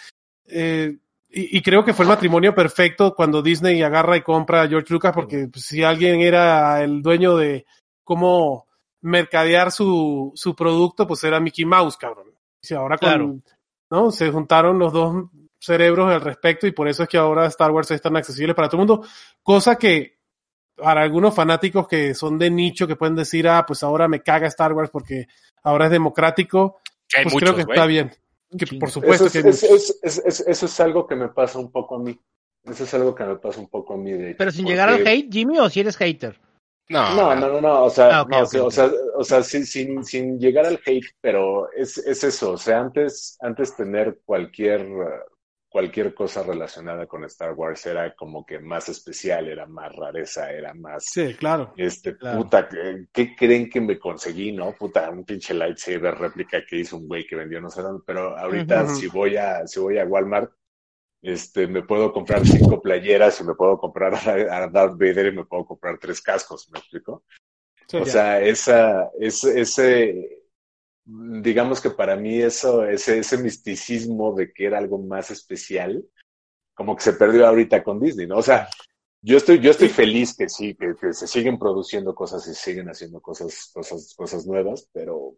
eh, 0.46 0.96
y, 1.28 1.58
y 1.58 1.60
creo 1.60 1.84
que 1.84 1.92
fue 1.92 2.06
el 2.06 2.08
matrimonio 2.08 2.54
perfecto 2.54 3.14
cuando 3.14 3.42
Disney 3.42 3.82
agarra 3.82 4.16
y 4.16 4.22
compra 4.22 4.62
a 4.62 4.68
George 4.68 4.90
Lucas, 4.90 5.12
porque 5.14 5.48
pues, 5.52 5.66
si 5.66 5.84
alguien 5.84 6.20
era 6.20 6.82
el 6.82 7.02
dueño 7.02 7.36
de 7.36 7.66
cómo 8.04 8.66
mercadear 9.02 9.70
su, 9.70 10.32
su 10.34 10.56
producto, 10.56 11.06
pues 11.06 11.22
era 11.24 11.40
Mickey 11.40 11.66
Mouse, 11.66 11.98
cabrón. 11.98 12.32
Y 12.62 12.72
ahora 12.72 12.96
con, 12.96 13.06
Claro. 13.06 13.38
¿no? 13.90 14.10
Se 14.10 14.30
juntaron 14.30 14.78
los 14.78 14.94
dos 14.94 15.26
cerebros 15.60 16.10
al 16.10 16.22
respecto 16.22 16.66
y 16.66 16.72
por 16.72 16.88
eso 16.88 17.02
es 17.02 17.08
que 17.08 17.18
ahora 17.18 17.46
Star 17.46 17.70
Wars 17.70 17.90
es 17.90 18.00
tan 18.00 18.16
accesible 18.16 18.54
para 18.54 18.68
todo 18.68 18.80
el 18.80 18.88
mundo, 18.88 19.06
cosa 19.42 19.76
que 19.76 20.17
para 20.78 21.02
algunos 21.02 21.34
fanáticos 21.34 21.86
que 21.88 22.14
son 22.14 22.38
de 22.38 22.50
nicho 22.50 22.86
que 22.86 22.96
pueden 22.96 23.16
decir, 23.16 23.48
ah, 23.48 23.64
pues 23.66 23.82
ahora 23.82 24.08
me 24.08 24.22
caga 24.22 24.46
Star 24.48 24.72
Wars 24.72 24.90
porque 24.90 25.26
ahora 25.62 25.86
es 25.86 25.90
democrático, 25.90 26.80
Que 27.08 27.18
hay 27.18 27.24
pues 27.24 27.34
muchos, 27.34 27.50
creo 27.52 27.66
que 27.66 27.72
está 27.72 27.86
bien. 27.86 28.12
Que 28.56 28.66
por 28.78 28.90
supuesto 28.90 29.26
eso, 29.26 29.32
que 29.42 29.48
es, 29.48 29.62
es- 29.62 29.70
es- 29.70 30.00
es- 30.02 30.22
es- 30.24 30.40
eso 30.46 30.66
es 30.66 30.80
algo 30.80 31.06
que 31.06 31.16
me 31.16 31.28
pasa 31.28 31.58
un 31.58 31.70
poco 31.70 31.96
a 31.96 31.98
mí. 31.98 32.18
Eso 32.64 32.84
es 32.84 32.94
algo 32.94 33.14
que 33.14 33.24
me 33.24 33.36
pasa 33.36 33.60
un 33.60 33.68
poco 33.68 33.94
a 33.94 33.96
mí. 33.96 34.12
De 34.12 34.30
hecho, 34.30 34.38
Pero 34.38 34.50
sin 34.50 34.62
porque- 34.64 34.72
llegar 34.72 34.88
al 34.88 35.06
hate, 35.06 35.30
Jimmy, 35.32 35.58
o 35.58 35.68
si 35.68 35.80
eres 35.80 35.96
hater. 35.96 36.40
No, 36.90 37.14
No, 37.14 37.34
no, 37.34 37.48
no, 37.48 37.60
no, 37.60 37.82
o 37.84 37.90
sea, 37.90 38.20
Ah, 38.20 38.26
no, 38.26 38.40
o 38.40 38.46
sea, 38.46 38.64
o 38.64 38.70
sea, 38.70 38.90
o 39.16 39.22
sea, 39.24 39.42
sin, 39.42 39.66
sin, 39.66 40.02
sin 40.04 40.38
llegar 40.38 40.64
al 40.64 40.80
hate, 40.86 41.04
pero 41.20 41.70
es, 41.72 41.98
es 41.98 42.24
eso, 42.24 42.52
o 42.52 42.56
sea, 42.56 42.80
antes, 42.80 43.36
antes 43.42 43.76
tener 43.76 44.20
cualquier, 44.24 44.86
cualquier 45.68 46.14
cosa 46.14 46.42
relacionada 46.42 47.06
con 47.06 47.24
Star 47.24 47.52
Wars 47.54 47.84
era 47.86 48.14
como 48.14 48.44
que 48.44 48.58
más 48.58 48.88
especial, 48.88 49.48
era 49.48 49.66
más 49.66 49.94
rareza, 49.94 50.50
era 50.52 50.74
más, 50.74 51.04
sí, 51.04 51.34
claro. 51.34 51.74
este, 51.76 52.14
Claro. 52.14 52.38
puta, 52.38 52.68
¿qué, 52.68 53.06
qué 53.12 53.36
creen 53.36 53.68
que 53.70 53.80
me 53.80 53.98
conseguí, 53.98 54.52
no? 54.52 54.72
Puta, 54.74 55.10
un 55.10 55.24
pinche 55.24 55.54
lightsaber 55.54 56.14
réplica 56.16 56.64
que 56.66 56.76
hizo 56.78 56.96
un 56.96 57.06
güey 57.08 57.26
que 57.26 57.36
vendió 57.36 57.60
no 57.60 57.70
sé 57.70 57.82
dónde, 57.82 58.02
pero 58.06 58.36
ahorita 58.38 58.84
Ujú. 58.84 58.94
si 58.94 59.06
voy 59.08 59.36
a, 59.36 59.66
si 59.66 59.80
voy 59.80 59.98
a 59.98 60.04
Walmart, 60.04 60.52
este, 61.22 61.66
me 61.66 61.82
puedo 61.82 62.12
comprar 62.12 62.46
cinco 62.46 62.80
playeras 62.80 63.40
y 63.40 63.44
me 63.44 63.54
puedo 63.54 63.78
comprar 63.78 64.14
a, 64.14 64.64
a 64.64 64.68
Darth 64.68 64.94
Vader 64.98 65.26
y 65.32 65.36
me 65.36 65.44
puedo 65.44 65.66
comprar 65.66 65.98
tres 65.98 66.20
cascos, 66.22 66.70
¿me 66.70 66.78
explico? 66.78 67.24
Sí, 67.88 67.98
O 67.98 68.04
ya. 68.04 68.12
sea, 68.12 68.40
esa, 68.40 69.10
ese, 69.18 69.60
ese, 69.60 70.37
digamos 71.42 71.80
que 71.80 71.90
para 71.90 72.16
mí 72.16 72.40
eso, 72.40 72.84
ese, 72.84 73.18
ese 73.20 73.38
misticismo 73.38 74.34
de 74.34 74.52
que 74.52 74.66
era 74.66 74.78
algo 74.78 74.98
más 74.98 75.30
especial, 75.30 76.04
como 76.74 76.96
que 76.96 77.02
se 77.02 77.14
perdió 77.14 77.46
ahorita 77.46 77.82
con 77.82 77.98
Disney, 78.00 78.26
¿no? 78.26 78.36
O 78.38 78.42
sea, 78.42 78.68
yo 79.22 79.36
estoy, 79.38 79.58
yo 79.60 79.70
estoy 79.70 79.88
feliz 79.88 80.36
que 80.36 80.48
sí, 80.48 80.74
que, 80.74 80.94
que 81.00 81.12
se 81.12 81.26
siguen 81.26 81.58
produciendo 81.58 82.14
cosas 82.14 82.46
y 82.46 82.54
siguen 82.54 82.88
haciendo 82.88 83.20
cosas, 83.20 83.70
cosas, 83.74 84.14
cosas 84.16 84.46
nuevas, 84.46 84.88
pero, 84.92 85.34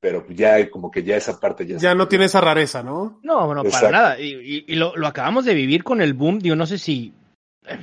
pero 0.00 0.26
ya 0.28 0.70
como 0.70 0.90
que 0.90 1.02
ya 1.02 1.16
esa 1.16 1.38
parte 1.38 1.66
ya, 1.66 1.78
ya 1.78 1.94
no 1.94 2.08
tiene 2.08 2.26
esa 2.26 2.40
rareza, 2.40 2.82
¿no? 2.82 3.20
No, 3.22 3.46
bueno, 3.46 3.64
para 3.64 3.90
nada. 3.90 4.20
Y, 4.20 4.34
y- 4.34 4.64
y 4.68 4.74
lo, 4.76 4.96
lo 4.96 5.06
acabamos 5.06 5.44
de 5.44 5.54
vivir 5.54 5.84
con 5.84 6.00
el 6.00 6.14
boom. 6.14 6.38
Digo, 6.38 6.56
no 6.56 6.66
sé 6.66 6.78
si. 6.78 7.12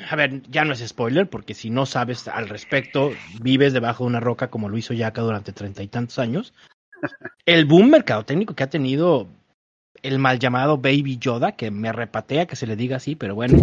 A 0.09 0.15
ver, 0.17 0.41
ya 0.49 0.65
no 0.65 0.73
es 0.73 0.85
spoiler, 0.85 1.29
porque 1.29 1.53
si 1.53 1.69
no 1.69 1.85
sabes 1.85 2.27
al 2.27 2.49
respecto, 2.49 3.11
vives 3.41 3.71
debajo 3.71 4.03
de 4.03 4.09
una 4.09 4.19
roca 4.19 4.49
como 4.49 4.67
lo 4.67 4.77
hizo 4.77 4.93
Yaka 4.93 5.21
durante 5.21 5.53
treinta 5.53 5.81
y 5.83 5.87
tantos 5.87 6.19
años. 6.19 6.53
El 7.45 7.65
boom 7.65 7.89
mercadotécnico 7.89 8.55
que 8.55 8.63
ha 8.63 8.69
tenido 8.69 9.27
el 10.01 10.19
mal 10.19 10.39
llamado 10.39 10.77
Baby 10.77 11.17
Yoda, 11.19 11.53
que 11.53 11.71
me 11.71 11.91
repatea 11.91 12.45
que 12.45 12.55
se 12.55 12.67
le 12.67 12.75
diga 12.75 12.97
así, 12.97 13.15
pero 13.15 13.35
bueno, 13.35 13.61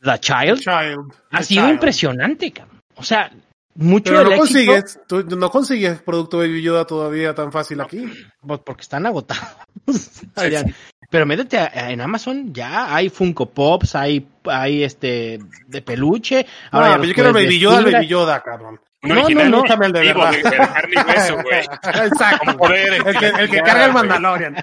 The 0.00 0.18
Child, 0.20 0.58
Child. 0.60 1.12
ha 1.30 1.38
The 1.38 1.44
sido 1.44 1.62
Child. 1.62 1.74
impresionante, 1.74 2.52
cabrón. 2.52 2.80
O 2.96 3.02
sea, 3.02 3.30
mucho 3.74 4.10
Pero 4.12 4.24
no 4.24 4.30
éxito, 4.30 4.40
consigues, 4.42 5.00
tú 5.06 5.22
no 5.36 5.50
consigues 5.50 6.02
producto 6.02 6.38
Baby 6.38 6.62
Yoda 6.62 6.84
todavía 6.84 7.34
tan 7.34 7.52
fácil 7.52 7.80
aquí. 7.80 8.04
pues, 8.40 8.60
porque 8.64 8.82
están 8.82 9.06
agotados. 9.06 9.46
Pero 11.10 11.24
métete 11.24 11.58
a- 11.58 11.70
a- 11.72 11.90
en 11.90 12.00
Amazon, 12.02 12.52
ya 12.52 12.94
hay 12.94 13.08
Funko 13.08 13.46
Pops, 13.48 13.94
hay, 13.94 14.26
hay 14.44 14.82
este 14.84 15.38
de 15.66 15.80
peluche. 15.82 16.44
Ahora 16.70 16.88
pero 16.88 16.98
los 16.98 17.06
yo 17.08 17.14
quiero 17.14 17.32
Baby 17.32 17.58
Yoda. 17.58 17.80
Baby 17.82 18.06
Yoda, 18.06 18.42
cabrón. 18.42 18.78
Un 19.02 19.08
No, 19.10 19.14
no, 19.14 19.24
original 19.26 19.50
no. 19.50 19.84
El 19.84 19.92
de 19.92 20.00
vivo, 20.00 20.20
verdad. 20.20 20.30
de, 20.32 20.50
de 20.50 20.56
carne 20.56 20.94
y 20.94 21.10
hueso, 21.10 21.34
güey. 21.42 21.58
Exacto. 21.60 22.46
Con 22.46 22.56
poderes. 22.56 23.06
El 23.06 23.16
que, 23.18 23.26
el 23.26 23.50
que 23.50 23.60
carga 23.62 23.84
el 23.84 23.92
Mandalorian. 23.92 24.56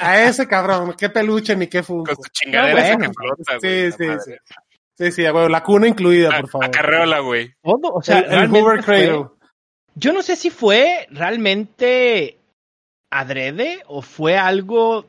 A 0.00 0.20
ese 0.22 0.48
cabrón, 0.48 0.94
qué 0.98 1.10
peluche 1.10 1.54
ni 1.54 1.66
qué 1.66 1.82
funko. 1.82 2.14
Con 2.14 2.24
su 2.24 2.30
chingadera 2.32 2.72
No, 2.74 2.78
esa 2.80 2.96
bueno. 2.96 3.12
que 3.12 3.14
flota, 3.14 3.52
Sí, 3.60 3.68
güey. 3.68 3.92
sí, 3.92 4.06
la 4.06 4.20
sí. 4.20 4.32
Sí, 4.96 5.12
sí, 5.12 5.26
a 5.26 5.32
huevo, 5.34 5.48
la 5.48 5.62
cuna 5.64 5.88
incluida, 5.88 6.30
A- 6.34 6.40
por 6.40 6.48
favor. 6.50 6.66
Acarreola, 6.66 7.18
güey. 7.18 7.52
Todo, 7.62 7.92
o 7.94 8.02
sea, 8.02 8.20
el, 8.20 8.32
el 8.44 8.48
Hoover 8.50 8.82
Cradle. 8.84 9.26
Yo 9.96 10.12
no 10.12 10.22
sé 10.22 10.36
si 10.36 10.50
fue 10.50 11.06
realmente 11.10 12.38
adrede 13.10 13.82
o 13.86 14.02
fue 14.02 14.36
algo 14.38 15.06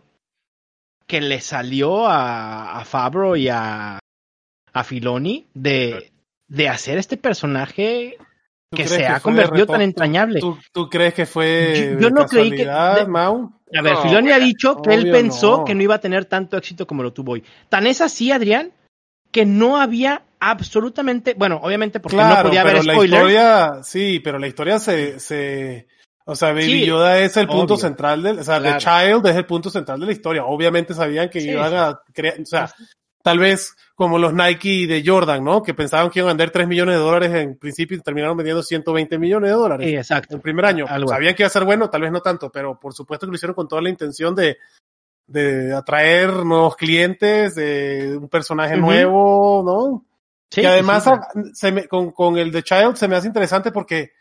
que 1.07 1.21
le 1.21 1.39
salió 1.39 2.07
a, 2.07 2.79
a 2.79 2.85
Fabro 2.85 3.35
y 3.35 3.47
a, 3.47 3.99
a 4.73 4.83
Filoni 4.83 5.45
de, 5.53 6.11
de 6.47 6.69
hacer 6.69 6.97
este 6.97 7.15
personaje 7.17 8.17
¿Tú 8.17 8.24
que 8.75 8.87
se 8.87 9.05
ha 9.07 9.19
convertido 9.19 9.65
tan 9.65 9.81
entrañable. 9.81 10.39
¿Tú, 10.39 10.57
tú 10.71 10.89
crees 10.89 11.13
que 11.13 11.25
fue 11.25 11.95
Yo- 11.95 11.99
yo 12.01 12.09
no 12.09 12.25
creí 12.25 12.51
que- 12.51 12.65
de- 12.65 13.05
Mau? 13.07 13.51
A 13.77 13.81
ver, 13.81 13.93
No, 13.93 14.01
Filoni 14.03 14.31
ha 14.31 14.39
dicho 14.39 14.81
que 14.81 14.93
él 14.93 15.09
pensó 15.11 15.57
no. 15.57 15.65
que 15.65 15.73
no 15.75 15.81
iba 15.81 15.95
a 15.95 15.99
tener 15.99 16.25
tanto 16.25 16.55
éxito 16.57 16.85
como 16.87 17.01
lo 17.03 17.11
tuvo 17.11 17.33
hoy. 17.33 17.43
Tan 17.67 17.87
es 17.87 17.99
así, 18.01 18.31
Adrián, 18.31 18.71
que 19.31 19.45
no 19.45 19.77
había 19.77 20.21
absolutamente, 20.39 21.33
bueno, 21.35 21.59
obviamente 21.61 21.99
porque 21.99 22.15
Claro, 22.17 22.35
no 22.37 22.43
podía 22.43 22.61
haber 22.61 22.73
pero 22.73 22.83
la 22.83 22.93
spoilers. 22.93 23.21
historia, 23.23 23.79
sí, 23.83 24.19
pero 24.23 24.39
la 24.39 24.47
historia 24.47 24.79
se, 24.79 25.19
se 25.19 25.87
o 26.25 26.35
sea, 26.35 26.49
Baby 26.49 26.63
Sí, 26.63 26.85
Yoda 26.85 27.19
es 27.19 27.35
el 27.37 27.47
punto 27.47 27.77
central 27.77 28.23
del, 28.23 28.39
o 28.39 28.43
sea, 28.43 28.59
Claro. 28.59 28.77
The 28.79 28.85
Child 28.85 29.27
es 29.27 29.35
el 29.35 29.45
punto 29.45 29.69
central 29.69 29.99
de 29.99 30.05
la 30.07 30.11
historia. 30.11 30.45
Obviamente 30.45 30.93
sabían 30.93 31.29
que 31.29 31.41
Sí, 31.41 31.49
iban 31.49 31.73
a 31.73 31.99
crear, 32.13 32.39
o 32.41 32.45
sea, 32.45 32.71
tal 33.25 33.39
vez 33.39 33.75
como 33.95 34.19
los 34.19 34.35
Nike 34.35 34.85
de 34.85 35.01
Jordan, 35.03 35.43
¿no? 35.43 35.63
Que 35.63 35.73
pensaban 35.73 36.11
que 36.11 36.19
iban 36.19 36.29
a 36.29 36.33
vender 36.33 36.51
3 36.51 36.67
millones 36.67 36.93
de 36.93 37.01
dólares 37.01 37.33
en 37.33 37.57
principio 37.57 37.97
y 37.97 38.01
terminaron 38.01 38.37
vendiendo 38.37 38.61
120 38.61 39.17
millones 39.17 39.49
de 39.49 39.55
dólares. 39.55 39.87
Sí, 39.89 39.95
exacto. 39.95 40.35
el 40.35 40.41
primer 40.41 40.63
año. 40.65 40.85
Algo 40.87 41.09
Sabían 41.09 41.33
que 41.33 41.41
iba 41.41 41.47
a 41.47 41.49
ser 41.49 41.63
bueno, 41.65 41.89
tal 41.89 42.01
vez 42.01 42.11
no 42.11 42.21
tanto, 42.21 42.51
pero 42.51 42.79
por 42.79 42.93
supuesto 42.93 43.25
que 43.25 43.31
lo 43.31 43.35
hicieron 43.35 43.55
con 43.55 43.67
toda 43.67 43.81
la 43.81 43.89
intención 43.89 44.35
de, 44.35 44.57
de 45.25 45.73
atraer 45.73 46.29
nuevos 46.45 46.75
clientes, 46.75 47.55
de 47.55 48.15
un 48.21 48.29
personaje 48.29 48.77
nuevo, 48.77 49.63
¿no? 49.65 50.05
Sí, 50.51 50.61
que 50.61 50.67
además 50.67 51.05
sí, 51.05 51.09
se 51.55 51.71
me- 51.71 51.87
con, 51.87 52.11
con 52.11 52.37
el 52.37 52.51
The 52.51 52.61
Child 52.61 52.95
se 52.97 53.07
me 53.07 53.15
hace 53.15 53.25
interesante 53.25 53.71
porque 53.71 54.11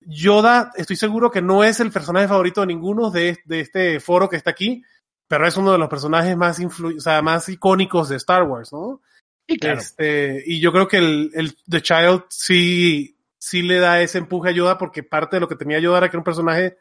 Yoda, 0.00 0.70
estoy 0.76 0.96
seguro 0.96 1.30
que 1.30 1.42
no 1.42 1.62
es 1.62 1.78
el 1.80 1.90
personaje 1.90 2.26
favorito 2.28 2.62
de 2.62 2.68
ninguno 2.68 3.10
de, 3.10 3.38
de 3.44 3.60
este 3.60 4.00
foro 4.00 4.30
que 4.30 4.36
está 4.36 4.50
aquí, 4.50 4.82
pero 5.28 5.46
es 5.46 5.56
uno 5.56 5.72
de 5.72 5.78
los 5.78 5.88
personajes 5.88 6.36
más 6.36 6.60
influ 6.60 6.96
o 6.96 7.00
sea, 7.00 7.22
más 7.22 7.48
icónicos 7.48 8.08
de 8.08 8.16
Star 8.16 8.42
Wars, 8.44 8.72
¿no? 8.72 9.00
sí, 9.48 9.58
claro. 9.58 9.78
Este, 9.80 10.42
y 10.46 10.60
yo 10.60 10.72
creo 10.72 10.88
que 10.88 10.98
el, 10.98 11.30
el 11.34 11.56
The 11.68 11.82
Child 11.82 12.22
sí, 12.28 13.16
sí 13.38 13.62
le 13.62 13.78
da 13.78 14.00
ese 14.00 14.18
empuje 14.18 14.50
a 14.50 14.52
Yoda 14.52 14.78
porque 14.78 15.02
parte 15.02 15.36
de 15.36 15.40
lo 15.40 15.48
que 15.48 15.56
tenía 15.56 15.78
Yoda 15.80 15.98
era 15.98 16.08
que 16.08 16.16
era 16.16 16.20
un 16.20 16.24
personaje 16.24 16.78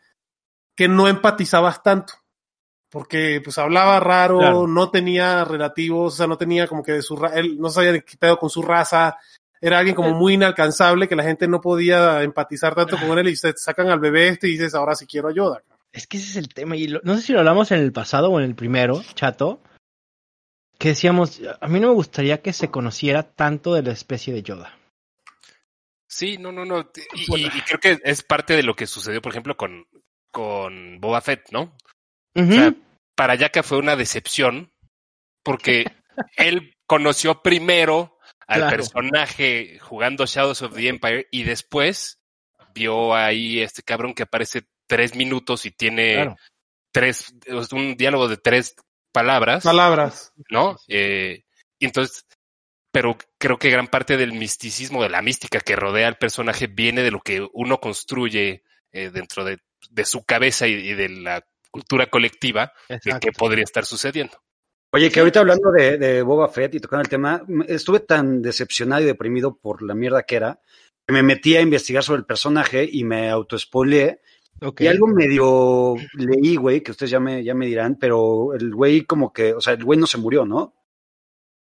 que 0.75 0.87
no 0.87 1.07
empatizabas 1.07 1.83
tanto. 1.83 2.13
Porque 2.89 3.41
pues 3.43 3.57
hablaba 3.57 3.99
raro, 3.99 4.37
Claro. 4.37 4.67
no 4.67 4.91
tenía 4.91 5.43
relativos, 5.45 6.13
o 6.13 6.17
sea, 6.17 6.27
no 6.27 6.37
tenía 6.37 6.67
como 6.67 6.83
que 6.83 6.91
de 6.91 7.01
su 7.01 7.19
él 7.33 7.57
no 7.59 7.69
sabía 7.69 7.91
de 7.91 8.05
qué 8.05 8.17
pedo 8.17 8.37
con 8.37 8.51
su 8.51 8.61
raza, 8.61 9.17
era 9.59 9.79
alguien 9.79 9.95
como 9.95 10.11
muy 10.13 10.33
inalcanzable 10.35 11.07
que 11.07 11.15
la 11.15 11.23
gente 11.23 11.47
no 11.47 11.59
podía 11.59 12.21
empatizar 12.21 12.75
tanto 12.75 12.97
con 12.97 13.17
él 13.17 13.29
y 13.29 13.35
se 13.35 13.53
sacan 13.57 13.87
al 13.89 13.99
bebé 13.99 14.27
este 14.27 14.47
y 14.47 14.51
dices, 14.51 14.75
ahora 14.75 14.93
sí 14.93 15.07
quiero 15.07 15.29
a 15.29 15.33
Yoda. 15.33 15.63
Es 15.93 16.07
que 16.07 16.17
ese 16.17 16.31
es 16.31 16.35
el 16.35 16.49
tema. 16.53 16.75
Y 16.75 16.87
lo- 16.87 16.99
no 17.03 17.15
sé 17.15 17.21
si 17.21 17.33
lo 17.33 17.39
hablamos 17.39 17.71
en 17.71 17.79
el 17.79 17.93
pasado 17.93 18.29
o 18.29 18.39
en 18.39 18.45
el 18.45 18.55
primero, 18.55 19.01
chato. 19.13 19.61
Que 20.79 20.89
decíamos, 20.89 21.39
a 21.61 21.67
mí 21.67 21.79
no 21.79 21.87
me 21.89 21.93
gustaría 21.93 22.41
que 22.41 22.51
se 22.51 22.69
conociera 22.69 23.23
tanto 23.23 23.73
de 23.75 23.83
la 23.83 23.93
especie 23.93 24.33
de 24.33 24.41
Yoda. 24.43 24.77
Sí, 26.07 26.37
no, 26.37 26.51
no, 26.51 26.65
no. 26.65 26.91
Y, 27.13 27.41
y- 27.41 27.45
y 27.45 27.61
creo 27.61 27.79
que 27.79 27.99
es 28.03 28.23
parte 28.23 28.55
de 28.55 28.63
lo 28.63 28.75
que 28.75 28.87
sucedió, 28.87 29.21
por 29.21 29.31
ejemplo, 29.31 29.55
con, 29.55 29.87
con 30.31 30.99
Boba 30.99 31.21
Fett, 31.21 31.51
¿no? 31.51 31.75
Ujú. 32.35 32.49
O 32.49 32.51
sea, 32.53 32.73
para 33.15 33.35
Yaka 33.35 33.63
fue 33.63 33.77
una 33.77 33.95
decepción 33.95 34.71
porque 35.43 35.85
él 36.37 36.75
conoció 36.87 37.41
primero 37.41 38.17
al 38.47 38.61
Claro. 38.61 38.75
personaje 38.77 39.79
jugando 39.79 40.25
Shadows 40.25 40.61
of 40.63 40.75
the 40.75 40.87
Empire 40.87 41.27
y 41.31 41.43
después 41.43 42.19
vio 42.73 43.13
ahí 43.15 43.61
este 43.61 43.83
cabrón 43.83 44.13
que 44.13 44.23
aparece 44.23 44.63
tres 44.95 45.15
minutos 45.15 45.65
y 45.65 45.71
tiene 45.71 46.13
Claro. 46.15 46.35
tres, 46.91 47.33
es 47.45 47.71
un 47.73 47.95
diálogo 47.97 48.27
de 48.27 48.37
tres 48.37 48.75
palabras, 49.11 49.63
Palabras. 49.63 50.33
¿no? 50.49 50.77
Eh, 50.87 51.43
entonces, 51.79 52.25
pero 52.91 53.17
creo 53.39 53.57
que 53.57 53.69
gran 53.71 53.87
parte 53.87 54.17
del 54.17 54.33
misticismo, 54.33 55.01
de 55.01 55.09
la 55.09 55.21
mística 55.21 55.59
que 55.59 55.75
rodea 55.75 56.07
al 56.07 56.17
personaje 56.17 56.67
viene 56.67 57.01
de 57.01 57.11
lo 57.11 57.21
que 57.21 57.47
uno 57.53 57.79
construye 57.79 58.63
eh, 58.91 59.09
dentro 59.11 59.43
de, 59.43 59.57
de 59.89 60.05
su 60.05 60.23
cabeza 60.23 60.67
y, 60.67 60.73
y 60.73 60.93
de 60.93 61.09
la 61.09 61.43
cultura 61.71 62.05
colectiva 62.07 62.71
de 62.87 62.95
Exacto. 62.95 63.19
qué 63.27 63.31
podría 63.31 63.63
estar 63.63 63.85
sucediendo. 63.85 64.37
Oye, 64.91 65.09
que 65.11 65.21
ahorita 65.21 65.39
hablando 65.39 65.71
de, 65.71 65.97
de 65.97 66.21
Boba 66.21 66.47
Fett 66.49 66.75
y 66.75 66.79
tocando 66.79 67.01
el 67.01 67.09
tema, 67.09 67.41
estuve 67.67 68.01
tan 68.01 68.43
decepcionado 68.43 69.01
y 69.01 69.05
deprimido 69.05 69.57
por 69.57 69.81
la 69.81 69.95
mierda 69.95 70.21
que 70.21 70.35
era, 70.35 70.59
que 71.07 71.13
me 71.13 71.23
metí 71.23 71.55
a 71.57 71.61
investigar 71.61 72.03
sobre 72.03 72.19
el 72.19 72.25
personaje 72.27 72.87
y 72.89 73.03
me 73.03 73.31
autospoileé. 73.31 74.21
Y 74.79 74.87
algo 74.87 75.07
medio 75.07 75.95
leí, 76.13 76.55
güey, 76.55 76.81
que 76.81 76.91
ustedes 76.91 77.11
ya 77.11 77.19
me, 77.19 77.43
ya 77.43 77.53
me 77.53 77.65
dirán, 77.65 77.95
pero 77.95 78.53
el 78.53 78.73
güey 78.73 79.03
como 79.03 79.33
que, 79.33 79.53
o 79.53 79.61
sea, 79.61 79.73
el 79.73 79.83
güey 79.83 79.99
no 79.99 80.07
se 80.07 80.17
murió, 80.17 80.45
¿no? 80.45 80.73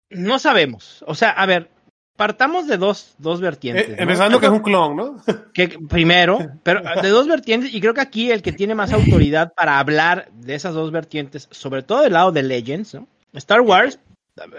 No 0.09 0.39
sabemos. 0.39 1.03
O 1.07 1.15
sea, 1.15 1.29
a 1.29 1.45
ver, 1.45 1.69
partamos 2.19 2.67
de 2.67 2.77
dos, 2.77 3.15
dos 3.17 3.39
vertientes. 3.39 3.87
Eh, 3.87 3.95
¿no? 3.95 4.01
empezando 4.03 4.39
que 4.41 4.47
es 4.47 4.51
un 4.51 4.59
clon, 4.59 4.95
¿no? 4.97 5.23
que 5.53 5.79
primero, 5.87 6.39
pero 6.63 6.81
de 7.01 7.09
dos 7.09 7.27
vertientes, 7.27 7.73
y 7.73 7.79
creo 7.79 7.93
que 7.93 8.01
aquí 8.01 8.31
el 8.31 8.41
que 8.41 8.51
tiene 8.51 8.75
más 8.75 8.91
autoridad 8.91 9.53
para 9.55 9.79
hablar 9.79 10.29
de 10.33 10.55
esas 10.55 10.73
dos 10.73 10.91
vertientes, 10.91 11.47
sobre 11.51 11.83
todo 11.83 12.01
del 12.01 12.13
lado 12.13 12.33
de 12.33 12.43
Legends, 12.43 12.95
¿no? 12.95 13.07
Star 13.33 13.61
Wars, 13.61 13.99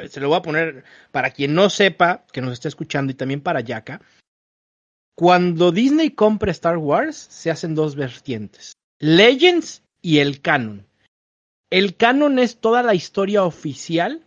se 0.09 0.21
lo 0.21 0.29
voy 0.29 0.39
a 0.39 0.43
poner 0.43 0.85
para 1.11 1.31
quien 1.31 1.55
no 1.55 1.69
sepa, 1.69 2.25
que 2.33 2.41
nos 2.41 2.53
esté 2.53 2.69
escuchando, 2.69 3.13
y 3.13 3.15
también 3.15 3.43
para 3.43 3.61
Yaka. 3.61 4.01
Cuando 5.21 5.71
Disney 5.71 6.13
compra 6.13 6.51
Star 6.51 6.79
Wars, 6.79 7.15
se 7.15 7.51
hacen 7.51 7.75
dos 7.75 7.95
vertientes: 7.95 8.73
Legends 9.01 9.83
y 10.01 10.21
el 10.21 10.41
canon. 10.41 10.87
El 11.69 11.95
canon 11.95 12.39
es 12.39 12.57
toda 12.57 12.83
la 12.83 12.95
historia 12.95 13.45
oficial 13.45 14.25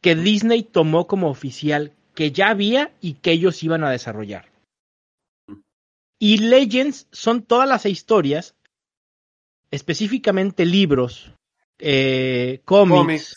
que 0.00 0.14
Disney 0.14 0.62
tomó 0.62 1.08
como 1.08 1.30
oficial, 1.30 1.96
que 2.14 2.30
ya 2.30 2.50
había 2.50 2.92
y 3.00 3.14
que 3.14 3.32
ellos 3.32 3.60
iban 3.64 3.82
a 3.82 3.90
desarrollar. 3.90 4.52
Y 6.20 6.38
Legends 6.38 7.08
son 7.10 7.42
todas 7.42 7.68
las 7.68 7.84
historias, 7.84 8.54
específicamente 9.72 10.64
libros, 10.64 11.32
eh, 11.80 12.60
cómics, 12.64 13.34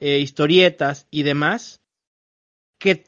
eh, 0.00 0.18
historietas 0.18 1.06
y 1.10 1.22
demás, 1.22 1.80
que 2.78 3.06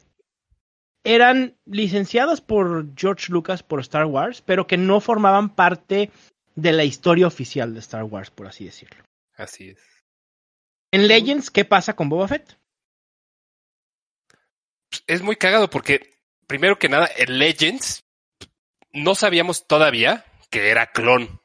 eran 1.07 1.55
licenciados 1.65 2.41
por 2.41 2.93
George 2.97 3.31
Lucas 3.31 3.63
por 3.63 3.79
Star 3.79 4.05
Wars, 4.05 4.41
pero 4.41 4.67
que 4.67 4.75
no 4.75 4.99
formaban 4.99 5.55
parte 5.55 6.11
de 6.55 6.73
la 6.73 6.83
historia 6.83 7.27
oficial 7.27 7.73
de 7.73 7.79
Star 7.79 8.03
Wars, 8.03 8.29
por 8.29 8.45
así 8.45 8.65
decirlo. 8.65 9.05
Así 9.37 9.69
es. 9.69 9.79
En 10.91 11.07
Legends, 11.07 11.49
¿qué 11.49 11.63
pasa 11.63 11.95
con 11.95 12.09
Boba 12.09 12.27
Fett? 12.27 12.57
Es 15.05 15.21
muy 15.21 15.37
cagado 15.37 15.69
porque, 15.69 16.19
primero 16.45 16.77
que 16.77 16.89
nada, 16.89 17.09
en 17.15 17.39
Legends 17.39 18.03
no 18.91 19.15
sabíamos 19.15 19.65
todavía 19.65 20.25
que 20.49 20.69
era 20.69 20.91
clon. 20.91 21.23
¿no? 21.23 21.41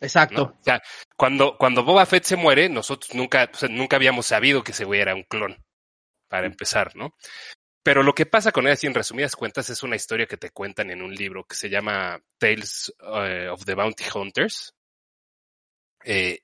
Exacto. 0.00 0.56
O 0.60 0.62
sea, 0.62 0.80
cuando, 1.16 1.56
cuando 1.58 1.82
Boba 1.82 2.06
Fett 2.06 2.22
se 2.22 2.36
muere, 2.36 2.68
nosotros 2.68 3.16
nunca, 3.16 3.50
o 3.52 3.56
sea, 3.56 3.68
nunca 3.68 3.96
habíamos 3.96 4.26
sabido 4.26 4.62
que 4.62 4.70
ese 4.70 4.84
güey 4.84 5.00
era 5.00 5.16
un 5.16 5.24
clon, 5.24 5.56
para 6.28 6.46
empezar, 6.46 6.94
¿no? 6.94 7.14
Pero 7.90 8.04
lo 8.04 8.14
que 8.14 8.24
pasa 8.24 8.52
con 8.52 8.68
él, 8.68 8.74
así 8.74 8.86
en 8.86 8.94
resumidas 8.94 9.34
cuentas, 9.34 9.68
es 9.68 9.82
una 9.82 9.96
historia 9.96 10.26
que 10.26 10.36
te 10.36 10.50
cuentan 10.50 10.90
en 10.92 11.02
un 11.02 11.12
libro 11.12 11.44
que 11.44 11.56
se 11.56 11.68
llama 11.68 12.22
Tales 12.38 12.94
eh, 13.00 13.48
of 13.50 13.64
the 13.64 13.74
Bounty 13.74 14.04
Hunters. 14.14 14.72
Eh, 16.04 16.38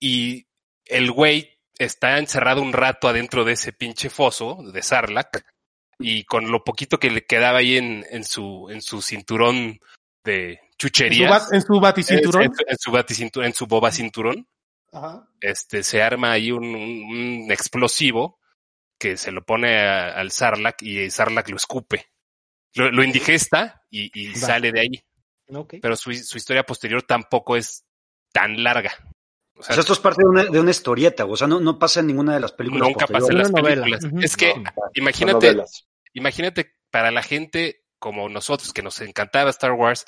y 0.00 0.44
el 0.86 1.12
güey 1.12 1.56
está 1.78 2.18
encerrado 2.18 2.62
un 2.62 2.72
rato 2.72 3.06
adentro 3.06 3.44
de 3.44 3.52
ese 3.52 3.72
pinche 3.72 4.10
foso 4.10 4.58
de 4.72 4.82
Sarlacc 4.82 5.44
y 6.00 6.24
con 6.24 6.50
lo 6.50 6.64
poquito 6.64 6.98
que 6.98 7.10
le 7.10 7.24
quedaba 7.24 7.58
ahí 7.58 7.76
en, 7.76 8.04
en 8.10 8.24
su, 8.24 8.68
en 8.68 8.82
su 8.82 9.00
cinturón 9.00 9.78
de 10.24 10.58
chucherías. 10.78 11.52
en 11.52 11.62
su 11.62 11.78
baticinturón. 11.78 12.42
En, 12.42 12.50
en 12.66 12.76
su 12.76 12.90
baticinturón, 12.90 13.46
en 13.46 13.54
su 13.54 13.66
boba 13.68 13.92
cinturón. 13.92 14.48
Ajá. 14.90 15.28
este, 15.40 15.84
se 15.84 16.02
arma 16.02 16.32
ahí 16.32 16.50
un, 16.50 16.64
un- 16.64 17.44
un 17.44 17.52
explosivo 17.52 18.40
que 18.98 19.16
se 19.16 19.30
lo 19.32 19.44
pone 19.44 19.78
a- 19.80 20.10
al 20.18 20.30
Sarlacc 20.30 20.82
y 20.82 21.10
Sarlacc 21.10 21.48
lo 21.50 21.56
escupe. 21.56 22.06
Lo, 22.74 22.90
lo 22.90 23.02
indigesta 23.04 23.82
y, 23.90 24.34
sale 24.34 24.72
de 24.72 24.80
ahí. 24.80 25.04
Pero 25.80 25.96
su, 25.96 26.12
su 26.14 26.36
historia 26.36 26.64
posterior 26.64 27.02
tampoco 27.02 27.56
es 27.56 27.84
tan 28.32 28.62
larga. 28.62 28.92
O 29.56 29.60
O 29.60 29.62
sea, 29.62 29.76
esto 29.76 29.92
es 29.94 29.98
parte 29.98 30.22
de 30.22 30.28
una, 30.28 30.44
de 30.44 30.60
una 30.60 30.70
historieta, 30.70 31.24
o 31.24 31.36
sea, 31.36 31.46
no, 31.48 31.58
no 31.58 31.78
pasa 31.78 32.00
en 32.00 32.08
ninguna 32.08 32.34
de 32.34 32.40
las 32.40 32.52
películas. 32.52 32.88
nunca 32.88 33.06
pasa 33.06 33.32
en 33.32 33.38
las 33.38 33.50
películas. 33.50 34.04
Es 34.22 34.36
que 34.36 34.54
No. 34.54 34.70
Imagínate, 34.94 35.56
imagínate 36.12 36.72
para 36.90 37.10
la 37.10 37.22
gente 37.22 37.84
como 37.98 38.28
nosotros 38.28 38.72
que 38.72 38.82
nos 38.82 39.00
encantaba 39.00 39.50
Star 39.50 39.72
Wars, 39.72 40.06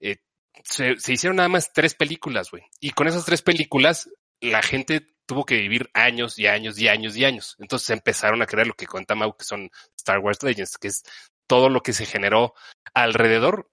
eh, 0.00 0.16
se, 0.64 0.96
se 0.98 1.12
hicieron 1.12 1.36
nada 1.36 1.48
más 1.48 1.72
tres 1.72 1.94
películas, 1.94 2.50
güey. 2.50 2.62
Y 2.80 2.92
con 2.92 3.06
esas 3.08 3.24
tres 3.24 3.42
películas, 3.42 4.08
la 4.40 4.62
gente 4.62 5.14
tuvo 5.28 5.44
que 5.44 5.56
vivir 5.56 5.90
años 5.92 6.38
y 6.38 6.46
años 6.46 6.78
y 6.78 6.88
años 6.88 7.14
y 7.16 7.24
años. 7.26 7.54
Entonces 7.58 7.90
empezaron 7.90 8.40
a 8.40 8.46
crear 8.46 8.66
lo 8.66 8.72
que 8.74 8.86
cuenta 8.86 9.14
Mau, 9.14 9.36
que 9.36 9.44
son 9.44 9.70
Star 9.96 10.18
Wars 10.20 10.42
Legends, 10.42 10.78
que 10.78 10.88
es 10.88 11.02
todo 11.46 11.68
lo 11.68 11.82
que 11.82 11.92
se 11.92 12.06
generó 12.06 12.54
alrededor 12.94 13.70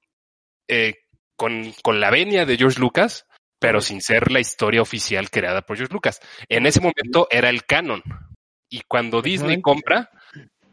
eh, 0.68 0.96
con, 1.38 1.74
con 1.82 2.00
la 2.00 2.12
venia 2.12 2.46
de 2.46 2.58
George 2.58 2.80
Lucas, 2.80 3.26
pero 3.60 3.80
sin 3.82 4.02
ser 4.02 4.32
la 4.32 4.40
historia 4.42 4.82
oficial 4.82 5.30
creada 5.30 5.62
por 5.62 5.78
George 5.78 5.94
Lucas. 5.94 6.20
En 6.50 6.66
ese 6.66 6.82
momento 6.82 7.28
era 7.32 7.50
el 7.50 7.66
canon. 7.66 8.04
Y 8.70 8.82
cuando 8.88 9.22
Disney 9.22 9.62
compra, 9.62 10.10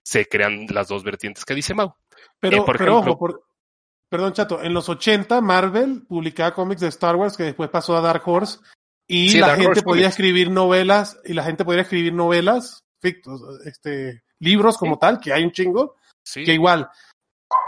se 0.03 0.27
crean 0.27 0.67
las 0.69 0.89
dos 0.89 1.05
vertientes 1.05 1.45
que 1.45 1.55
dice 1.55 1.75
Mau. 1.75 1.95
Pero, 2.41 2.57
Eh, 2.59 2.63
por 2.67 2.79
pero 2.79 2.93
ejemplo- 2.95 3.13
ojo, 3.13 3.19
por- 3.19 3.45
perdón, 4.09 4.33
Chato, 4.33 4.61
en 4.63 4.75
los 4.75 4.89
80 4.89 5.41
Marvel 5.41 6.03
publicaba 6.09 6.55
cómics 6.55 6.81
de 6.81 6.89
Star 6.89 7.15
Wars 7.17 7.37
que 7.37 7.45
después 7.45 7.71
pasó 7.71 7.97
a 7.97 8.01
Dark 8.01 8.27
Horse 8.27 8.59
y 9.09 9.31
Sí, 9.31 9.39
la 9.39 9.49
Dark 9.49 9.59
gente 9.59 9.71
Horse 9.71 9.83
podía 9.83 10.03
Comics. 10.03 10.13
escribir 10.13 10.51
novelas 10.51 11.19
y 11.25 11.33
la 11.35 11.45
gente 11.45 11.65
podía 11.65 11.83
escribir 11.83 12.13
novelas, 12.13 12.81
fictos, 13.01 13.41
este, 13.67 14.23
libros 14.41 14.79
como 14.79 14.99
tal, 14.99 15.19
que 15.21 15.33
hay 15.33 15.45
un 15.45 15.53
chingo, 15.53 15.97
Sí. 16.25 16.45
que 16.45 16.55
igual 16.55 16.89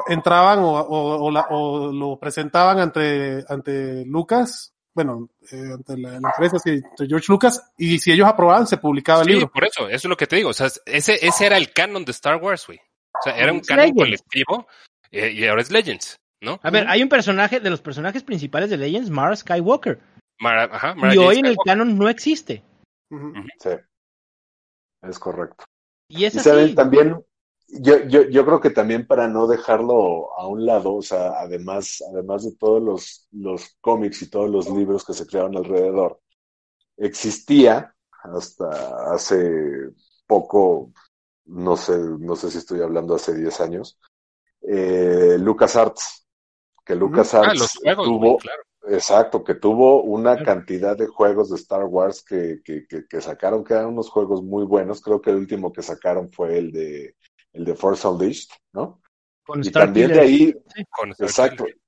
entraban 0.09 0.61
o, 0.61 0.73
o- 0.81 1.25
o 1.27 1.31
la- 1.31 1.47
o 1.51 1.93
lo 1.93 2.19
presentaban 2.19 2.79
ante, 2.81 3.45
ante 3.49 4.05
Lucas, 4.07 4.73
bueno, 4.95 5.29
eh, 5.51 5.73
ante 5.75 5.99
la, 5.99 6.11
la 6.21 6.31
empresa, 6.31 6.59
sí, 6.59 6.71
ante 6.71 7.07
George 7.09 7.27
Lucas, 7.29 7.73
y 7.77 7.99
si 7.99 8.13
ellos 8.13 8.29
aprobaban 8.29 8.67
se 8.67 8.79
publicaba 8.79 9.21
el 9.23 9.27
Sí, 9.27 9.33
libro. 9.35 9.51
por 9.51 9.65
eso, 9.65 9.87
eso 9.89 9.95
es 9.97 10.05
lo 10.05 10.17
que 10.17 10.27
te 10.27 10.37
digo. 10.37 10.51
O 10.51 10.55
sea, 10.55 10.69
ese, 10.87 11.19
ese 11.27 11.47
era 11.47 11.57
el 11.57 11.73
canon 11.73 12.05
de 12.05 12.13
Star 12.13 12.37
Wars, 12.37 12.67
güey. 12.67 12.79
O 12.79 13.23
sea, 13.23 13.37
era 13.37 13.53
un 13.53 13.59
Es 13.59 13.67
canon 13.67 13.87
Legends. 13.87 13.99
colectivo 14.03 14.67
eh, 15.11 15.33
y 15.33 15.47
ahora 15.47 15.63
es 15.63 15.71
Legends, 15.71 16.17
¿no? 16.41 16.59
A 16.63 16.71
ver, 16.71 16.87
hay 16.89 17.03
un 17.03 17.09
personaje 17.09 17.61
de 17.61 17.71
los 17.71 17.81
personajes 17.81 18.23
principales 18.23 18.71
de 18.71 18.77
Legends, 18.77 19.11
Mara 19.11 19.35
Skywalker. 19.37 19.99
Mara- 20.41 20.65
ajá, 20.65 20.95
Mara 20.95 21.15
y 21.15 21.19
hoy 21.19 21.39
en 21.39 21.47
el 21.47 21.57
canon 21.65 21.97
no 21.99 22.09
existe. 22.09 22.63
Sí. 23.61 23.71
Es 25.03 25.19
correcto. 25.19 25.65
Y 26.09 26.25
es 26.25 26.35
Y 26.35 26.39
así. 26.39 26.49
saben, 26.49 26.75
también, 26.75 27.25
yo, 27.69 27.99
yo, 28.07 28.23
yo 28.29 28.45
creo 28.45 28.61
que 28.61 28.71
también 28.71 29.07
para 29.07 29.29
no 29.29 29.47
dejarlo 29.47 30.33
a 30.39 30.47
un 30.47 30.65
lado, 30.65 30.95
o 30.95 31.03
sea, 31.03 31.41
además, 31.41 32.03
además 32.11 32.45
de 32.45 32.57
todos 32.57 32.83
los, 32.83 33.29
los 33.33 33.77
cómics 33.81 34.23
y 34.23 34.31
todos 34.31 34.51
los 34.51 34.69
libros 34.71 35.05
que 35.05 35.13
se 35.13 35.27
crearon 35.27 35.57
alrededor, 35.57 36.21
existía 36.97 37.95
hasta 38.23 39.13
hace 39.13 39.91
poco, 40.27 40.93
no 41.47 41.77
sé, 41.77 41.99
no 41.99 42.37
sé 42.37 42.51
si 42.51 42.59
estoy 42.59 42.81
hablando 42.81 43.15
hace 43.15 43.35
10 43.35 43.61
años, 43.61 43.99
eh, 44.63 45.37
LucasArts, 45.39 46.27
que 46.85 46.95
LucasArts 46.95 47.49
Ah, 47.51 47.55
los 47.55 47.73
juegos, 47.77 48.07
tuvo, 48.07 48.39
claro. 48.39 48.63
Exacto, 48.87 49.43
que 49.43 49.55
tuvo 49.55 50.03
una 50.03 50.43
cantidad 50.43 50.97
de 50.97 51.07
juegos 51.07 51.49
de 51.51 51.57
Star 51.57 51.85
Wars 51.85 52.23
que, 52.23 52.61
que, 52.63 52.87
que, 52.87 53.07
que 53.07 53.21
sacaron, 53.21 53.65
que 53.65 53.73
eran 53.73 53.87
unos 53.87 54.11
juegos 54.11 54.43
muy 54.43 54.65
buenos. 54.65 55.01
Creo 55.01 55.21
que 55.23 55.31
el 55.31 55.37
último 55.37 55.73
que 55.73 55.83
sacaron 55.83 56.31
fue 56.31 56.59
el 56.59 56.71
de 56.73 57.17
el 57.55 57.65
de 57.65 57.75
Force 57.77 58.07
Unleashed, 58.07 58.49
¿no? 58.73 59.01
Con 59.47 59.61
Y 59.61 59.69
Star 59.69 59.87
también 59.87 60.13
de 60.13 60.21
ahí, 60.21 60.55
Con 60.91 61.11
exacto. 61.19 61.65
Killer. 61.65 61.79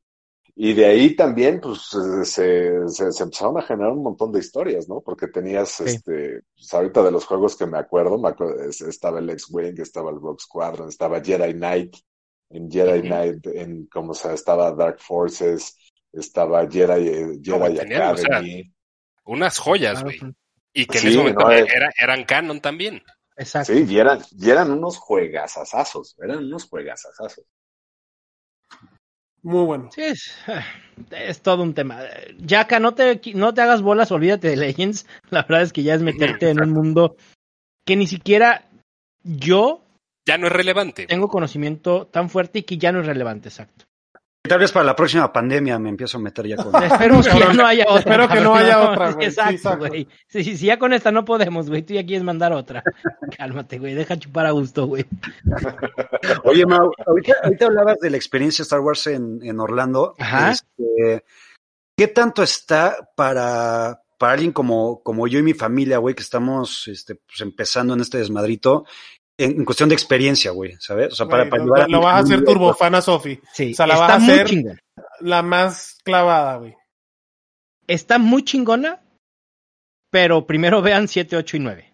Y 0.58 0.72
de 0.72 0.86
ahí 0.86 1.14
también, 1.16 1.60
pues, 1.60 1.82
se, 1.82 2.24
se, 2.24 3.12
se 3.12 3.22
empezaron 3.22 3.58
a 3.58 3.62
generar 3.62 3.92
un 3.92 4.02
montón 4.02 4.32
de 4.32 4.38
historias, 4.40 4.88
¿no? 4.88 5.02
Porque 5.02 5.28
tenías, 5.28 5.80
este, 5.80 6.40
pues, 6.56 6.72
ahorita 6.72 7.02
de 7.02 7.10
los 7.10 7.26
juegos 7.26 7.56
que 7.56 7.66
me 7.66 7.78
acuerdo, 7.78 8.18
me 8.18 8.30
acuerdo, 8.30 8.62
es- 8.62 8.80
estaba 8.80 9.18
el 9.18 9.28
X-Wing, 9.30 9.78
estaba 9.80 10.10
el 10.10 10.16
Rogue 10.20 10.38
Squadron, 10.40 10.88
estaba 10.88 11.20
Jedi 11.22 11.52
Knight, 11.52 11.96
en 12.50 12.70
Jedi. 12.70 13.02
Knight, 13.02 13.46
en, 13.48 13.86
como 13.86 14.14
se 14.14 14.32
estaba 14.32 14.72
Dark 14.72 14.98
Forces, 15.00 15.76
estaba 16.20 16.68
Jedi, 16.70 17.08
eh, 17.08 17.26
Jedi 17.42 17.76
tenían, 17.76 18.14
o 18.14 18.16
sea. 18.16 18.42
Unas 19.24 19.58
joyas, 19.58 20.02
Claro, 20.02 20.16
güey. 20.20 20.32
Y 20.72 20.86
que 20.86 20.98
en 20.98 21.02
Sí, 21.02 21.08
ese 21.08 21.18
momento 21.18 21.40
no, 21.40 21.52
eh. 21.52 21.66
era- 21.74 21.90
eran 21.98 22.24
canon 22.24 22.60
también. 22.60 23.02
Exacto. 23.36 23.72
Sí, 23.72 23.84
y 23.88 23.98
eran, 23.98 24.20
y 24.30 24.50
eran 24.50 24.70
unos 24.70 24.98
juegasazazos, 24.98 26.16
eran 26.22 26.38
unos 26.44 26.64
juegasazazos. 26.68 27.44
Muy 29.42 29.64
bueno. 29.64 29.90
Sí, 29.94 30.02
es, 30.02 30.34
es 31.10 31.40
todo 31.40 31.62
un 31.62 31.72
tema. 31.74 32.00
Yaka, 32.38 32.80
no 32.80 32.94
te, 32.94 33.20
no 33.34 33.54
te 33.54 33.60
hagas 33.62 33.80
bolas, 33.82 34.10
olvídate 34.10 34.48
de 34.48 34.56
Legends. 34.56 35.06
La 35.30 35.42
verdad 35.42 35.62
es 35.62 35.72
que 35.72 35.82
ya 35.82 35.94
es 35.94 36.02
meterte 36.02 36.50
en 36.50 36.60
un 36.60 36.72
mundo 36.72 37.16
que 37.86 37.96
ni 37.96 38.06
siquiera 38.06 38.68
yo 39.22 39.82
Ya 40.26 40.36
no 40.38 40.48
es 40.48 40.52
relevante. 40.52 41.06
tengo 41.06 41.28
conocimiento 41.28 42.06
tan 42.08 42.28
fuerte 42.28 42.60
y 42.60 42.62
que 42.64 42.78
ya 42.78 42.90
no 42.92 43.00
es 43.00 43.06
relevante, 43.06 43.48
exacto. 43.48 43.85
Tal 44.46 44.58
vez 44.58 44.72
para 44.72 44.84
la 44.84 44.96
próxima 44.96 45.32
pandemia 45.32 45.78
me 45.78 45.88
empiezo 45.88 46.18
a 46.18 46.20
meter 46.20 46.46
ya 46.46 46.56
con. 46.56 46.74
Esperemos 46.82 47.28
que 47.28 47.54
no 47.54 47.66
haya 47.66 47.84
otra. 47.88 47.98
Espero 47.98 48.28
que 48.28 48.40
no 48.40 48.54
haya 48.54 48.90
otra, 48.90 49.12
güey. 49.12 49.30
Sí, 49.30 49.40
Exacto, 49.40 49.78
güey. 49.78 50.08
Sí, 50.28 50.44
sí, 50.44 50.56
si 50.56 50.66
ya 50.66 50.78
con 50.78 50.92
esta 50.92 51.12
no 51.12 51.24
podemos, 51.24 51.68
güey. 51.68 51.82
Tú 51.82 51.94
ya 51.94 52.04
quieres 52.04 52.24
mandar 52.24 52.52
otra. 52.52 52.82
Cálmate, 53.36 53.78
güey. 53.78 53.94
Deja 53.94 54.16
chupar 54.18 54.46
a 54.46 54.50
gusto, 54.50 54.86
güey. 54.86 55.06
Oye, 56.44 56.66
Mau, 56.66 56.90
ahorita, 57.06 57.34
ahorita 57.42 57.66
hablabas 57.66 57.98
de 57.98 58.10
la 58.10 58.16
experiencia 58.16 58.62
Star 58.62 58.80
Wars 58.80 59.06
en, 59.06 59.40
en 59.42 59.60
Orlando. 59.60 60.14
Ajá. 60.18 60.52
Este, 60.52 61.24
¿Qué 61.96 62.08
tanto 62.08 62.42
está 62.42 63.10
para, 63.16 64.02
para 64.18 64.34
alguien 64.34 64.52
como, 64.52 65.02
como 65.02 65.26
yo 65.26 65.38
y 65.38 65.42
mi 65.42 65.54
familia, 65.54 65.98
güey, 65.98 66.14
que 66.14 66.22
estamos 66.22 66.88
este, 66.88 67.14
pues, 67.14 67.40
empezando 67.40 67.94
en 67.94 68.00
este 68.00 68.18
desmadrito, 68.18 68.84
en, 69.38 69.50
en 69.58 69.64
cuestión 69.64 69.88
de 69.88 69.94
experiencia, 69.94 70.50
güey, 70.50 70.76
¿sabes? 70.80 71.12
O 71.12 71.16
sea, 71.16 71.26
para, 71.26 71.48
para 71.48 71.62
lo, 71.64 71.74
llevar 71.74 71.90
lo 71.90 72.00
vas 72.00 72.14
a 72.14 72.18
hacer 72.20 72.44
turbofan 72.44 72.94
a 72.94 73.00
Sofi. 73.02 73.40
Sí, 73.52 73.72
O 73.72 73.74
sea, 73.74 73.86
la 73.86 73.94
está 73.94 74.06
vas 74.06 74.16
a 74.16 74.18
muy 74.18 74.34
hacer- 74.34 74.46
chingona. 74.46 74.78
La 75.20 75.42
más 75.42 75.98
clavada, 76.04 76.56
güey. 76.58 76.74
Está 77.86 78.18
muy 78.18 78.42
chingona, 78.44 79.00
pero 80.10 80.46
primero 80.46 80.82
vean 80.82 81.06
7, 81.08 81.36
8 81.36 81.56
y 81.56 81.60
9. 81.60 81.92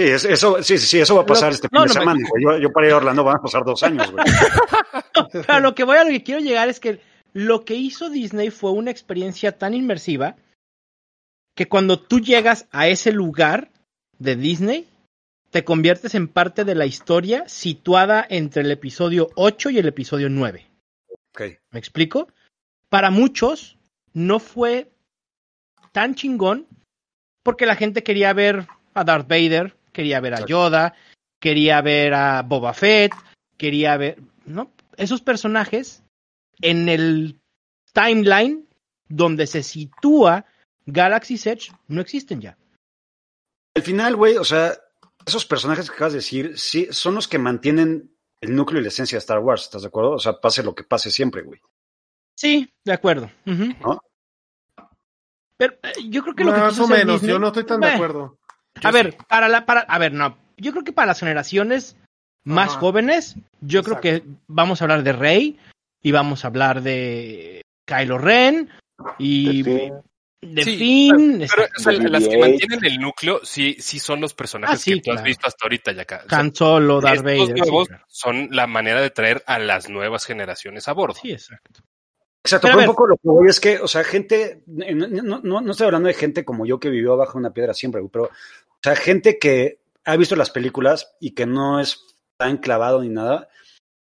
Sí, 0.00 0.06
es- 0.06 0.24
eso, 0.24 0.62
sí, 0.62 0.78
sí, 0.78 1.00
eso 1.00 1.16
va 1.16 1.22
a 1.22 1.26
pasar 1.26 1.48
Lo- 1.50 1.54
este 1.54 1.68
no, 1.72 1.80
fin 1.80 1.88
de 1.88 1.94
no, 1.94 2.00
semana, 2.00 2.20
güey. 2.30 2.42
Yo, 2.44 2.58
yo 2.58 2.72
para 2.72 2.86
ir 2.86 2.92
a 2.92 2.96
Orlando 2.98 3.24
van 3.24 3.36
a 3.36 3.42
pasar 3.42 3.64
dos 3.64 3.82
años, 3.82 4.10
güey. 4.12 4.24
Pero 5.32 5.52
a 5.52 5.60
lo 5.60 5.74
que 5.74 5.84
voy 5.84 5.96
a 5.96 6.04
lo 6.04 6.10
que 6.10 6.22
quiero 6.22 6.40
llegar 6.40 6.68
es 6.68 6.78
que 6.80 7.00
lo 7.32 7.64
que 7.64 7.74
hizo 7.74 8.08
Disney 8.08 8.50
fue 8.50 8.70
una 8.72 8.90
experiencia 8.92 9.58
tan 9.58 9.74
inmersiva 9.74 10.36
que 11.56 11.68
cuando 11.68 11.98
tú 12.00 12.20
llegas 12.20 12.66
a 12.70 12.86
ese 12.88 13.10
lugar 13.12 13.70
de 14.18 14.36
Disney, 14.36 14.88
te 15.50 15.64
conviertes 15.64 16.14
en 16.14 16.28
parte 16.28 16.64
de 16.64 16.74
la 16.74 16.86
historia 16.86 17.48
situada 17.48 18.26
entre 18.28 18.62
el 18.62 18.70
episodio 18.70 19.30
8 19.34 19.70
y 19.70 19.78
el 19.78 19.88
episodio 19.88 20.28
9. 20.28 20.66
Ok. 21.30 21.42
¿Me 21.70 21.78
explico? 21.78 22.28
Para 22.88 23.10
muchos 23.10 23.78
no 24.12 24.40
fue 24.40 24.90
tan 25.92 26.14
chingón 26.14 26.66
porque 27.42 27.66
la 27.66 27.76
gente 27.76 28.02
quería 28.02 28.32
ver 28.32 28.66
a 28.94 29.04
Darth 29.04 29.28
Vader, 29.28 29.76
quería 29.92 30.20
ver 30.20 30.34
a. 30.34 30.46
Yoda, 30.46 30.94
quería 31.40 31.80
ver 31.80 32.14
a 32.14 32.42
Boba 32.42 32.74
Fett, 32.74 33.12
quería 33.56 33.96
ver, 33.96 34.18
¿no? 34.44 34.70
Esos 34.96 35.22
personajes 35.22 36.02
en 36.60 36.88
el 36.88 37.38
timeline 37.92 38.66
donde 39.08 39.46
se 39.46 39.62
sitúa 39.62 40.44
Galaxy's 40.86 41.46
Edge 41.46 41.72
no 41.86 42.00
existen 42.00 42.40
ya. 42.40 42.58
Al 43.74 43.82
final, 43.82 44.16
güey, 44.16 44.36
o 44.36 44.44
sea, 44.44 44.72
esos 45.26 45.44
personajes 45.46 45.88
que 45.90 45.94
acabas 45.96 46.12
de 46.12 46.18
decir, 46.18 46.58
sí, 46.58 46.88
son 46.90 47.14
los 47.14 47.28
que 47.28 47.38
mantienen 47.38 48.14
el 48.40 48.54
núcleo 48.54 48.80
y 48.80 48.82
la 48.84 48.88
esencia 48.88 49.16
de 49.16 49.20
Star 49.20 49.40
Wars, 49.40 49.62
¿estás 49.64 49.82
de 49.82 49.88
acuerdo? 49.88 50.12
O 50.12 50.18
sea, 50.18 50.40
pase 50.40 50.62
lo 50.62 50.74
que 50.74 50.84
pase 50.84 51.10
siempre, 51.10 51.42
güey. 51.42 51.60
Sí, 52.36 52.72
de 52.84 52.92
acuerdo. 52.92 53.30
Ujú. 53.46 53.64
¿No? 53.80 54.00
Pero 55.56 55.74
eh, 55.82 55.92
yo 56.08 56.22
creo 56.22 56.34
que 56.34 56.44
lo 56.44 56.54
que 56.54 56.60
Más 56.60 56.70
quiso 56.70 56.84
o 56.84 56.88
menos, 56.88 57.20
Disney- 57.20 57.30
yo 57.32 57.38
no 57.38 57.48
estoy 57.48 57.64
tan 57.64 57.80
de 57.80 57.88
Meh. 57.88 57.94
acuerdo. 57.94 58.38
A 58.82 58.90
ver, 58.92 59.16
para 59.28 59.48
la, 59.48 59.66
para, 59.66 59.80
a 59.80 59.98
ver, 59.98 60.12
no. 60.12 60.38
Yo 60.56 60.70
creo 60.72 60.84
que 60.84 60.92
para 60.92 61.06
las 61.06 61.20
generaciones 61.20 61.96
más 62.44 62.70
Ajá. 62.70 62.80
jóvenes, 62.80 63.34
yo 63.60 63.80
Exacto. 63.80 64.00
creo 64.00 64.20
que 64.22 64.28
vamos 64.46 64.80
a 64.80 64.84
hablar 64.84 65.02
de 65.02 65.12
Rey 65.12 65.58
y 66.00 66.12
vamos 66.12 66.44
a 66.44 66.48
hablar 66.48 66.82
de 66.82 67.62
Kylo 67.86 68.18
Ren 68.18 68.70
y 69.18 69.62
De 69.64 69.78
Finn. 69.80 69.94
De 70.40 70.62
Sí, 70.64 70.76
Finn. 70.76 71.38
Pero 71.50 71.64
exacto. 71.64 71.72
o 71.78 71.82
sea, 71.82 71.92
De 71.98 72.08
las 72.10 72.28
que 72.28 72.36
BB-8. 72.36 72.40
mantienen 72.40 72.84
el 72.84 72.98
núcleo 73.00 73.40
sí, 73.44 73.76
sí 73.80 73.98
son 73.98 74.20
los 74.20 74.34
personajes 74.34 74.76
Ah, 74.78 74.82
sí, 74.82 74.94
que 74.94 75.00
tú 75.00 75.12
has 75.12 75.22
visto 75.22 75.46
hasta 75.46 75.64
ahorita, 75.64 75.92
ya 75.92 76.02
acá. 76.02 76.22
O 76.26 76.28
sea, 76.28 76.38
Han 76.38 76.54
Solo, 76.54 77.00
Darth 77.00 77.16
estos 77.16 77.24
Vader. 77.24 77.46
sí, 77.46 77.52
nuevos 77.70 77.88
claro. 77.88 78.04
son 78.08 78.48
la 78.52 78.66
manera 78.66 79.00
de 79.00 79.10
traer 79.10 79.42
a 79.46 79.58
las 79.58 79.88
nuevas 79.88 80.24
generaciones 80.24 80.86
a 80.88 80.92
bordo. 80.92 81.18
Sí, 81.20 81.32
exacto. 81.32 81.80
Exacto, 82.44 82.68
Pero 82.68 82.78
un 82.78 82.86
poco 82.86 83.06
lo 83.08 83.16
que 83.16 83.22
voy 83.28 83.48
es 83.48 83.58
que, 83.60 83.78
o 83.80 83.88
sea, 83.88 84.04
gente, 84.04 84.62
no, 84.66 85.40
no- 85.42 85.60
no- 85.60 85.70
estoy 85.72 85.86
hablando 85.86 86.06
de 86.08 86.14
gente 86.14 86.44
como 86.44 86.64
yo 86.64 86.78
que 86.78 86.88
vivió 86.88 87.12
abajo 87.14 87.32
de 87.32 87.38
una 87.40 87.52
piedra 87.52 87.74
siempre, 87.74 88.00
güey, 88.00 88.10
pero, 88.10 88.24
o 88.26 88.30
sea, 88.82 88.94
gente 88.96 89.38
que 89.38 89.80
ha 90.04 90.16
visto 90.16 90.36
las 90.36 90.48
películas 90.50 91.14
y 91.20 91.32
que 91.32 91.44
no 91.46 91.80
es 91.80 92.00
tan 92.38 92.58
clavado 92.58 93.02
ni 93.02 93.08
nada. 93.08 93.48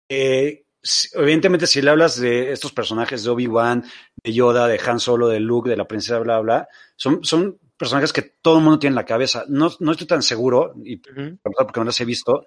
eh, 0.09 0.63
si- 0.83 1.09
evidentemente, 1.19 1.67
si 1.67 1.83
le 1.83 1.91
hablas 1.91 2.21
de 2.21 2.53
estos 2.53 2.71
personajes 2.73 3.25
de 3.25 3.31
Obi-Wan, 3.31 3.83
Yoda, 4.33 4.67
de 4.69 4.81
Han 4.87 5.01
Solo, 5.01 5.29
de 5.29 5.41
Luke, 5.41 5.69
de 5.71 5.77
la 5.77 5.87
princesa, 5.89 6.19
bla, 6.19 6.39
bla, 6.41 6.69
son, 6.97 7.23
son 7.25 7.59
personajes 7.77 8.13
que 8.13 8.23
todo 8.23 8.59
el 8.59 8.65
mundo 8.65 8.79
tiene 8.79 8.93
en 8.93 8.97
la 8.97 9.05
cabeza. 9.05 9.45
No, 9.49 9.71
no 9.81 9.93
estoy 9.93 10.07
tan 10.07 10.23
seguro, 10.23 10.75
y 10.85 10.97
Ujú. 10.97 11.39
porque 11.43 11.81
no 11.81 11.85
los 11.85 12.01
he 12.01 12.05
visto, 12.05 12.47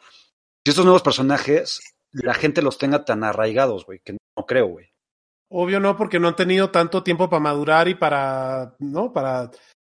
si 0.65 0.69
estos 0.71 0.85
nuevos 0.85 1.01
personajes, 1.03 1.79
la 2.11 2.33
gente 2.33 2.61
los 2.61 2.77
tenga 2.77 3.05
tan 3.05 3.23
arraigados, 3.23 3.85
güey, 3.85 3.99
que 4.03 4.13
no 4.13 4.45
creo, 4.45 4.67
güey. 4.67 4.87
Obvio 5.51 5.79
no, 5.79 5.95
porque 5.97 6.19
no 6.19 6.27
han 6.27 6.35
tenido 6.35 6.69
tanto 6.69 7.01
tiempo 7.03 7.29
para 7.29 7.39
madurar 7.39 7.87
y 7.87 7.95
para, 7.95 8.75
¿no? 8.79 9.11
Para, 9.11 9.49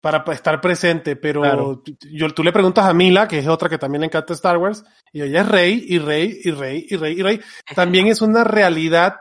para 0.02 0.24
pa- 0.24 0.34
estar 0.34 0.62
presente. 0.62 1.16
Pero 1.18 1.42
Claro. 1.42 1.84
yo, 2.10 2.30
tú 2.34 2.42
le 2.44 2.54
preguntas 2.54 2.86
a 2.86 2.94
Mila, 2.94 3.28
que 3.28 3.40
es 3.40 3.48
otra 3.48 3.68
que 3.68 3.78
también 3.78 4.00
le 4.02 4.08
encanta 4.08 4.34
Star 4.34 4.58
Wars, 4.58 4.84
y 5.12 5.22
ella 5.22 5.42
es 5.42 5.48
rey, 5.50 5.86
y 5.90 6.00
rey, 6.00 6.40
y 6.44 6.52
rey, 6.52 6.86
y 6.90 6.96
rey, 6.96 7.20
y 7.20 7.22
rey. 7.24 7.42
También 7.76 8.08
es 8.08 8.22
una 8.22 8.44
realidad 8.46 9.16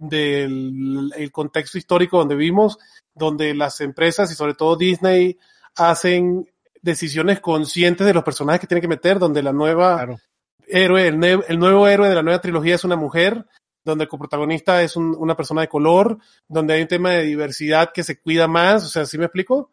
del 0.00 1.12
el 1.16 1.30
contexto 1.30 1.78
histórico 1.78 2.18
donde 2.18 2.34
vivimos, 2.34 2.78
donde 3.14 3.54
las 3.54 3.80
empresas 3.80 4.32
y 4.32 4.34
sobre 4.34 4.54
todo 4.54 4.76
Disney 4.76 5.38
hacen 5.76 6.48
decisiones 6.82 7.40
conscientes 7.40 8.06
de 8.06 8.14
los 8.14 8.24
personajes 8.24 8.60
que 8.60 8.66
tienen 8.66 8.80
que 8.82 8.88
meter, 8.88 9.18
donde 9.18 9.42
la 9.42 9.52
nueva 9.52 9.96
Claro. 9.96 10.18
héroe, 10.66 11.06
el, 11.06 11.18
ne- 11.18 11.40
el 11.46 11.58
nuevo 11.58 11.86
héroe 11.86 12.08
de 12.08 12.14
la 12.14 12.22
nueva 12.22 12.40
trilogía 12.40 12.74
es 12.74 12.84
una 12.84 12.96
mujer, 12.96 13.44
donde 13.84 14.04
el 14.04 14.08
coprotagonista 14.08 14.82
es 14.82 14.96
un- 14.96 15.14
una 15.18 15.36
persona 15.36 15.60
de 15.60 15.68
color, 15.68 16.18
donde 16.48 16.74
hay 16.74 16.82
un 16.82 16.88
tema 16.88 17.10
de 17.10 17.22
diversidad 17.24 17.90
que 17.92 18.02
se 18.02 18.18
cuida 18.20 18.48
más, 18.48 18.84
o 18.84 18.88
sea, 18.88 19.04
¿sí 19.04 19.18
me 19.18 19.26
explico? 19.26 19.70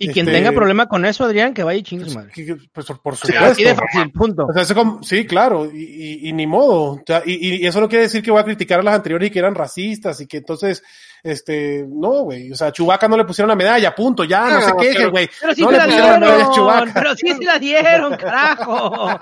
Y 0.00 0.08
quien 0.08 0.28
Este- 0.28 0.38
tenga 0.38 0.52
problema 0.52 0.86
con 0.86 1.04
eso, 1.04 1.24
Adrián, 1.24 1.52
que 1.54 1.64
vaya 1.64 1.80
y 1.80 1.82
chingue 1.82 2.08
su 2.08 2.14
madre. 2.14 2.30
Pues, 2.72 2.86
por 3.02 3.14
Así 3.14 3.32
supuesto. 3.32 3.62
de 3.64 3.74
fácil, 3.74 4.12
punto. 4.12 4.46
O 4.48 4.52
sea, 4.52 4.62
eso 4.62 4.74
como- 4.74 5.02
sí, 5.02 5.26
claro, 5.26 5.68
y, 5.72 5.82
y- 5.82 6.28
y 6.28 6.32
ni 6.32 6.46
modo. 6.46 6.92
O 6.92 7.02
sea, 7.04 7.22
y, 7.26 7.62
y 7.62 7.66
eso 7.66 7.80
no 7.80 7.88
quiere 7.88 8.04
decir 8.04 8.22
que 8.22 8.30
voy 8.30 8.40
a 8.40 8.44
criticar 8.44 8.78
a 8.78 8.82
las 8.84 8.94
anteriores 8.94 9.28
y 9.28 9.32
que 9.32 9.38
eran 9.40 9.56
racistas 9.56 10.20
y 10.20 10.26
que 10.28 10.36
entonces, 10.38 10.82
este, 11.22 11.84
no, 11.88 12.22
güey. 12.24 12.52
O 12.52 12.54
sea, 12.56 12.70
Chubaca 12.72 13.08
no 13.08 13.16
le 13.16 13.24
pusieron 13.24 13.48
la 13.48 13.56
medalla, 13.56 13.94
punto, 13.94 14.24
ya, 14.24 14.48
no, 14.48 14.60
No, 14.60 14.66
se 14.66 14.76
quejen, 14.76 14.94
pero- 14.96 15.10
güey. 15.10 15.30
Pero 15.40 15.54
sí 15.54 15.62
no 15.62 15.70
se 15.70 15.76
la 15.76 15.84
pusieron 15.84 16.20
la 16.20 16.26
dieron, 16.26 16.52
Chewbacca. 16.52 16.90
pero 16.94 17.14
sí 17.16 17.28
se 17.28 17.44
la 17.44 17.58
dieron, 17.58 18.16
carajo. 18.16 19.20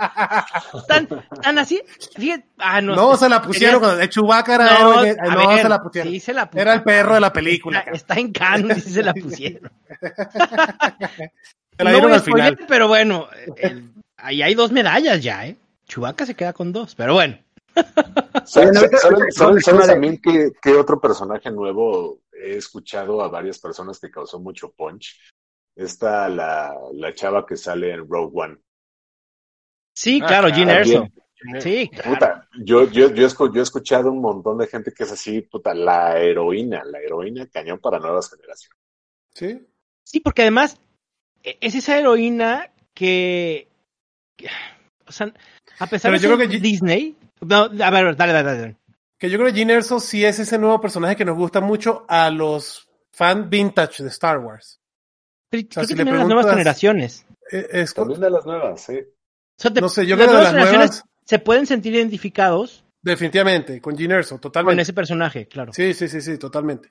Tan, 0.88 1.08
tan 1.42 1.58
así, 1.58 1.82
fíjate, 2.16 2.44
ah, 2.58 2.80
no. 2.80 2.94
No, 2.94 3.16
se 3.16 3.28
la 3.28 3.42
pusieron 3.42 3.80
cuando 3.80 4.00
el 4.00 4.08
Chubaca 4.08 4.54
era 4.54 4.64
No, 4.78 5.02
héroe, 5.04 5.16
no 5.30 5.48
ver, 5.48 5.62
se 5.62 5.68
la 5.68 5.82
pusieron. 5.82 6.12
sí 6.12 6.20
se 6.20 6.32
la 6.34 6.50
Era 6.54 6.74
el 6.74 6.82
perro 6.82 7.14
de 7.14 7.20
la 7.20 7.32
película. 7.32 7.78
Está, 7.80 7.90
está 7.92 8.14
en 8.14 8.32
canon 8.32 8.76
y 8.76 8.80
se 8.80 9.02
la 9.02 9.14
pusieron. 9.14 9.70
Se 11.78 11.84
la 11.84 11.90
dieron 11.92 12.12
al 12.12 12.20
final. 12.22 12.58
pero 12.68 12.88
bueno, 12.88 13.28
el- 13.56 13.90
ahí 14.16 14.40
hay 14.42 14.54
dos 14.54 14.72
medallas 14.72 15.22
ya, 15.22 15.46
¿eh? 15.46 15.56
Chubaca 15.86 16.24
se 16.26 16.34
queda 16.34 16.52
con 16.54 16.72
dos, 16.72 16.94
pero 16.94 17.12
bueno. 17.14 17.38
¿Saben, 18.44 18.74
saben- 18.74 19.32
saben- 19.32 19.60
saben 19.60 19.86
también 19.86 20.20
qué, 20.22 20.52
qué 20.62 20.72
otro 20.74 21.00
personaje 21.00 21.50
nuevo 21.50 22.20
he 22.32 22.56
escuchado 22.56 23.22
a 23.22 23.28
varias 23.28 23.58
personas 23.58 23.98
que 23.98 24.10
causó 24.10 24.38
mucho 24.38 24.72
punch? 24.72 25.18
Está 25.74 26.28
la, 26.28 26.74
la 26.94 27.12
chava 27.14 27.44
que 27.44 27.56
sale 27.56 27.92
en 27.92 28.08
Rogue 28.08 28.32
One. 28.34 28.58
Sí, 29.94 30.20
Ah, 30.22 30.26
claro, 30.26 30.48
claro, 30.48 30.54
Gene 30.56 30.72
Erso. 30.72 31.08
Sí, 31.60 31.88
claro. 31.90 32.10
Puta, 32.10 32.48
yo, 32.58 32.90
yo, 32.90 33.10
yo, 33.12 33.26
escu- 33.26 33.52
yo 33.52 33.60
he 33.60 33.62
escuchado 33.62 34.10
un 34.10 34.20
montón 34.20 34.56
de 34.58 34.66
gente 34.66 34.92
que 34.92 35.04
es 35.04 35.12
así, 35.12 35.42
puta, 35.42 35.74
la 35.74 36.18
heroína, 36.18 36.82
la 36.84 36.98
heroína 37.00 37.46
cañón 37.46 37.78
para 37.78 37.98
nuevas 37.98 38.30
generaciones. 38.30 38.78
Sí. 39.34 39.66
Sí, 40.02 40.20
porque 40.20 40.42
además 40.42 40.80
e- 41.42 41.58
es 41.60 41.74
esa 41.74 41.98
heroína 41.98 42.72
que, 42.94 43.68
que- 44.36 44.48
o 45.06 45.12
sea, 45.12 45.32
a 45.78 45.86
pesar 45.86 46.10
Pero 46.10 46.20
de 46.20 46.22
yo 46.22 46.28
ser 46.30 46.36
creo 46.38 46.48
que 46.50 46.58
Disney, 46.58 47.16
no, 47.40 47.56
a 47.64 47.90
ver, 47.90 48.16
dale, 48.16 48.32
dale, 48.32 48.56
dale. 48.58 48.76
Que 49.18 49.30
yo 49.30 49.38
creo 49.38 49.50
que 49.52 49.58
Gene 49.58 49.72
Erso 49.74 49.98
sí 50.00 50.24
es 50.24 50.38
ese 50.38 50.58
nuevo 50.58 50.80
personaje 50.80 51.16
que 51.16 51.24
nos 51.24 51.36
gusta 51.36 51.60
mucho 51.60 52.04
a 52.08 52.30
los 52.30 52.88
fan 53.12 53.48
vintage 53.48 54.02
de 54.02 54.10
Star 54.10 54.38
Wars. 54.38 54.80
Pero 55.48 55.62
sea, 55.62 55.68
creo 55.70 55.84
si 55.86 55.94
que 55.94 55.98
le 55.98 56.04
también 56.04 56.18
las 56.18 56.26
nuevas 56.28 56.50
generaciones. 56.50 57.26
Eh, 57.50 57.66
Es, 57.70 57.94
También 57.94 58.20
de 58.20 58.30
las 58.30 58.44
nuevas, 58.44 58.80
sí. 58.82 58.98
O 58.98 59.04
sea, 59.58 59.72
te- 59.72 59.80
no 59.80 59.88
sé, 59.88 60.04
yo 60.06 60.16
las 60.16 60.26
creo 60.26 60.26
que 60.26 60.32
de 60.32 60.32
nuevas 60.32 60.42
las 60.44 60.52
generaciones 60.52 60.90
nuevas, 60.90 61.04
se 61.24 61.38
pueden 61.38 61.66
sentir 61.66 61.94
identificados 61.94 62.84
definitivamente, 63.00 63.80
con 63.80 63.96
Gene 63.96 64.14
Erso, 64.16 64.34
con 64.34 64.40
totalmente. 64.40 64.82
ese 64.82 64.92
personaje, 64.92 65.46
claro. 65.46 65.72
Sí, 65.72 65.94
sí, 65.94 66.08
sí, 66.08 66.20
sí, 66.20 66.36
totalmente. 66.38 66.90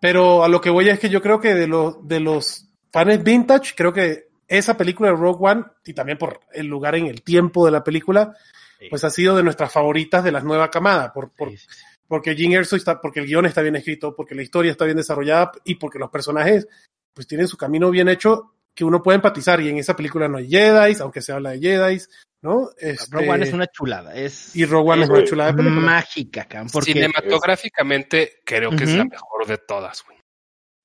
Pero 0.00 0.42
a 0.42 0.48
lo 0.48 0.60
que 0.60 0.70
voy 0.70 0.88
es 0.88 0.98
que 0.98 1.08
yo 1.10 1.22
creo 1.22 1.40
que 1.40 1.54
de 1.54 1.66
los, 1.66 2.06
de 2.08 2.20
los 2.20 2.66
fans 2.90 3.22
vintage, 3.22 3.74
creo 3.76 3.92
que 3.92 4.28
esa 4.48 4.76
película 4.76 5.10
de 5.10 5.16
Rogue 5.16 5.38
One, 5.50 5.64
y 5.84 5.92
también 5.92 6.18
por 6.18 6.40
el 6.52 6.66
lugar 6.66 6.94
en 6.96 7.06
el 7.06 7.22
tiempo 7.22 7.64
de 7.66 7.72
la 7.72 7.84
película, 7.84 8.34
Sí. 8.78 8.88
pues 8.90 9.04
ha 9.04 9.10
sido 9.10 9.36
de 9.36 9.42
nuestras 9.42 9.72
favoritas 9.72 10.22
de 10.24 10.32
la 10.32 10.40
nueva 10.40 10.70
camada, 10.70 11.12
por, 11.12 11.30
por, 11.30 11.50
Sí, 11.50 11.56
sí, 11.56 11.66
sí. 11.70 11.84
porque 12.06 12.34
Gene 12.36 12.56
Erso 12.56 12.76
está, 12.76 13.00
porque 13.00 13.20
el 13.20 13.26
guion 13.26 13.46
está 13.46 13.62
bien 13.62 13.76
escrito, 13.76 14.14
porque 14.14 14.34
la 14.34 14.42
historia 14.42 14.70
está 14.72 14.84
bien 14.84 14.96
desarrollada 14.98 15.52
y 15.64 15.76
porque 15.76 15.98
los 15.98 16.10
personajes 16.10 16.66
pues 17.14 17.26
tienen 17.26 17.48
su 17.48 17.56
camino 17.56 17.90
bien 17.90 18.08
hecho 18.08 18.52
que 18.74 18.84
uno 18.84 19.02
puede 19.02 19.16
empatizar 19.16 19.60
y 19.62 19.70
en 19.70 19.78
esa 19.78 19.96
película 19.96 20.28
no 20.28 20.36
hay 20.36 20.48
Jedi, 20.50 20.96
aunque 21.00 21.22
se 21.22 21.32
habla 21.32 21.52
de 21.52 21.60
Jedi, 21.60 21.98
¿no? 22.42 22.68
Este, 22.76 23.06
Rogue 23.10 23.30
One 23.30 23.44
es 23.46 23.52
una 23.54 23.66
chulada. 23.68 24.14
Es, 24.14 24.54
y 24.54 24.66
Rogue 24.66 24.90
One 24.92 25.04
es 25.04 25.08
una 25.08 25.24
chulada 25.24 25.52
de 25.52 25.62
mágica, 25.62 26.44
cabrón, 26.44 26.68
porque 26.70 26.92
Cinematográficamente 26.92 28.40
creo 28.44 28.70
que 28.70 28.84
es 28.84 28.94
la 28.94 29.04
mejor 29.06 29.46
de 29.46 29.58
todas, 29.58 30.04
güey. 30.04 30.18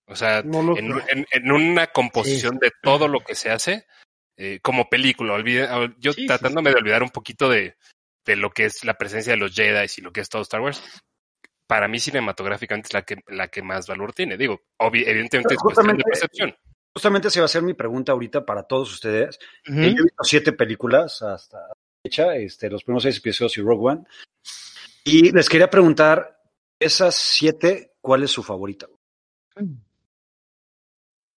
O 0.08 0.16
sea, 0.16 0.42
No 0.44 0.78
en, 0.78 0.92
en- 1.10 1.26
en 1.32 1.52
una 1.52 1.88
composición 1.88 2.58
de 2.60 2.72
todo 2.82 3.08
lo 3.10 3.20
que 3.20 3.36
se 3.36 3.50
hace 3.50 3.86
eh, 4.38 4.60
como 4.62 4.90
película. 4.90 5.34
Olvide- 5.34 5.68
yo 6.00 6.14
Sí, 6.14 6.22
sí, 6.22 6.28
tratándome 6.28 6.72
de 6.72 6.78
olvidar 6.78 7.04
un 7.04 7.10
poquito 7.10 7.50
de, 7.50 7.76
de 8.26 8.36
lo 8.36 8.50
que 8.52 8.66
es 8.66 8.84
la 8.84 8.98
presencia 8.98 9.34
de 9.34 9.38
los 9.38 9.54
Jedi 9.56 9.88
y 9.98 10.02
lo 10.02 10.12
que 10.12 10.22
es 10.22 10.30
todo 10.30 10.42
Star 10.42 10.62
Wars. 10.62 10.82
Para 11.68 11.88
mí 11.88 12.00
cinematográficamente 12.00 12.88
es 12.88 12.94
la 12.94 13.02
que, 13.04 13.18
la 13.28 13.48
que 13.48 13.62
más 13.62 13.88
valor 13.88 14.14
tiene. 14.14 14.38
Digo, 14.38 14.62
obvi- 14.78 15.04
evidentemente 15.08 15.54
es 15.54 15.60
cuestión 15.60 15.96
de 15.96 16.04
percepción. 16.04 16.56
Justamente 16.94 17.30
se 17.30 17.40
va 17.40 17.46
a 17.46 17.46
hacer 17.46 17.62
mi 17.64 17.74
pregunta 17.74 18.12
ahorita 18.12 18.46
para 18.46 18.64
todos 18.64 18.92
ustedes. 18.92 19.40
Eh, 19.66 19.72
Yo 19.96 20.02
he 20.02 20.04
visto 20.04 20.24
siete 20.24 20.52
películas 20.52 21.22
hasta 21.22 21.60
la 21.60 21.74
fecha, 22.04 22.36
este, 22.36 22.70
los 22.70 22.84
primeros 22.84 23.04
seis 23.04 23.18
episodios 23.18 23.58
y 23.58 23.62
Rogue 23.62 23.92
One. 23.92 24.04
Y 25.06 25.32
les 25.32 25.48
quería 25.48 25.70
preguntar, 25.70 26.42
esas 26.78 27.16
siete, 27.16 27.94
¿cuál 28.02 28.24
es 28.24 28.32
su 28.32 28.44
favorita? 28.44 28.88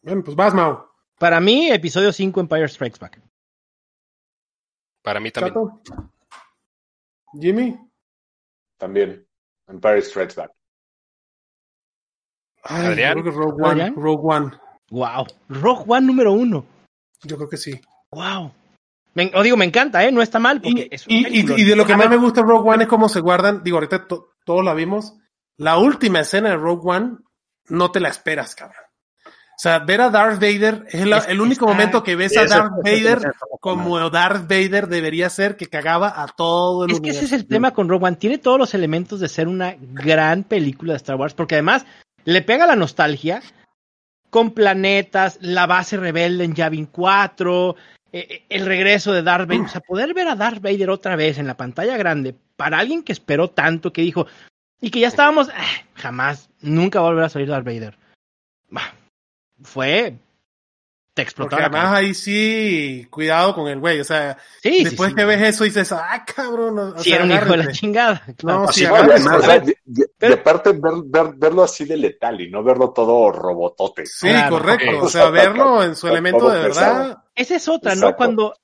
Bueno, 0.02 0.22
pues 0.24 0.36
vas, 0.36 0.52
Mau. 0.54 0.88
Para 1.18 1.40
mí, 1.40 1.70
episodio 1.70 2.12
5 2.12 2.40
Empire 2.40 2.68
Strikes 2.68 2.98
Back. 2.98 3.20
Para 5.02 5.20
mí 5.20 5.30
también. 5.30 5.54
Chato. 5.54 5.82
Jimmy. 7.40 7.78
También. 8.78 9.26
Empire 9.68 10.02
Strikes 10.02 10.34
Back. 10.34 10.52
Ay, 12.62 12.86
Adrián. 12.86 13.16
Yo 13.16 13.22
creo 13.22 13.32
que 13.32 13.38
Rogue 13.38 13.62
One. 13.62 13.70
Adrián. 13.82 13.94
Rogue 13.96 14.22
One. 14.36 14.50
Wow. 14.90 15.26
Rogue 15.48 15.84
One 15.86 16.06
número 16.06 16.32
uno. 16.32 16.66
Yo 17.22 17.36
creo 17.36 17.48
que 17.48 17.56
sí. 17.56 17.80
Wow. 18.10 18.52
Me, 19.14 19.30
o 19.34 19.42
digo, 19.42 19.56
me 19.56 19.64
encanta, 19.64 20.04
¿eh? 20.04 20.10
No 20.10 20.22
está 20.22 20.38
mal 20.38 20.60
porque 20.60 20.88
Y, 20.90 20.94
es 20.94 21.06
un 21.06 21.12
y- 21.12 21.18
y- 21.20 21.22
peliculón. 21.24 21.58
y 21.60 21.64
de 21.64 21.76
lo 21.76 21.86
que 21.86 21.92
A 21.92 21.96
más 21.96 22.08
ver, 22.08 22.18
me 22.18 22.24
gusta 22.24 22.40
de 22.42 22.48
Rogue 22.48 22.70
One 22.70 22.82
es 22.84 22.88
cómo 22.88 23.08
se 23.08 23.20
guardan. 23.20 23.62
Digo, 23.62 23.76
ahorita 23.76 24.08
to- 24.08 24.32
todos 24.44 24.64
la 24.64 24.74
vimos. 24.74 25.14
La 25.56 25.78
última 25.78 26.20
escena 26.20 26.50
de 26.50 26.56
Rogue 26.56 26.82
One 26.90 27.18
no 27.68 27.92
te 27.92 28.00
la 28.00 28.08
esperas, 28.08 28.54
cabrón. 28.56 28.83
O 29.56 29.58
sea, 29.64 29.78
ver 29.78 30.00
a 30.00 30.10
Darth 30.10 30.40
Vader 30.40 30.84
es 30.88 31.02
el 31.28 31.40
único 31.40 31.64
está- 31.64 31.72
momento 31.72 32.02
que 32.02 32.16
ves 32.16 32.36
a 32.36 32.44
Darth 32.44 32.72
Vader 32.82 33.32
como 33.60 34.10
Darth 34.10 34.42
Vader 34.48 34.88
debería 34.88 35.30
ser, 35.30 35.56
que 35.56 35.66
cagaba 35.66 36.12
a 36.22 36.26
todo 36.26 36.84
el 36.84 36.90
Es 36.90 36.96
que 36.96 37.00
universo. 37.10 37.24
ese 37.26 37.34
es 37.36 37.40
el 37.40 37.46
tema 37.46 37.72
con 37.72 37.88
Rogue 37.88 38.06
One. 38.06 38.16
Tiene 38.16 38.38
todos 38.38 38.58
los 38.58 38.74
elementos 38.74 39.20
de 39.20 39.28
ser 39.28 39.46
una 39.48 39.76
gran 39.78 40.42
película 40.42 40.92
de 40.92 40.96
Star 40.98 41.16
Wars, 41.16 41.34
porque 41.34 41.54
además 41.54 41.86
le 42.24 42.42
pega 42.42 42.66
la 42.66 42.74
nostalgia 42.76 43.42
con 44.30 44.50
planetas, 44.50 45.38
la 45.40 45.66
base 45.66 45.96
rebelde 45.96 46.44
en 46.44 46.54
Yavin 46.54 46.86
4, 46.86 47.76
eh, 48.12 48.26
eh, 48.28 48.42
el 48.48 48.66
regreso 48.66 49.12
de 49.12 49.22
Darth 49.22 49.46
Vader. 49.48 49.62
O 49.66 49.68
sea, 49.68 49.80
poder 49.80 50.12
ver 50.14 50.26
a 50.26 50.34
Darth 50.34 50.60
Vader 50.60 50.90
otra 50.90 51.14
vez 51.14 51.38
en 51.38 51.46
la 51.46 51.56
pantalla 51.56 51.96
grande, 51.96 52.34
para 52.56 52.78
alguien 52.80 53.04
que 53.04 53.12
esperó 53.12 53.48
tanto, 53.50 53.92
que 53.92 54.02
dijo, 54.02 54.26
y 54.80 54.90
que 54.90 54.98
ya 55.00 55.08
estábamos, 55.08 55.48
"Ah, 55.54 55.84
jamás, 55.94 56.50
nunca 56.60 57.00
va 57.00 57.06
a 57.06 57.10
volver 57.10 57.24
a 57.24 57.28
salir 57.28 57.48
Darth 57.48 57.64
Vader. 57.64 57.96
Bah, 58.68 58.92
Fue. 59.62 60.18
Te 61.14 61.22
explotó 61.22 61.50
Porque 61.50 61.62
la 61.62 61.68
además 61.68 61.94
ahí 61.96 62.12
sí, 62.12 63.06
cuidado 63.08 63.54
con 63.54 63.68
el 63.68 63.78
güey. 63.78 64.00
O 64.00 64.04
sea, 64.04 64.36
Sí, 64.60 64.82
después 64.82 65.10
sí. 65.10 65.14
que 65.14 65.24
ves 65.24 65.42
eso 65.42 65.62
dices, 65.62 65.92
ah, 65.92 66.24
cabrón. 66.26 66.76
o 66.76 66.98
Sí, 66.98 67.10
sea, 67.10 67.16
era 67.16 67.24
un 67.24 67.30
hijo 67.30 67.52
de 67.52 67.56
la 67.58 67.70
chingada. 67.72 68.22
claro. 68.36 68.62
No, 68.62 68.72
sí, 68.72 68.84
además, 68.84 69.24
O 69.38 69.42
sea, 69.42 69.62
pero- 70.18 70.34
aparte 70.34 70.72
ver, 70.72 70.92
ver- 71.04 71.34
verlo 71.36 71.62
así 71.62 71.84
de 71.84 71.96
letal 71.98 72.40
y 72.40 72.50
no 72.50 72.64
verlo 72.64 72.90
todo 72.90 73.30
robotote. 73.30 74.06
Sí, 74.06 74.26
Claro, 74.28 74.56
correcto. 74.56 75.04
O 75.04 75.08
sea, 75.08 75.30
verlo 75.30 75.84
en 75.84 75.94
su 75.94 76.08
elemento 76.08 76.50
de 76.50 76.58
verdad. 76.58 77.18
Esa 77.36 77.54
es 77.56 77.68
otra, 77.68 77.92
¿no? 77.94 77.98
Exacto. 78.00 78.16
Cuando 78.16 78.54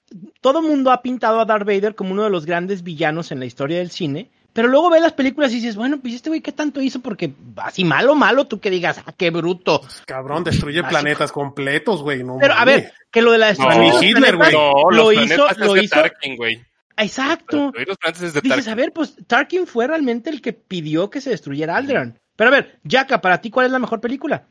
todo 0.40 0.60
mundo 0.60 0.90
ha 0.90 1.02
pintado 1.02 1.38
a 1.38 1.44
Darth 1.44 1.64
Vader 1.66 1.94
como 1.94 2.10
uno 2.12 2.24
de 2.24 2.30
los 2.30 2.46
grandes 2.46 2.82
villanos 2.82 3.30
en 3.30 3.38
la 3.38 3.46
historia 3.46 3.78
del 3.78 3.92
cine, 3.92 4.32
Pero 4.52 4.68
luego 4.68 4.90
ves 4.90 5.00
las 5.02 5.12
películas 5.12 5.52
y 5.52 5.56
dices, 5.56 5.76
bueno, 5.76 6.00
pues 6.00 6.14
este 6.14 6.28
güey, 6.28 6.40
¿qué 6.40 6.50
tanto 6.52 6.80
hizo? 6.80 7.00
Porque 7.00 7.32
así 7.56 7.84
malo, 7.84 8.14
malo, 8.16 8.46
tú 8.46 8.58
que 8.60 8.68
digas, 8.70 9.00
ah, 9.06 9.12
qué 9.16 9.30
bruto. 9.30 9.80
Cabrón, 10.06 10.42
destruye 10.44 10.80
Así- 10.80 10.88
planetas 10.88 11.30
completos, 11.30 12.02
güey. 12.02 12.24
No 12.24 12.38
Pero 12.40 12.54
a 12.54 12.64
ver, 12.64 12.92
que 13.12 13.22
lo 13.22 13.30
de 13.32 13.38
la 13.38 13.46
destrucción 13.48 13.80
ni 13.82 13.88
de 13.88 13.92
los 13.94 14.02
Hitler, 14.02 14.36
güey. 14.36 14.52
No, 14.52 14.72
lo 14.90 15.12
los 15.12 15.12
hizo, 15.14 15.36
planetas 15.36 15.58
lo 15.58 15.76
hizo. 15.76 15.94
Tarkin, 15.96 16.36
güey. 16.36 16.60
Exacto. 16.96 17.72
Los 17.86 17.96
planetas 17.98 18.20
de 18.34 18.40
Dices, 18.40 18.48
Tarkin. 18.56 18.68
a 18.72 18.74
ver, 18.74 18.92
pues 18.92 19.14
Tarkin 19.26 19.66
fue 19.66 19.86
realmente 19.86 20.30
el 20.30 20.42
que 20.42 20.52
pidió 20.52 21.08
que 21.10 21.20
se 21.20 21.30
destruyera 21.30 21.76
Alderaan. 21.76 22.18
Pero 22.36 22.48
a 22.48 22.52
ver, 22.52 22.78
Yaka, 22.84 23.20
para 23.20 23.40
ti, 23.40 23.50
¿cuál 23.50 23.66
es 23.66 23.72
la 23.72 23.78
mejor 23.78 24.00
película? 24.00 24.46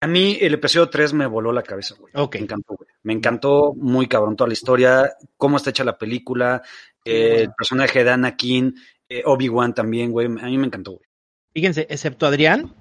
A 0.00 0.06
mí 0.06 0.38
el 0.40 0.54
episodio 0.54 0.88
3 0.88 1.12
me 1.12 1.26
voló 1.26 1.52
la 1.52 1.62
cabeza, 1.62 1.96
güey. 1.98 2.12
Ok. 2.14 2.36
Me 2.36 2.42
encantó, 2.42 2.74
güey. 2.76 2.88
Me 3.02 3.12
encantó 3.14 3.72
muy 3.76 4.06
cabrón 4.06 4.36
toda 4.36 4.46
la 4.48 4.52
historia, 4.52 5.12
cómo 5.36 5.56
está 5.56 5.70
hecha 5.70 5.82
la 5.82 5.98
película, 5.98 6.62
eh, 7.04 7.42
el 7.42 7.50
personaje 7.56 8.04
de 8.04 8.10
Anakin, 8.10 8.74
eh, 9.08 9.22
Obi-Wan 9.24 9.74
también, 9.74 10.12
güey. 10.12 10.26
A 10.26 10.46
mí 10.46 10.58
me 10.58 10.66
encantó, 10.66 10.92
güey. 10.92 11.08
Fíjense, 11.52 11.86
excepto 11.90 12.26
Adrián, 12.26 12.74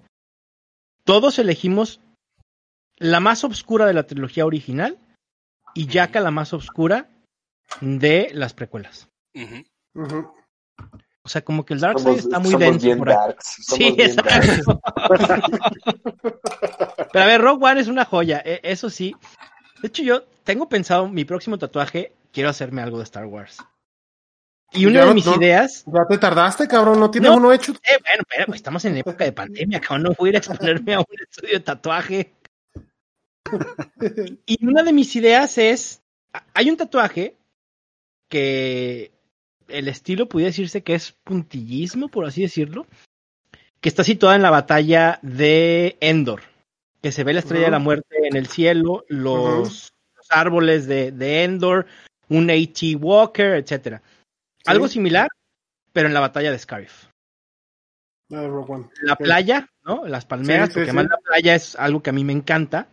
todos 1.04 1.40
elegimos 1.40 2.02
la 2.98 3.20
más 3.20 3.44
oscura 3.44 3.86
de 3.86 3.94
la 3.94 4.06
trilogía 4.08 4.46
original 4.46 5.00
y 5.74 5.88
Yaka 5.88 6.20
la 6.20 6.32
más 6.32 6.54
oscura 6.54 7.10
de 7.82 8.30
las 8.34 8.54
precuelas. 8.54 9.08
O 11.24 11.30
sea, 11.30 11.44
como 11.44 11.66
que 11.66 11.74
el 11.74 11.80
Dark 11.82 12.00
Side 12.00 12.16
está 12.20 12.40
muy 12.40 12.52
somos 12.52 12.60
denso 12.60 12.86
bien 12.86 12.98
por 12.98 13.10
ahí. 13.10 13.16
darks. 13.16 13.58
Somos 13.66 13.88
Sí, 13.90 13.96
bien 13.96 14.16
darks. 14.16 14.48
exacto. 15.10 15.60
Pero 17.12 17.24
a 17.24 17.28
ver, 17.28 17.42
Rogue 17.42 17.66
One 17.66 17.82
es 17.82 17.88
una 17.88 18.06
joya, 18.06 18.42
e- 18.46 18.62
eso 18.64 18.90
sí. 18.90 19.16
De 19.82 19.88
hecho, 19.90 20.04
yo 20.04 20.24
tengo 20.44 20.70
pensado 20.70 21.08
mi 21.10 21.26
próximo 21.26 21.58
tatuaje, 21.58 22.14
quiero 22.32 22.50
hacerme 22.50 22.82
algo 22.82 22.98
de 22.98 23.04
Star 23.04 23.26
Wars. 23.26 23.58
Y 24.74 24.86
una 24.86 25.02
Ya 25.02 25.06
de 25.08 25.14
mis 25.14 25.26
no- 25.26 25.36
ideas, 25.36 25.84
Ya 25.88 26.06
te 26.08 26.18
tardaste, 26.18 26.68
cabrón. 26.68 27.00
¿No 27.00 27.10
tienes 27.10 27.32
No. 27.32 27.38
uno 27.38 27.54
hecho? 27.54 27.72
eh, 27.74 27.98
bueno, 28.06 28.24
pero 28.30 28.46
pues, 28.48 28.58
estamos 28.58 28.84
en 28.86 28.98
época 28.98 29.24
de 29.24 29.32
pandemia, 29.32 29.80
cabrón, 29.80 30.04
no 30.04 30.12
voy 30.18 30.28
a 30.28 30.32
ir 30.32 30.36
a 30.36 30.40
exponerme 30.40 30.94
a 30.94 31.00
un 31.00 31.06
estudio 31.30 31.54
de 31.54 31.60
tatuaje. 31.62 32.34
Y 34.46 34.66
una 34.66 34.84
de 34.84 34.94
mis 34.94 35.16
ideas 35.16 35.58
es, 35.58 36.02
hay 36.54 36.70
un 36.70 36.78
tatuaje 36.78 37.36
que 38.30 39.12
el 39.70 39.88
estilo 39.88 40.28
pudiera 40.28 40.50
decirse 40.50 40.84
que 40.84 40.96
es 40.96 41.14
puntillismo, 41.24 42.10
por 42.10 42.26
así 42.26 42.42
decirlo, 42.42 42.86
que 43.80 43.90
está 43.90 44.04
situada 44.04 44.36
en 44.36 44.42
la 44.42 44.50
batalla 44.52 45.20
de 45.22 45.98
Endor, 46.02 46.42
que 47.02 47.12
se 47.12 47.24
ve 47.24 47.34
la 47.34 47.40
estrella 47.40 47.66
de 47.66 47.72
la 47.72 47.80
muerte 47.80 48.16
en 48.28 48.36
el 48.36 48.48
cielo, 48.48 49.06
los, 49.08 49.94
los 50.16 50.26
árboles 50.30 50.88
de, 50.88 51.12
de 51.12 51.44
Endor, 51.44 51.86
un 52.30 52.50
AT 52.50 52.96
Walker, 53.00 53.54
etcétera. 53.56 54.02
Algo 54.68 54.88
similar, 54.88 55.30
pero 55.94 56.08
en 56.08 56.14
la 56.14 56.20
batalla 56.20 56.52
de 56.52 56.60
Scarif. 56.60 57.08
Ah, 58.32 58.46
Rogue 58.48 58.74
One. 58.74 58.90
La 59.02 59.16
playa, 59.16 59.70
¿no? 59.86 60.06
Las 60.06 60.26
palmeras, 60.26 60.68
Sí, 60.68 60.74
sí, 60.74 60.80
porque 60.80 60.92
sí. 60.92 60.98
además 60.98 61.12
la 61.12 61.30
playa 61.30 61.56
es 61.56 61.76
algo 61.76 62.04
que 62.04 62.10
a 62.10 62.14
mí 62.14 62.24
me 62.24 62.34
encanta. 62.34 62.88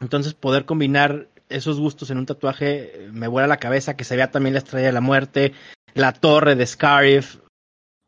Entonces, 0.00 0.34
poder 0.34 0.64
combinar 0.64 1.28
esos 1.48 1.78
gustos 1.78 2.10
en 2.10 2.18
un 2.18 2.26
tatuaje 2.26 3.04
eh, 3.04 3.10
me 3.12 3.28
vuela 3.28 3.46
la 3.46 3.58
cabeza, 3.58 3.94
que 3.94 4.04
se 4.04 4.16
vea 4.16 4.30
también 4.30 4.54
la 4.54 4.58
estrella 4.60 4.86
de 4.86 4.92
la 4.92 5.00
muerte, 5.00 5.52
la 5.94 6.12
torre 6.12 6.56
de 6.56 6.66
Scarif. 6.66 7.36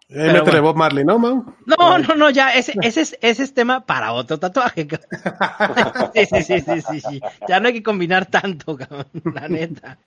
Eh, 0.08 0.40
bueno. 0.42 0.62
Bob 0.62 0.76
Marley, 0.76 1.04
¿no, 1.04 1.18
Mau? 1.18 1.54
No, 1.66 1.98
no, 1.98 2.14
no, 2.14 2.30
ya, 2.30 2.50
ese, 2.50 2.74
ese, 2.82 3.00
es, 3.02 3.18
ese 3.20 3.42
es 3.42 3.54
tema 3.54 3.84
para 3.84 4.12
otro 4.12 4.38
tatuaje. 4.38 4.86
cabrón. 4.86 5.08
Sí, 6.14 6.26
sí, 6.26 6.42
sí, 6.42 6.60
sí, 6.60 6.80
sí, 6.80 7.00
sí. 7.00 7.20
Ya 7.48 7.60
no 7.60 7.68
hay 7.68 7.74
que 7.74 7.82
combinar 7.82 8.26
tanto, 8.26 8.76
cabrón, 8.76 9.06
la 9.34 9.48
neta. 9.48 9.98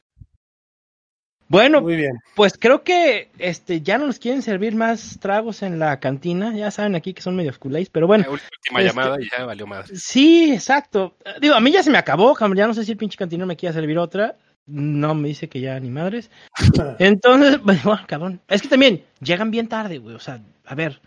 Bueno, 1.49 1.81
Muy 1.81 1.95
bien. 1.95 2.11
pues 2.35 2.57
creo 2.59 2.83
que 2.83 3.29
este 3.37 3.81
ya 3.81 3.97
no 3.97 4.05
nos 4.07 4.19
quieren 4.19 4.41
servir 4.41 4.75
más 4.75 5.17
tragos 5.19 5.61
en 5.63 5.79
la 5.79 5.99
cantina. 5.99 6.53
Ya 6.55 6.71
saben 6.71 6.95
aquí 6.95 7.13
que 7.13 7.21
son 7.21 7.35
medio 7.35 7.53
culés, 7.57 7.89
pero 7.89 8.05
bueno. 8.07 8.25
La 8.25 8.31
última 8.31 8.81
este- 8.81 8.83
llamada 8.83 9.17
y 9.21 9.29
ya 9.29 9.45
valió 9.45 9.65
madre. 9.65 9.95
Sí, 9.95 10.51
exacto. 10.53 11.15
Digo, 11.41 11.55
a 11.55 11.59
mí 11.61 11.71
ya 11.71 11.83
se 11.83 11.89
me 11.91 11.97
acabó. 11.97 12.35
Ya 12.53 12.67
no 12.67 12.73
sé 12.73 12.83
si 12.83 12.91
el 12.91 12.97
pinche 12.97 13.17
cantinero 13.17 13.47
me 13.47 13.55
quiere 13.55 13.73
servir 13.73 13.97
otra. 13.97 14.35
No 14.65 15.15
me 15.15 15.29
dice 15.29 15.47
que 15.47 15.61
ya 15.61 15.79
ni 15.79 15.89
madres. 15.89 16.29
Entonces, 16.99 17.61
bueno, 17.63 17.99
cabrón. 18.07 18.41
Es 18.49 18.61
que 18.61 18.67
también 18.67 19.05
llegan 19.21 19.49
bien 19.49 19.69
tarde, 19.69 19.99
güey. 19.99 20.15
O 20.15 20.19
sea, 20.19 20.41
a 20.65 20.75
ver. 20.75 20.99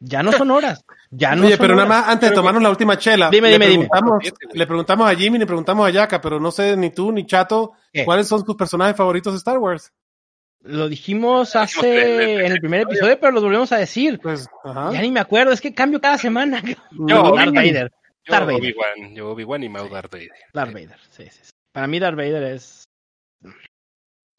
Ya 0.00 0.22
no 0.22 0.32
son 0.32 0.50
horas. 0.50 0.84
Ya 1.10 1.36
no 1.36 1.44
Oye, 1.44 1.56
son 1.56 1.60
pero 1.60 1.76
nada 1.76 1.88
más, 1.88 2.08
antes 2.08 2.30
de 2.30 2.34
tomarnos 2.34 2.62
la 2.62 2.70
última 2.70 2.96
chela, 2.96 3.28
Dime, 3.28 3.50
le, 3.50 3.58
dime, 3.58 3.66
preguntamos, 3.66 4.24
le 4.52 4.66
preguntamos 4.66 5.10
a 5.10 5.14
Jimmy, 5.14 5.38
le 5.38 5.46
preguntamos 5.46 5.86
a 5.86 5.90
Yaka, 5.90 6.20
pero 6.20 6.40
no 6.40 6.50
sé 6.50 6.74
ni 6.76 6.90
tú 6.90 7.12
ni 7.12 7.26
Chato, 7.26 7.72
¿Qué? 7.92 8.04
¿cuáles 8.04 8.26
son 8.26 8.44
tus 8.44 8.56
personajes 8.56 8.96
favoritos 8.96 9.34
de 9.34 9.38
Star 9.38 9.58
Wars? 9.58 9.92
Lo 10.62 10.88
dijimos 10.88 11.56
hace 11.56 12.44
en 12.44 12.52
el 12.52 12.60
primer 12.60 12.82
episodio, 12.82 13.18
pero 13.18 13.32
lo 13.32 13.40
volvemos 13.40 13.72
a 13.72 13.78
decir. 13.78 14.20
Pues, 14.22 14.46
ajá. 14.62 14.92
Ya 14.92 15.00
ni 15.00 15.10
me 15.10 15.20
acuerdo. 15.20 15.52
Es 15.52 15.60
que 15.60 15.72
cambio 15.72 16.00
cada 16.00 16.18
semana. 16.18 16.62
No, 16.90 17.34
Darth 17.34 17.54
Vader. 17.54 17.90
Yo 18.24 18.32
Darth 18.32 18.46
Vader. 18.46 18.60
Obi-Wan, 18.60 19.14
yo 19.14 19.30
Obi-Wan 19.30 19.62
y 19.62 19.68
Mau 19.70 19.88
Darth 19.88 20.12
Vader. 20.12 20.30
Darth 20.52 20.72
Vader, 20.74 20.98
sí, 21.10 21.24
sí, 21.30 21.40
sí. 21.42 21.50
Para 21.72 21.86
mí 21.86 21.98
Darth 21.98 22.16
Vader 22.16 22.42
es... 22.42 22.84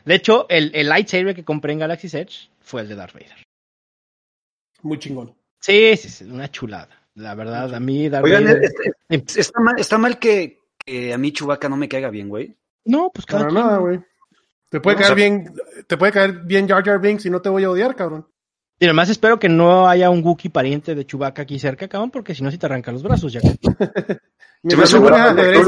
De 0.05 0.15
hecho, 0.15 0.45
el, 0.49 0.71
el 0.75 0.89
lightsaber 0.89 1.35
que 1.35 1.43
compré 1.43 1.73
en 1.73 1.79
Galaxy's 1.79 2.13
Edge 2.13 2.49
fue 2.59 2.81
el 2.81 2.89
de 2.89 2.95
Darth 2.95 3.13
Vader. 3.13 3.43
Muy 4.83 4.99
chingón. 4.99 5.35
Sí, 5.61 5.95
sí, 5.97 6.09
sí, 6.09 6.23
una 6.25 6.49
chulada. 6.51 6.89
La 7.15 7.35
verdad, 7.35 7.73
a 7.73 7.79
mí 7.79 8.09
Darth 8.09 8.25
Oigan, 8.25 8.43
Vader... 8.45 8.63
es- 8.63 8.73
es- 9.09 9.37
está 9.37 9.59
mal, 9.61 9.75
está 9.77 9.97
mal 9.97 10.17
que, 10.19 10.59
que 10.85 11.13
a 11.13 11.17
mí 11.17 11.31
Chubaca 11.31 11.69
no 11.69 11.77
me 11.77 11.87
caiga 11.87 12.09
bien, 12.09 12.27
güey. 12.29 12.57
No, 12.85 13.11
pues 13.13 13.25
cada 13.25 13.43
Para 13.43 13.53
quien. 13.53 13.63
nada, 13.65 13.77
güey. 13.77 13.99
Te 14.69 14.79
puede 14.79 14.95
No, 14.95 15.01
caer 15.01 15.13
o 15.13 15.15
sea- 15.15 15.27
bien, 15.29 15.53
te 15.87 15.97
puede 15.97 16.11
caer 16.11 16.31
bien 16.45 16.67
Jar 16.67 16.83
Jar 16.83 16.99
Binks 16.99 17.25
y 17.25 17.29
no 17.29 17.41
te 17.41 17.49
voy 17.49 17.63
a 17.63 17.69
odiar, 17.69 17.95
cabrón. 17.95 18.27
Y 18.79 18.85
además 18.85 19.09
espero 19.09 19.37
que 19.37 19.49
no 19.49 19.87
haya 19.87 20.09
un 20.09 20.23
Wookiee 20.23 20.49
pariente 20.51 20.95
de 20.95 21.05
Chewbacca 21.05 21.43
aquí 21.43 21.59
cerca, 21.59 21.87
cabrón, 21.87 22.09
porque 22.09 22.33
si 22.33 22.41
no, 22.43 22.49
si 22.49 22.57
te 22.57 22.65
arranca 22.65 22.91
los 22.91 23.03
brazos, 23.03 23.31
ya. 23.33 23.41
Me 24.63 24.75
Tú 24.75 24.77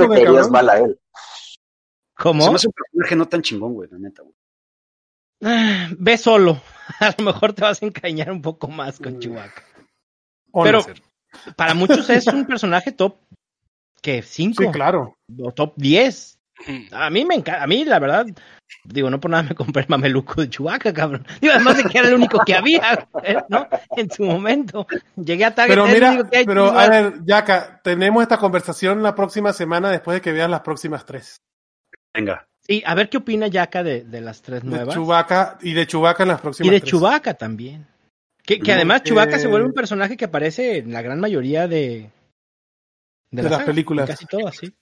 le 0.07 0.15
querías 0.15 0.49
mal 0.49 0.69
a 0.69 0.79
él. 0.79 0.99
¿Cómo? 2.17 2.43
Se 2.43 2.49
me 2.49 2.55
hace 2.55 2.67
un 2.67 2.73
personaje 2.73 3.15
no 3.15 3.27
tan 3.27 3.41
chingón, 3.41 3.73
güey, 3.73 3.89
la 3.91 3.97
neta, 3.99 4.21
güey. 4.23 4.35
Ah, 5.43 5.89
Ve 5.97 6.17
solo. 6.17 6.61
A 6.99 7.13
lo 7.17 7.25
mejor 7.25 7.53
te 7.53 7.63
vas 7.63 7.81
a 7.81 7.85
encariñar 7.85 8.31
un 8.31 8.41
poco 8.41 8.67
más 8.67 8.97
con 8.99 9.15
Mm. 9.17 9.19
Chewbacca. 10.53 10.77
¿O 10.79 10.85
Pero 10.85 10.85
para 11.55 11.73
muchos 11.73 12.09
es 12.09 12.27
un 12.27 12.45
personaje 12.45 12.91
top 12.91 13.17
que 14.01 14.21
5 14.21 14.63
Sí, 14.63 14.69
claro. 14.71 15.15
o 15.39 15.51
top 15.51 15.73
10. 15.77 16.37
Ujú. 16.59 16.71
A 16.91 17.09
mí 17.09 17.25
me 17.25 17.35
encanta, 17.35 17.63
a 17.63 17.67
mí 17.67 17.83
la 17.83 17.97
verdad, 17.99 18.27
digo, 18.83 19.09
no 19.09 19.19
por 19.19 19.31
nada 19.31 19.43
me 19.43 19.55
compré 19.55 19.81
el 19.83 19.89
mameluco 19.89 20.39
de 20.41 20.49
Chewbacca, 20.49 20.93
cabrón. 20.93 21.25
Digo, 21.41 21.53
además 21.55 21.77
de 21.77 21.83
que 21.85 21.97
era 21.97 22.07
el 22.09 22.13
único 22.13 22.39
que 22.45 22.53
había, 22.55 23.07
¿eh? 23.23 23.37
¿no? 23.49 23.67
En 23.97 24.11
su 24.11 24.23
momento. 24.23 24.85
Llegué 25.15 25.45
a 25.45 25.55
Target, 25.55 25.73
Pero 25.73 25.87
mira, 25.87 26.11
único 26.11 26.29
que 26.29 26.37
hay, 26.37 26.45
pero 26.45 26.67
a 26.67 26.87
ver, 26.87 27.13
Yaka, 27.25 27.81
tenemos 27.83 28.21
esta 28.21 28.37
conversación 28.37 29.01
la 29.01 29.15
próxima 29.15 29.51
semana 29.51 29.89
después 29.89 30.15
de 30.15 30.21
que 30.21 30.31
veas 30.31 30.49
las 30.49 30.61
próximas 30.61 31.05
tres. 31.05 31.37
Venga. 32.13 32.45
Sí, 32.65 32.81
a 32.85 32.95
ver 32.95 33.09
qué 33.09 33.17
opina 33.17 33.47
Yaka 33.47 33.83
de, 33.83 34.03
de 34.03 34.21
las 34.21 34.41
tres 34.41 34.61
De 34.63 34.69
nuevas. 34.69 34.93
Chewbacca 34.93 35.57
y 35.61 35.73
de 35.73 35.87
Chewbacca 35.87 36.23
en 36.23 36.29
las 36.29 36.39
y 36.39 36.41
próximas 36.43 36.71
de 36.71 36.79
tres. 36.79 36.89
Chewbacca 36.91 37.33
también. 37.33 37.87
Que, 38.45 38.59
además 38.73 39.01
que- 39.01 39.09
Chewbacca 39.09 39.39
se 39.39 39.47
vuelve 39.47 39.67
un 39.67 39.73
personaje 39.73 40.17
que 40.17 40.25
aparece 40.25 40.77
en 40.79 40.91
la 40.91 41.01
gran 41.01 41.19
mayoría 41.19 41.67
de, 41.67 42.09
De 43.31 43.41
la 43.41 43.49
las 43.49 43.51
saga, 43.59 43.65
películas. 43.65 44.09
Casi 44.09 44.25
todas, 44.25 44.55
sí. 44.57 44.73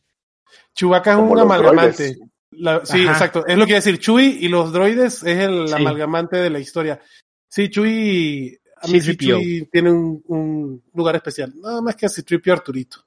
Chewbacca 0.73 1.11
es 1.11 1.15
Como 1.17 1.31
un 1.31 1.39
amalgamante. 1.39 2.17
La- 2.51 2.83
sí, 2.85 3.03
Ajá. 3.03 3.11
exacto. 3.13 3.45
Es 3.47 3.57
lo 3.57 3.65
que 3.65 3.71
iba 3.71 3.77
a 3.77 3.81
decir. 3.81 3.99
Chewie 3.99 4.37
y 4.41 4.47
los 4.49 4.73
droides 4.73 5.23
es 5.23 5.37
el 5.37 5.67
Sí. 5.67 5.73
amalgamante 5.75 6.37
de 6.37 6.49
la 6.49 6.59
historia. 6.59 6.99
Sí, 7.47 7.69
Chewie, 7.69 8.59
a 8.81 8.87
mí 8.87 8.99
sí, 8.99 9.11
C-3PO. 9.13 9.39
Chewie 9.39 9.69
tiene 9.71 9.91
un, 9.91 10.21
un 10.27 10.83
lugar 10.93 11.15
especial. 11.15 11.53
Nada 11.55 11.81
más 11.81 11.95
que 11.95 12.07
así 12.07 12.23
Tripio 12.23 12.51
Arturito. 12.53 13.05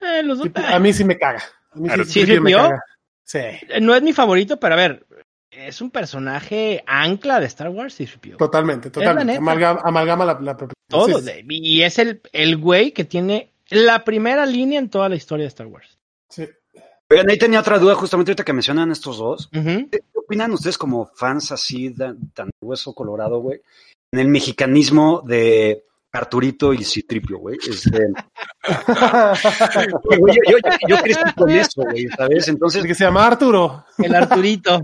Eh, 0.00 0.22
los 0.22 0.38
dos- 0.38 0.50
A 0.54 0.78
mí 0.78 0.92
sí 0.92 1.04
me 1.04 1.18
caga. 1.18 1.42
A 1.72 1.76
mí 1.78 1.88
Claro, 1.88 2.04
sí, 2.04 2.20
C-3PO 2.24 2.40
me 2.42 2.50
¿C-3PO? 2.50 2.56
caga. 2.68 2.82
Sí. 3.24 3.38
Eh, 3.38 3.80
No 3.80 3.94
es 3.94 4.02
mi 4.02 4.12
favorito, 4.12 4.60
pero 4.60 4.74
a 4.74 4.76
ver, 4.76 5.06
es 5.56 5.80
un 5.80 5.90
personaje 5.90 6.82
ancla 6.86 7.40
de 7.40 7.46
Star 7.46 7.68
Wars, 7.70 7.94
C-3PO. 7.94 8.36
Totalmente, 8.36 8.88
la 8.88 8.92
totalmente. 8.92 9.36
Amalgama, 9.36 9.80
amalgama 9.84 10.24
la, 10.24 10.32
la 10.40 10.56
propiedad. 10.56 10.74
Todo. 10.88 11.18
Sí, 11.20 11.24
sí, 11.24 11.44
y 11.48 11.82
es 11.82 11.98
el, 11.98 12.20
el 12.32 12.56
güey 12.56 12.92
que 12.92 13.04
tiene 13.04 13.52
la 13.70 14.04
primera 14.04 14.44
línea 14.46 14.78
en 14.78 14.90
toda 14.90 15.08
la 15.08 15.16
historia 15.16 15.44
de 15.44 15.48
Star 15.48 15.66
Wars. 15.66 15.98
sí. 16.30 16.46
Oigan, 17.10 17.28
ahí 17.30 17.36
tenía 17.38 17.60
otra 17.60 17.78
duda 17.78 17.94
justamente 17.94 18.30
ahorita 18.30 18.44
que 18.44 18.52
mencionan 18.54 18.90
estos 18.90 19.18
dos. 19.18 19.48
¿Qué 19.52 19.86
qué 19.90 20.00
opinan 20.14 20.50
ustedes 20.52 20.78
como 20.78 21.06
fans 21.14 21.52
así 21.52 21.90
de- 21.90 22.14
tan 22.32 22.48
hueso 22.62 22.94
colorado, 22.94 23.40
güey? 23.40 23.60
En 24.10 24.20
el 24.20 24.28
mexicanismo 24.28 25.20
de 25.24 25.84
Arturito 26.12 26.72
y 26.72 26.82
Citripio, 26.82 27.38
güey. 27.38 27.58
Este, 27.58 28.08
güey, 30.18 30.36
yo, 30.48 30.58
yo, 30.58 30.58
yo 30.88 30.96
crecí 31.02 31.32
con 31.36 31.50
eso, 31.50 31.82
güey, 31.82 32.06
¿sabes? 32.16 32.48
Entonces, 32.48 32.82
El 32.82 32.88
que 32.88 32.94
se 32.94 33.04
llama 33.04 33.26
Arturo. 33.26 33.84
El 33.98 34.14
Arturito. 34.14 34.82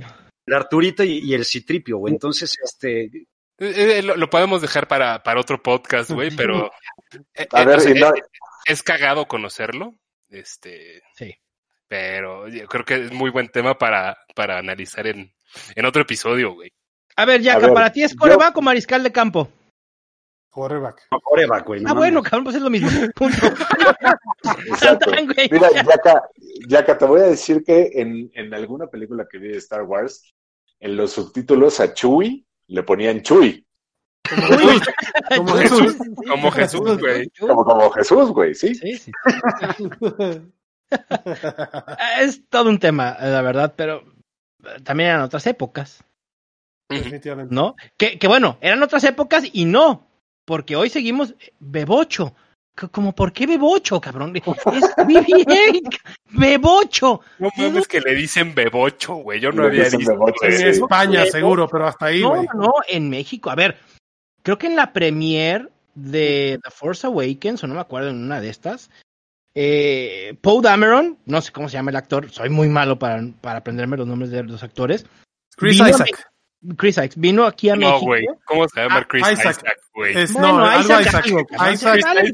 El 0.51 0.57
Arturito 0.57 1.03
y, 1.05 1.19
y 1.19 1.35
el 1.35 1.45
Citripio, 1.45 1.99
güey. 1.99 2.13
Entonces, 2.15 2.57
este, 2.63 3.05
Eh, 3.05 3.99
eh, 3.99 4.03
lo, 4.03 4.17
lo 4.17 4.31
podemos 4.31 4.61
dejar 4.63 4.89
para, 4.89 5.23
para 5.23 5.39
otro 5.41 5.63
podcast, 5.63 6.11
güey, 6.11 6.31
pero 6.35 6.71
eh, 7.35 7.47
A 7.53 7.63
eh, 7.63 7.67
ver, 7.67 7.97
no- 8.01 8.09
eh, 8.15 8.23
es 8.67 8.83
cagado 8.83 9.27
conocerlo, 9.27 9.97
este, 10.31 11.03
Sí. 11.15 11.35
pero 11.87 12.49
yo 12.49 12.67
creo 12.69 12.85
que 12.87 12.95
es 13.05 13.13
muy 13.13 13.31
buen 13.31 13.49
tema 13.49 13.77
para, 13.77 14.17
para 14.35 14.59
analizar 14.59 15.07
en, 15.07 15.31
en 15.75 15.85
otro 15.85 16.03
episodio, 16.03 16.55
güey. 16.55 16.71
A 17.17 17.25
ver, 17.27 17.41
A 17.41 17.43
Yaka, 17.45 17.67
ver, 17.67 17.75
¿para 17.75 17.93
ti 17.93 18.03
es 18.03 18.13
yo- 18.13 18.19
coreback 18.19 18.57
o 18.57 18.63
mariscal 18.63 19.03
de 19.03 19.13
campo? 19.13 19.51
Quarterback. 20.49 21.07
No, 21.13 21.21
coreback, 21.21 21.67
güey. 21.67 21.81
no 21.83 21.91
Ah, 21.91 21.95
bueno, 21.95 22.23
cabrón, 22.23 22.45
pues 22.45 22.57
es 22.57 22.63
lo 22.63 22.71
mismo. 22.71 22.89
Punto. 23.15 23.47
Exacto. 24.67 25.11
Tan, 25.11 25.27
güey. 25.27 25.49
Mira, 25.51 25.69
Yaka, 25.71 26.23
Yaka, 26.67 26.99
te 26.99 27.05
voy 27.05 27.21
a 27.21 27.27
decir 27.27 27.63
que 27.65 27.91
en, 27.95 28.31
en 28.35 28.53
alguna 28.55 28.87
película 28.89 29.27
que 29.31 29.39
vi 29.39 29.49
de 29.49 29.59
Star 29.59 29.83
Wars, 29.83 30.35
en 30.81 30.97
los 30.97 31.13
subtítulos 31.13 31.79
a 31.81 31.95
Chewie 31.95 32.45
le 32.67 32.83
ponían 32.83 33.23
Chewie, 33.23 33.65
Uy, 34.31 34.81
como 35.37 35.55
Jesús. 35.55 35.97
Como 36.29 36.51
Jesús, 36.51 36.99
güey. 36.99 37.31
como, 37.39 37.65
como 37.65 37.91
Jesús, 37.91 38.31
güey, 38.31 38.55
¿sí? 38.55 38.75
Sí, 38.75 38.97
sí. 38.97 39.13
Es 42.21 42.49
todo 42.49 42.69
un 42.69 42.81
tema, 42.81 43.17
la 43.21 43.43
verdad, 43.43 43.75
pero 43.77 44.03
eh, 44.65 44.81
también 44.83 45.11
eran 45.11 45.23
otras 45.23 45.47
épocas, 45.47 46.03
Definitivamente. 46.89 47.55
¿no? 47.55 47.77
Que, 47.97 48.19
que 48.19 48.27
bueno, 48.27 48.59
eran 48.61 48.83
otras 48.83 49.05
épocas 49.05 49.45
y 49.53 49.67
no, 49.67 50.09
porque 50.45 50.75
hoy 50.75 50.91
seguimos 50.91 51.31
eh, 51.39 51.53
Bebocho. 51.61 52.35
Como, 52.89 53.15
¿por 53.15 53.33
qué 53.33 53.47
Bebocho, 53.47 54.01
cabrón? 54.01 54.35
Es 54.37 54.43
BB-8, 54.45 55.99
Bebocho. 56.31 57.21
No 57.39 57.51
mames 57.57 57.89
que 57.89 58.01
le 58.01 58.15
dicen 58.15 58.55
bebocho, 58.55 59.17
güey. 59.17 59.41
Yo 59.41 59.53
no 59.53 59.65
había 59.65 59.85
visto. 59.85 59.99
bebocho. 59.99 60.45
En 60.45 60.59
sí. 60.59 60.65
España, 60.65 61.27
seguro, 61.27 61.69
pero 61.69 61.87
hasta 61.87 62.07
ahí, 62.07 62.23
No, 62.23 62.43
no, 62.55 62.73
en 62.89 63.11
México. 63.11 63.51
A 63.51 63.55
ver, 63.55 63.77
creo 64.43 64.59
que 64.59 64.67
en 64.67 64.77
la 64.77 64.93
premier 64.93 65.71
de 65.95 66.59
The 66.63 66.71
Force 66.71 67.07
Awakens, 67.07 67.63
o 67.65 67.67
no 67.67 67.75
me 67.75 67.81
acuerdo, 67.81 68.11
en 68.11 68.23
una 68.23 68.41
de 68.41 68.49
estas, 68.49 68.91
eh, 69.55 70.37
Poe 70.41 70.63
Dameron, 70.63 71.19
no 71.27 71.41
sé 71.41 71.53
cómo 71.53 71.69
se 71.69 71.75
llama 71.75 71.91
el 71.91 71.97
actor, 71.97 72.31
soy 72.31 72.49
muy 72.49 72.69
malo 72.69 72.99
para, 72.99 73.23
para 73.41 73.59
aprenderme 73.59 73.97
los 73.97 74.07
nombres 74.07 74.31
de 74.31 74.45
los 74.45 74.63
actores. 74.63 75.07
Chris 75.57 75.75
Isaac. 75.75 76.30
Chris 76.77 76.93
Isaac 76.97 77.13
vino 77.17 77.45
aquí 77.47 77.71
a 77.71 77.77
No, 77.77 77.89
México. 77.89 78.07
güey. 78.07 78.27
¿Cómo 78.45 78.69
se 78.69 78.81
llama 78.81 78.97
Ah, 78.99 79.07
Chris 79.09 79.23
Isaac. 79.33 79.57
Isaac, 79.59 79.79
güey? 79.95 80.17
Es, 80.19 80.33
Bueno, 80.35 80.59
no, 80.59 80.65
algo 80.67 80.81
Isaac 80.83 81.01
Isaac. 81.07 81.25
algo. 81.27 81.41
Isaac. 81.73 82.01
Dale, 82.03 82.33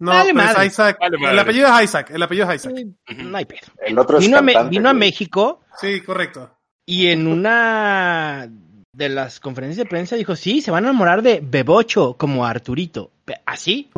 No, 0.00 0.10
Dale 0.12 0.32
pero 0.32 0.40
es 0.40 0.54
madre. 0.54 0.66
Isaac. 0.66 0.96
Vale, 1.00 1.18
madre. 1.18 1.32
El 1.34 1.38
apellido 1.40 1.68
es 1.78 1.84
Isaac. 1.84 2.10
El 2.10 2.22
apellido 2.22 2.50
es 2.50 2.64
Isaac. 2.64 2.74
No 3.16 3.36
hay 3.38 3.44
pedo. 3.44 3.60
El 3.84 3.98
otro 3.98 4.18
es 4.18 4.24
Vino, 4.24 4.38
a, 4.38 4.42
Me- 4.42 4.52
cantante, 4.52 4.76
vino 4.76 4.88
a 4.88 4.92
güey. 4.92 5.00
México 5.00 5.60
Sí, 5.80 6.00
correcto. 6.02 6.50
y 6.86 7.08
en 7.08 7.26
una 7.26 8.48
de 8.92 9.08
las 9.08 9.38
conferencias 9.40 9.84
de 9.84 9.88
prensa 9.88 10.16
dijo, 10.16 10.34
sí, 10.36 10.60
se 10.62 10.70
van 10.70 10.84
a 10.84 10.88
enamorar 10.88 11.22
de 11.22 11.40
Bebocho 11.42 12.14
como 12.16 12.44
Arturito. 12.46 13.12
¿Así? 13.46 13.90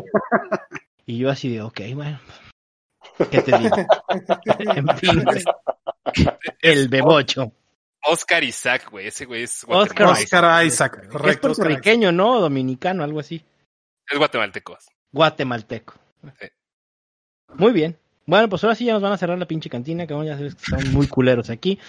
Y 1.05 1.17
yo 1.19 1.29
así 1.29 1.49
de, 1.49 1.61
ok, 1.61 1.81
bueno. 1.95 2.19
¿Qué 3.29 3.41
te 3.41 3.57
digo? 3.57 3.75
en 4.75 4.97
fin, 4.97 5.23
el 6.61 6.87
Bebocho. 6.89 7.51
Oscar 8.03 8.43
Isaac, 8.43 8.89
güey. 8.89 9.07
Ese 9.07 9.25
güey 9.25 9.43
es 9.43 9.63
Oscar 9.63 10.05
guatemalteco. 10.07 10.11
Oscar 10.37 10.65
Isaac. 10.65 10.99
es 11.03 11.09
Correcto. 11.09 11.17
Oscar 11.17 11.31
Isaac. 11.31 11.41
puertorriqueño, 11.41 12.11
¿no? 12.11 12.39
Dominicano, 12.39 13.03
algo 13.03 13.19
así. 13.19 13.43
Es 14.09 14.17
guatemalteco. 14.17 14.77
Guatemalteco. 15.11 15.93
Sí. 16.39 16.47
Muy 17.55 17.71
bien. 17.73 17.97
Bueno, 18.25 18.49
pues 18.49 18.63
ahora 18.63 18.75
sí 18.75 18.85
ya 18.85 18.93
nos 18.93 19.01
van 19.01 19.13
a 19.13 19.17
cerrar 19.17 19.37
la 19.37 19.47
pinche 19.47 19.69
cantina, 19.69 20.07
cabrón. 20.07 20.27
Ya 20.27 20.37
sabes 20.37 20.55
que 20.55 20.61
están 20.63 20.91
muy 20.93 21.07
culeros 21.07 21.49
aquí. 21.49 21.79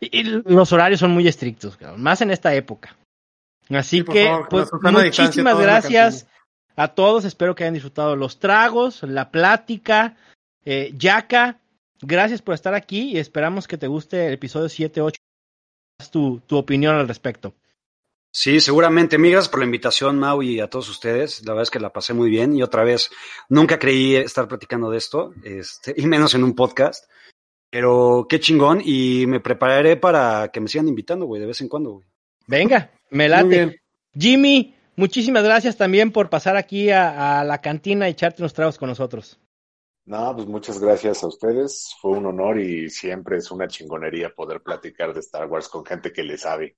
Y, 0.00 0.20
y 0.20 0.22
los 0.24 0.72
horarios 0.72 1.00
son 1.00 1.10
muy 1.10 1.28
estrictos, 1.28 1.76
cabrón. 1.76 2.02
Más 2.02 2.20
en 2.22 2.30
esta 2.30 2.54
época. 2.54 2.96
Así 3.68 3.98
Sí, 3.98 4.04
que, 4.04 4.26
favor, 4.26 4.48
pues, 4.48 4.68
muchísimas 4.82 5.58
gracias 5.58 6.26
a 6.74 6.88
todos. 6.88 7.24
Espero 7.24 7.54
que 7.54 7.64
hayan 7.64 7.74
disfrutado 7.74 8.16
los 8.16 8.38
tragos, 8.40 9.02
la 9.02 9.30
plática. 9.30 10.16
Eh, 10.64 10.92
Yaka, 10.96 11.58
gracias 12.00 12.42
por 12.42 12.54
estar 12.54 12.74
aquí 12.74 13.12
y 13.12 13.18
esperamos 13.18 13.68
que 13.68 13.78
te 13.78 13.86
guste 13.86 14.26
el 14.26 14.32
episodio 14.34 14.68
7, 14.68 15.00
8. 15.00 15.20
Tu, 16.08 16.40
tu 16.46 16.56
opinión 16.56 16.94
al 16.94 17.08
respecto. 17.08 17.54
Sí, 18.32 18.60
seguramente. 18.60 19.18
Mil 19.18 19.32
Gracias 19.32 19.50
por 19.50 19.60
la 19.60 19.66
invitación, 19.66 20.18
Mau, 20.18 20.42
y 20.42 20.60
a 20.60 20.70
todos 20.70 20.88
ustedes. 20.88 21.44
La 21.44 21.52
verdad 21.52 21.64
es 21.64 21.70
que 21.70 21.80
la 21.80 21.92
pasé 21.92 22.14
muy 22.14 22.30
bien. 22.30 22.56
Y 22.56 22.62
otra 22.62 22.84
vez, 22.84 23.10
nunca 23.48 23.78
creí 23.78 24.16
estar 24.16 24.46
platicando 24.46 24.90
de 24.90 24.98
esto, 24.98 25.34
este, 25.42 25.94
y 25.96 26.06
menos 26.06 26.34
en 26.34 26.44
un 26.44 26.54
podcast. 26.54 27.10
Pero 27.70 28.26
qué 28.28 28.38
chingón. 28.38 28.80
Y 28.84 29.26
me 29.26 29.40
prepararé 29.40 29.96
para 29.96 30.48
que 30.52 30.60
me 30.60 30.68
sigan 30.68 30.88
invitando, 30.88 31.26
güey, 31.26 31.40
de 31.40 31.48
vez 31.48 31.60
en 31.60 31.68
cuando, 31.68 31.90
güey. 31.90 32.06
Venga, 32.46 32.90
me 33.10 33.28
late. 33.28 33.80
Jimmy, 34.16 34.74
muchísimas 34.96 35.44
gracias 35.44 35.76
también 35.76 36.10
por 36.10 36.30
pasar 36.30 36.56
aquí 36.56 36.90
a, 36.90 37.40
a 37.40 37.44
la 37.44 37.60
cantina 37.60 38.08
y 38.08 38.12
echarte 38.12 38.42
unos 38.42 38.54
tragos 38.54 38.78
con 38.78 38.88
nosotros. 38.88 39.38
No, 40.10 40.34
pues 40.34 40.48
muchas 40.48 40.80
gracias 40.80 41.22
a 41.22 41.28
ustedes. 41.28 41.94
Fue 42.00 42.10
un 42.18 42.26
honor 42.26 42.58
y 42.58 42.90
siempre 42.90 43.36
es 43.38 43.50
una 43.52 43.68
chingonería 43.68 44.30
poder 44.34 44.60
platicar 44.60 45.14
de 45.14 45.20
Star 45.20 45.46
Wars 45.46 45.68
con 45.68 45.84
gente 45.84 46.12
que 46.12 46.24
le 46.24 46.36
sabe. 46.36 46.76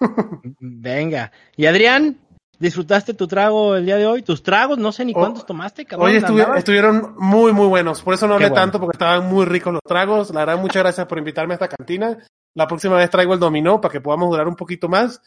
Venga. 0.60 1.30
Y 1.56 1.66
Adrián, 1.66 2.18
¿disfrutaste 2.58 3.14
tu 3.14 3.26
trago 3.26 3.76
el 3.76 3.84
día 3.84 3.96
de 3.96 4.06
hoy? 4.06 4.22
¿Tus 4.22 4.42
tragos? 4.42 4.78
No 4.78 4.92
sé 4.92 5.04
ni 5.04 5.12
Oh, 5.14 5.18
cuántos 5.20 5.44
tomaste, 5.46 5.84
cabrón. 5.84 6.08
Hoy 6.08 6.16
estuvi- 6.16 6.40
andabas- 6.42 6.58
estuvieron 6.58 7.14
muy, 7.18 7.52
muy 7.52 7.66
buenos. 7.66 8.02
Por 8.02 8.14
eso 8.14 8.26
no 8.26 8.32
Qué 8.38 8.44
hablé 8.44 8.48
bueno. 8.50 8.62
tanto, 8.62 8.80
porque 8.80 8.94
estaban 8.96 9.26
muy 9.28 9.44
ricos 9.44 9.72
los 9.72 9.82
tragos. 9.82 10.30
La 10.32 10.40
verdad, 10.46 10.58
muchas 10.60 10.82
gracias 10.82 11.06
por 11.06 11.18
invitarme 11.18 11.54
a 11.54 11.56
esta 11.56 11.68
cantina. 11.68 12.18
La 12.54 12.66
próxima 12.66 12.96
vez 12.96 13.10
traigo 13.10 13.34
el 13.34 13.40
dominó 13.40 13.80
para 13.80 13.92
que 13.92 14.00
podamos 14.00 14.30
durar 14.30 14.48
un 14.48 14.56
poquito 14.56 14.88
más. 14.88 15.20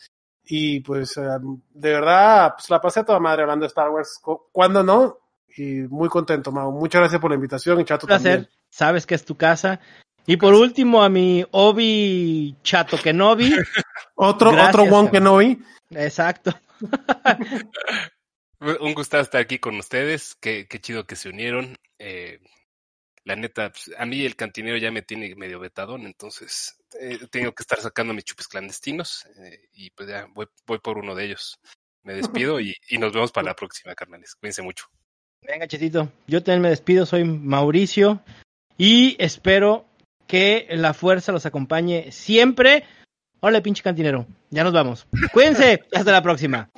Y 0.44 0.80
pues, 0.80 1.16
eh, 1.18 1.22
de 1.70 1.92
verdad, 1.92 2.54
pues 2.56 2.70
la 2.70 2.82
pasé 2.82 3.02
a 3.02 3.06
toda 3.06 3.20
madre 3.20 3.44
hablando 3.44 3.64
de 3.64 3.68
Star 3.68 3.90
Wars. 3.90 4.18
Cu- 4.22 4.48
¿Cuándo 4.52 4.84
no? 4.84 5.18
Y 5.58 5.82
muy 5.90 6.10
contento, 6.10 6.52
Mau. 6.52 6.72
Muchas 6.72 7.00
gracias 7.02 7.22
por 7.22 7.32
la 7.32 7.36
invitación 7.36 7.80
y 7.80 7.86
Chato 7.86 8.06
Un 8.06 8.10
placer. 8.10 8.32
también. 8.40 8.54
Sabes 8.70 9.06
que 9.06 9.16
es 9.16 9.26
tu 9.26 9.36
casa. 9.36 9.80
Y 10.26 10.38
por 10.38 10.54
último, 10.54 11.04
a 11.04 11.10
mi 11.10 11.44
Obi 11.52 12.56
Chato 12.64 12.98
Kenobi. 12.98 13.52
Otro, 14.16 14.52
Gracias, 14.52 14.70
otro 14.76 14.84
Won 14.84 15.08
cabrón. 15.08 15.12
Kenobi. 15.12 15.60
Exacto. 15.92 16.54
Un 18.80 18.94
gusto 18.94 19.20
estar 19.20 19.42
aquí 19.42 19.58
con 19.58 19.76
ustedes. 19.78 20.36
Qué, 20.40 20.68
qué 20.68 20.80
chido 20.80 21.06
que 21.08 21.16
se 21.16 21.30
unieron. 21.30 21.76
Eh, 21.98 22.40
la 23.24 23.36
neta, 23.36 23.72
pues, 23.72 23.92
a 23.98 24.06
mí 24.06 24.24
el 24.24 24.36
cantinero 24.36 24.78
ya 24.78 24.92
me 24.92 25.02
tiene 25.02 25.36
medio 25.36 25.60
vetadón, 25.60 26.06
entonces 26.08 26.76
eh, 27.00 27.20
tengo 27.30 27.52
que 27.54 27.62
estar 27.62 27.80
sacando 27.80 28.14
mis 28.14 28.26
chupes 28.26 28.48
clandestinos 28.48 29.28
eh, 29.38 29.70
y 29.74 29.92
pues 29.92 30.10
ya 30.10 30.26
voy, 30.34 30.48
voy 30.66 30.80
por 30.80 30.98
uno 30.98 31.14
de 31.16 31.26
ellos. 31.26 31.60
Me 32.04 32.14
despido 32.14 32.60
y, 32.60 32.76
y 32.90 32.98
nos 32.98 33.14
vemos 33.14 33.32
para 33.32 33.46
la 33.48 33.56
próxima, 33.56 33.94
carnales. 33.94 34.36
Cuídense 34.36 34.64
mucho. 34.64 34.86
Venga, 35.48 35.68
Chetito. 35.68 36.10
Yo 36.28 36.44
también 36.44 36.62
me 36.62 36.70
despido. 36.70 37.06
Soy 37.06 37.24
Mauricio. 37.24 38.22
Y 38.78 39.16
espero 39.20 39.86
que 40.28 40.68
la 40.72 40.94
fuerza 40.94 41.32
los 41.32 41.46
acompañe 41.46 42.12
siempre. 42.12 42.84
Hola, 43.40 43.62
pinche 43.62 43.84
cantinero. 43.84 44.26
Ya 44.50 44.64
nos 44.64 44.74
vamos. 44.74 45.08
Cuídense. 45.34 45.82
Hasta 45.94 46.12
la 46.12 46.22
próxima. 46.22 46.70